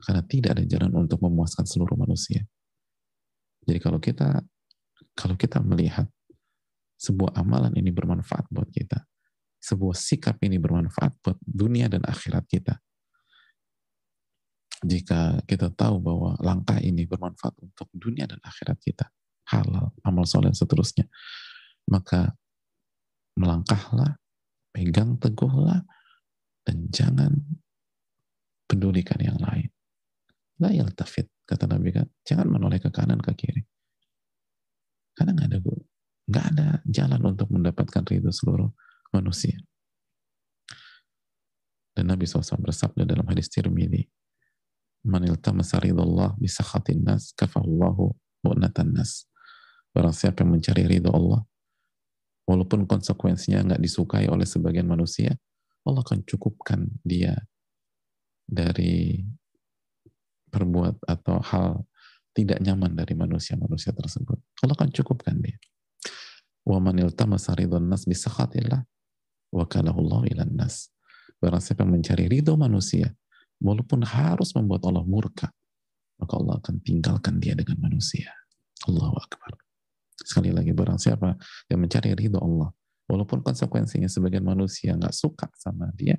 Karena 0.03 0.23
tidak 0.27 0.59
ada 0.59 0.63
jalan 0.67 0.91
untuk 1.07 1.23
memuaskan 1.23 1.63
seluruh 1.63 1.95
manusia. 1.95 2.43
Jadi 3.63 3.79
kalau 3.79 4.03
kita 4.03 4.43
kalau 5.13 5.37
kita 5.37 5.61
melihat 5.61 6.09
sebuah 6.97 7.37
amalan 7.37 7.73
ini 7.77 7.93
bermanfaat 7.93 8.49
buat 8.49 8.69
kita, 8.69 9.03
sebuah 9.63 9.95
sikap 9.95 10.39
ini 10.43 10.59
bermanfaat 10.59 11.19
buat 11.23 11.37
dunia 11.43 11.87
dan 11.87 12.03
akhirat 12.03 12.43
kita. 12.49 12.75
Jika 14.83 15.39
kita 15.47 15.71
tahu 15.71 16.03
bahwa 16.03 16.35
langkah 16.43 16.75
ini 16.83 17.07
bermanfaat 17.07 17.55
untuk 17.63 17.87
dunia 17.95 18.27
dan 18.27 18.43
akhirat 18.43 18.75
kita, 18.83 19.07
halal, 19.47 19.95
amal 20.03 20.27
soleh, 20.27 20.51
dan 20.51 20.59
seterusnya, 20.59 21.07
maka 21.87 22.35
melangkahlah, 23.39 24.19
pegang 24.75 25.15
teguhlah, 25.19 25.87
dan 26.67 26.87
jangan 26.91 27.31
pedulikan 28.67 29.19
yang 29.23 29.39
lain. 29.39 29.71
La 30.59 30.71
yaltafit, 30.71 31.31
kata 31.47 31.67
Nabi 31.67 31.95
kan, 31.95 32.07
jangan 32.27 32.47
menoleh 32.51 32.79
ke 32.83 32.91
kanan, 32.91 33.19
ke 33.23 33.31
kiri. 33.35 33.63
Karena 35.13 35.31
nggak 35.37 35.47
ada 35.49 35.59
nggak 36.23 36.45
ada 36.55 36.67
jalan 36.87 37.21
untuk 37.35 37.47
mendapatkan 37.51 38.03
ridho 38.07 38.31
seluruh 38.31 38.71
manusia. 39.13 39.59
Dan 41.93 42.09
Nabi 42.09 42.25
SAW 42.25 42.57
bersabda 42.57 43.05
dalam 43.05 43.27
hadis 43.29 43.53
Tirmidzi, 43.53 44.09
"Man 45.05 45.29
iltamasa 45.29 45.77
ridallah 45.77 46.33
khatin 46.41 47.05
nas, 47.05 47.37
kafahullahu 47.37 48.17
mu'natan 48.49 48.97
nas." 48.97 49.29
Barang 49.93 50.15
siapa 50.15 50.41
yang 50.41 50.57
mencari 50.57 50.89
ridho 50.89 51.13
Allah, 51.13 51.45
walaupun 52.49 52.89
konsekuensinya 52.89 53.61
nggak 53.61 53.81
disukai 53.83 54.25
oleh 54.25 54.49
sebagian 54.49 54.89
manusia, 54.89 55.37
Allah 55.85 56.01
akan 56.01 56.25
cukupkan 56.25 56.89
dia 57.05 57.37
dari 58.49 59.21
perbuat 60.49 61.05
atau 61.05 61.37
hal 61.45 61.85
tidak 62.33 62.59
nyaman 62.59 62.97
dari 62.97 63.13
manusia-manusia 63.13 63.93
tersebut. 63.93 64.37
Allah 64.65 64.75
akan 64.75 64.89
cukupkan 64.89 65.37
dia. 65.37 65.57
Wa 66.65 66.81
man 66.81 66.97
iltamasa 66.97 67.53
ridwan 67.53 67.85
nas 67.85 68.09
bisakhatillah 68.09 68.81
wa 69.53 69.63
kalahullahu 69.69 70.27
ilan 70.33 70.49
nas. 70.53 70.89
Barang 71.37 71.61
siapa 71.61 71.83
mencari 71.85 72.25
ridho 72.25 72.55
manusia, 72.57 73.11
walaupun 73.61 74.01
harus 74.01 74.55
membuat 74.55 74.87
Allah 74.87 75.03
murka, 75.03 75.51
maka 76.17 76.33
Allah 76.39 76.57
akan 76.63 76.75
tinggalkan 76.81 77.37
dia 77.37 77.53
dengan 77.53 77.77
manusia. 77.83 78.31
Allahu 78.87 79.19
Akbar. 79.19 79.59
Sekali 80.23 80.55
lagi 80.55 80.71
barang 80.71 80.97
siapa 80.97 81.35
yang 81.67 81.83
mencari 81.83 82.15
ridho 82.15 82.39
Allah 82.39 82.71
Walaupun 83.03 83.43
konsekuensinya 83.43 84.07
sebagian 84.07 84.47
manusia 84.47 84.95
nggak 84.95 85.11
suka 85.11 85.51
sama 85.59 85.91
dia, 85.91 86.15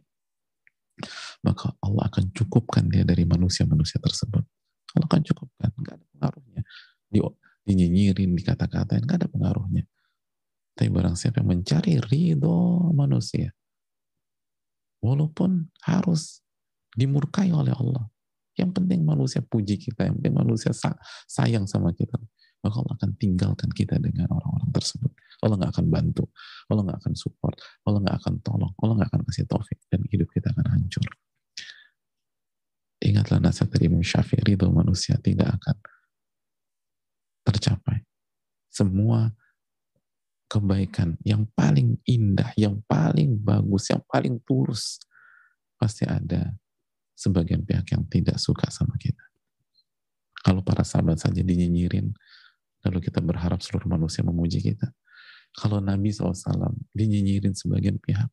maka 1.40 1.72
Allah 1.80 2.06
akan 2.12 2.28
cukupkan 2.36 2.84
dia 2.92 3.08
dari 3.08 3.24
manusia-manusia 3.24 3.96
tersebut. 4.04 4.44
Allah 4.94 5.08
akan 5.08 5.22
cukupkan, 5.24 5.70
nggak. 5.80 5.98
Di, 7.14 7.22
dinyinyirin, 7.64 8.34
dikata-katain, 8.34 9.06
nggak 9.06 9.18
ada 9.22 9.28
pengaruhnya. 9.30 9.86
Tapi 10.74 10.90
barang 10.90 11.14
siapa 11.14 11.38
yang 11.38 11.54
mencari 11.54 12.02
ridho 12.02 12.90
manusia, 12.90 13.54
walaupun 14.98 15.70
harus 15.86 16.42
dimurkai 16.98 17.54
oleh 17.54 17.70
Allah, 17.70 18.10
yang 18.58 18.74
penting 18.74 19.06
manusia 19.06 19.38
puji 19.38 19.78
kita, 19.78 20.10
yang 20.10 20.18
penting 20.18 20.34
manusia 20.34 20.74
sayang 21.30 21.70
sama 21.70 21.94
kita. 21.94 22.18
Maka 22.64 22.80
Allah 22.80 22.94
akan 22.96 23.10
tinggalkan 23.20 23.70
kita 23.70 24.00
dengan 24.00 24.34
orang-orang 24.34 24.72
tersebut. 24.72 25.12
Allah 25.44 25.60
nggak 25.60 25.72
akan 25.76 25.86
bantu, 25.92 26.24
Allah 26.72 26.82
nggak 26.88 26.98
akan 27.04 27.14
support, 27.14 27.54
Allah 27.84 28.00
nggak 28.00 28.16
akan 28.24 28.34
tolong, 28.40 28.72
Allah 28.80 28.94
nggak 28.98 29.10
akan 29.12 29.22
kasih 29.28 29.44
taufik, 29.44 29.78
dan 29.92 30.00
hidup 30.08 30.26
kita 30.32 30.48
akan 30.50 30.66
hancur. 30.72 31.04
Ingatlah 33.04 33.38
nasihat 33.44 33.68
dari 33.68 33.92
Imam 33.92 34.00
Syafi'i, 34.00 34.40
ridho 34.40 34.72
manusia 34.72 35.20
tidak 35.20 35.60
akan 35.60 35.76
tercapai. 37.44 38.02
Semua 38.72 39.30
kebaikan 40.50 41.14
yang 41.22 41.46
paling 41.54 42.00
indah, 42.08 42.50
yang 42.58 42.80
paling 42.88 43.38
bagus, 43.38 43.90
yang 43.90 44.02
paling 44.08 44.40
tulus, 44.42 44.98
pasti 45.78 46.08
ada 46.08 46.54
sebagian 47.14 47.62
pihak 47.62 47.86
yang 47.94 48.04
tidak 48.10 48.38
suka 48.40 48.66
sama 48.70 48.98
kita. 48.98 49.22
Kalau 50.44 50.60
para 50.60 50.84
sahabat 50.84 51.22
saja 51.22 51.40
dinyinyirin, 51.40 52.12
lalu 52.84 52.98
kita 53.00 53.24
berharap 53.24 53.64
seluruh 53.64 53.88
manusia 53.88 54.20
memuji 54.20 54.60
kita. 54.60 54.92
Kalau 55.54 55.78
Nabi 55.78 56.10
SAW 56.10 56.74
dinyinyirin 56.92 57.54
sebagian 57.54 57.96
pihak, 58.02 58.28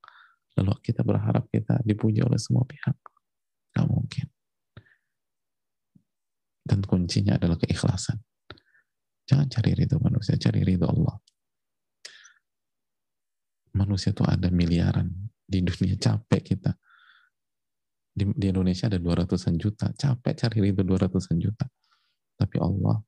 lalu 0.59 0.73
kita 0.81 1.05
berharap 1.05 1.47
kita 1.53 1.79
dipuji 1.85 2.19
oleh 2.25 2.41
semua 2.41 2.67
pihak. 2.67 2.97
Gak 3.71 3.87
mungkin. 3.87 4.27
Dan 6.61 6.83
kuncinya 6.83 7.39
adalah 7.39 7.55
keikhlasan. 7.61 8.19
Jangan 9.31 9.47
cari 9.47 9.71
ridho 9.71 9.95
manusia, 10.03 10.35
cari 10.35 10.59
ridho 10.67 10.91
Allah. 10.91 11.15
Manusia 13.79 14.11
itu 14.11 14.27
ada 14.27 14.51
miliaran. 14.51 15.07
Di 15.47 15.63
dunia 15.63 15.95
capek 15.95 16.43
kita 16.43 16.71
di, 18.11 18.27
di 18.35 18.45
Indonesia 18.51 18.91
ada 18.91 18.99
200-an 18.99 19.55
juta. 19.55 19.87
Capek 19.95 20.33
cari 20.35 20.57
ridho 20.59 20.83
200-an 20.83 21.37
juta. 21.39 21.65
Tapi 22.35 22.57
Allah 22.59 22.99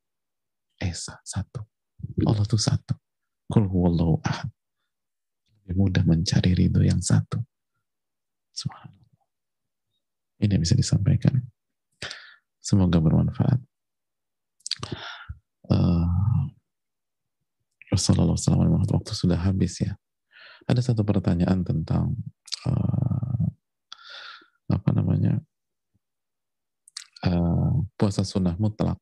Esa 0.80 1.20
satu. 1.24 1.64
Allah 2.24 2.44
itu 2.44 2.60
satu. 2.60 2.96
Kul 3.48 3.68
huwallahu 3.68 4.20
ahad. 4.24 4.50
Lebih 5.64 5.76
mudah 5.80 6.04
mencari 6.04 6.52
ridho 6.56 6.82
yang 6.84 7.00
satu. 7.00 7.40
Subhanallah. 8.52 9.28
Ini 10.44 10.52
yang 10.56 10.64
bisa 10.64 10.76
disampaikan. 10.76 11.40
Semoga 12.60 13.00
bermanfaat. 13.00 13.60
Uh, 15.72 16.08
Rasulullah 17.94 18.34
SAW 18.34 18.84
waktu 18.90 19.14
sudah 19.14 19.38
habis 19.38 19.80
ya. 19.80 19.94
Ada 20.66 20.92
satu 20.92 21.06
pertanyaan 21.06 21.62
tentang 21.62 22.16
uh, 22.66 23.44
apa 24.72 24.90
namanya 24.96 25.38
uh, 27.28 27.86
puasa 28.00 28.26
sunnah 28.26 28.58
mutlak. 28.58 28.98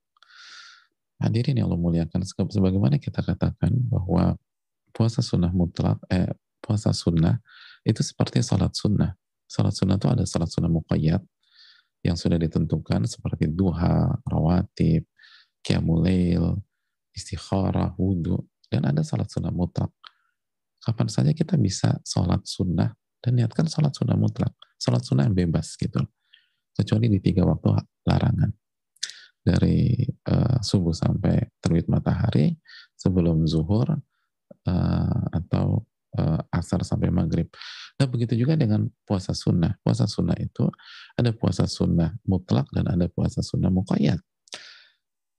Hadirin 1.22 1.54
yang 1.54 1.70
Allah 1.70 1.78
muliakan, 1.78 2.26
sebagaimana 2.26 2.98
kita 2.98 3.22
katakan 3.22 3.70
bahwa 3.94 4.34
puasa 4.90 5.22
sunnah 5.22 5.54
mutlak, 5.54 6.02
eh, 6.10 6.34
puasa 6.58 6.90
sunnah 6.98 7.38
itu 7.86 8.02
seperti 8.02 8.42
salat 8.42 8.74
sunnah. 8.74 9.14
Salat 9.46 9.78
sunnah 9.78 10.02
itu 10.02 10.10
ada 10.10 10.26
salat 10.26 10.50
sunnah 10.50 10.74
muqayyad 10.74 11.22
yang 12.02 12.18
sudah 12.18 12.42
ditentukan 12.42 13.06
seperti 13.06 13.54
duha, 13.54 14.18
rawatib, 14.26 15.06
qiyamulail, 15.62 16.58
istikharah, 17.14 17.94
wudhu, 17.98 18.42
dan 18.68 18.86
ada 18.90 19.02
salat 19.06 19.30
sunnah 19.30 19.54
mutlak. 19.54 19.90
Kapan 20.82 21.08
saja 21.10 21.32
kita 21.32 21.58
bisa 21.62 22.02
salat 22.02 22.42
sunnah 22.46 22.90
dan 23.22 23.38
niatkan 23.38 23.70
salat 23.70 23.94
sunnah 23.94 24.18
mutlak 24.18 24.52
sholat 24.82 25.06
sunnah 25.06 25.30
yang 25.30 25.38
bebas 25.38 25.78
gitu 25.78 26.02
kecuali 26.74 27.06
di 27.06 27.22
tiga 27.22 27.46
waktu 27.46 27.78
larangan 28.10 28.50
dari 29.46 30.02
uh, 30.26 30.58
subuh 30.62 30.94
sampai 30.94 31.38
terbit 31.62 31.86
matahari 31.86 32.58
sebelum 32.98 33.46
zuhur 33.46 33.90
uh, 34.66 35.22
atau 35.34 35.86
uh, 36.18 36.42
asar 36.54 36.86
sampai 36.86 37.10
maghrib. 37.10 37.50
Nah 37.98 38.06
begitu 38.06 38.38
juga 38.38 38.54
dengan 38.54 38.86
puasa 39.02 39.34
sunnah. 39.34 39.82
Puasa 39.82 40.06
sunnah 40.06 40.38
itu 40.38 40.70
ada 41.18 41.34
puasa 41.34 41.66
sunnah 41.66 42.14
mutlak 42.26 42.70
dan 42.70 42.86
ada 42.90 43.10
puasa 43.10 43.42
sunnah 43.42 43.74
muqayyad. 43.74 44.22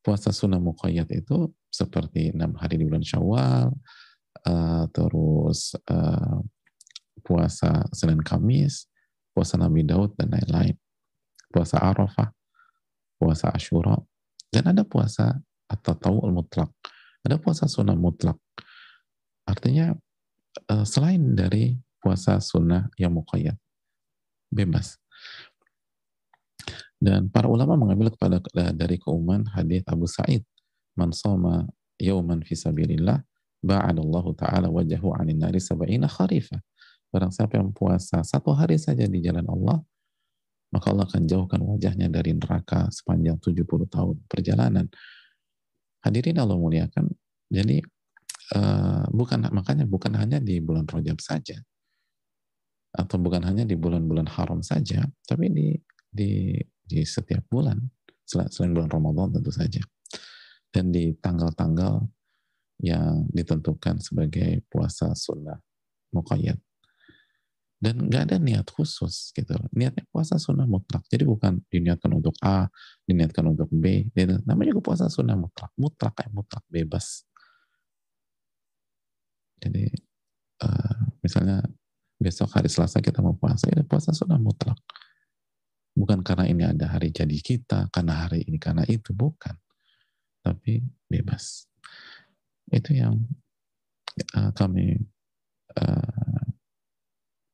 Puasa 0.03 0.34
sunnah 0.34 0.59
muqayyad 0.59 1.07
itu 1.14 1.50
seperti 1.70 2.34
enam 2.34 2.59
hari 2.59 2.82
di 2.82 2.84
bulan 2.84 3.07
Syawal, 3.07 3.70
uh, 4.44 4.84
terus 4.90 5.78
uh, 5.86 6.42
puasa 7.22 7.86
Senin 7.94 8.20
Kamis, 8.20 8.90
puasa 9.30 9.57
Nabi 9.57 9.86
Daud 9.86 10.18
dan 10.18 10.34
lain-lain. 10.34 10.76
Puasa 11.53 11.78
Arafah, 11.78 12.32
puasa 13.20 13.53
Ashura, 13.53 13.94
dan 14.48 14.72
ada 14.72 14.84
puasa 14.84 15.36
atau 15.68 15.94
tahu 15.96 16.18
mutlak. 16.32 16.68
Ada 17.24 17.36
puasa 17.40 17.68
sunnah 17.68 17.96
mutlak. 17.96 18.36
Artinya 19.46 19.94
eh, 20.68 20.84
selain 20.84 21.36
dari 21.36 21.76
puasa 22.00 22.40
sunnah 22.42 22.90
yang 22.98 23.14
muqayyad. 23.14 23.57
Bebas. 24.53 25.01
Dan 27.03 27.26
para 27.34 27.50
ulama 27.50 27.74
mengambil 27.74 28.14
kepada 28.14 28.38
eh, 28.38 28.70
dari 28.70 28.94
keumuman 28.94 29.42
hadis 29.50 29.82
Abu 29.90 30.07
Sa'id, 30.07 30.46
"Man 30.94 31.11
shoma 31.11 31.66
yauman 31.98 32.46
fi 32.46 32.55
sabilillah, 32.55 33.26
ba'adallahu 33.59 34.38
ta'ala 34.38 34.70
wajahu 34.70 35.11
'anil 35.18 35.34
nari 35.34 35.59
sab'ina 35.59 36.07
kharifah." 36.07 36.62
Barang 37.11 37.34
siapa 37.34 37.59
yang 37.59 37.74
puasa 37.74 38.22
satu 38.22 38.55
hari 38.55 38.78
saja 38.78 39.03
di 39.11 39.18
jalan 39.18 39.42
Allah, 39.50 39.82
maka 40.70 40.94
Allah 40.94 41.05
akan 41.11 41.26
jauhkan 41.26 41.59
wajahnya 41.59 42.07
dari 42.07 42.38
neraka 42.38 42.86
sepanjang 42.94 43.36
70 43.42 43.66
tahun 43.90 44.16
perjalanan. 44.30 44.86
Hadirin 46.07 46.38
Allah 46.38 46.55
muliakan. 46.55 47.11
Jadi 47.50 47.82
uh, 48.55 49.05
bukan 49.11 49.50
makanya 49.50 49.84
bukan 49.90 50.14
hanya 50.16 50.38
di 50.38 50.62
bulan 50.62 50.86
Rajab 50.86 51.18
saja 51.18 51.59
atau 52.92 53.16
bukan 53.16 53.42
hanya 53.44 53.64
di 53.64 53.72
bulan-bulan 53.76 54.28
haram 54.28 54.61
saja, 54.61 55.05
tapi 55.24 55.48
di 55.48 55.72
di 56.12 56.61
di 56.82 57.06
setiap 57.06 57.46
bulan 57.48 57.78
selain 58.26 58.72
bulan 58.72 58.90
Ramadan 58.90 59.38
tentu 59.38 59.52
saja. 59.52 59.82
Dan 60.72 60.88
di 60.88 61.12
tanggal-tanggal 61.20 62.00
yang 62.80 63.28
ditentukan 63.28 64.00
sebagai 64.00 64.64
puasa 64.72 65.12
sunnah 65.12 65.60
muqayyad. 66.16 66.56
Dan 67.82 68.06
nggak 68.06 68.30
ada 68.30 68.36
niat 68.38 68.70
khusus 68.70 69.34
gitu 69.34 69.58
niatnya 69.74 70.06
puasa 70.08 70.38
sunnah 70.38 70.64
mutlak. 70.70 71.02
Jadi 71.10 71.26
bukan 71.26 71.60
diniatkan 71.66 72.14
untuk 72.14 72.38
A 72.40 72.70
diniatkan 73.04 73.42
untuk 73.52 73.68
B 73.74 74.06
namanya 74.46 74.70
juga 74.72 74.94
puasa 74.94 75.10
sunnah 75.10 75.34
mutlak. 75.34 75.74
Mutlak 75.74 76.14
kayak 76.14 76.30
mutlak 76.30 76.62
bebas. 76.70 77.26
Jadi 79.58 79.90
uh, 80.62 80.98
misalnya 81.20 81.58
besok 82.22 82.54
hari 82.54 82.70
Selasa 82.70 83.02
kita 83.02 83.18
mau 83.18 83.34
puasa 83.34 83.66
ya 83.66 83.82
puasa 83.82 84.14
sunnah 84.14 84.38
mutlak 84.38 84.78
bukan 85.93 86.24
karena 86.24 86.49
ini 86.49 86.64
ada 86.64 86.88
hari 86.88 87.12
jadi 87.12 87.36
kita 87.36 87.93
karena 87.93 88.26
hari 88.26 88.45
ini 88.49 88.57
karena 88.57 88.82
itu 88.88 89.12
bukan 89.12 89.55
tapi 90.43 90.82
bebas 91.07 91.68
itu 92.72 92.97
yang 92.97 93.20
uh, 94.34 94.51
kami 94.57 94.97
uh, 95.76 96.45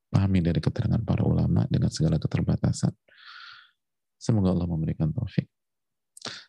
pahami 0.09 0.41
dari 0.41 0.59
keterangan 0.63 1.01
para 1.05 1.23
ulama 1.23 1.69
dengan 1.69 1.93
segala 1.93 2.17
keterbatasan. 2.17 2.95
Semoga 4.19 4.51
Allah 4.51 4.67
memberikan 4.67 5.15
taufik. 5.15 5.47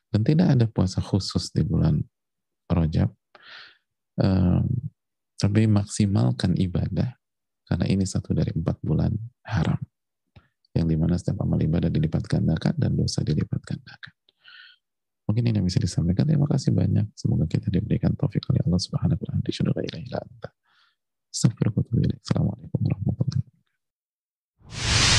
Dan 0.10 0.26
tidak 0.26 0.58
ada 0.58 0.66
puasa 0.66 1.04
khusus 1.06 1.54
di 1.54 1.62
bulan 1.62 2.02
Rajab. 2.66 3.14
Um, 4.20 4.66
tapi 5.40 5.70
maksimalkan 5.70 6.58
ibadah 6.60 7.16
karena 7.64 7.86
ini 7.88 8.04
satu 8.04 8.36
dari 8.36 8.52
empat 8.52 8.82
bulan 8.84 9.16
haram 9.48 9.80
yang 10.78 10.86
di 10.86 10.96
mana 10.96 11.18
setiap 11.18 11.42
amal 11.42 11.58
ibadah 11.58 11.90
dilipat 11.90 12.24
gandakan 12.30 12.74
dan 12.78 12.92
dosa 12.94 13.26
dilipat 13.26 13.62
gandakan. 13.66 14.14
Mungkin 15.30 15.46
ini 15.46 15.62
yang 15.62 15.68
bisa 15.70 15.78
disampaikan. 15.78 16.26
Terima 16.26 16.50
kasih 16.50 16.74
banyak. 16.74 17.14
Semoga 17.14 17.46
kita 17.46 17.70
diberikan 17.70 18.18
taufik 18.18 18.42
oleh 18.50 18.66
Allah 18.66 18.82
Subhanahu 18.82 19.14
wa 19.14 19.26
taala. 19.30 19.46
Assalamualaikum 22.26 22.82
warahmatullahi 22.82 23.46
wabarakatuh. 23.46 25.19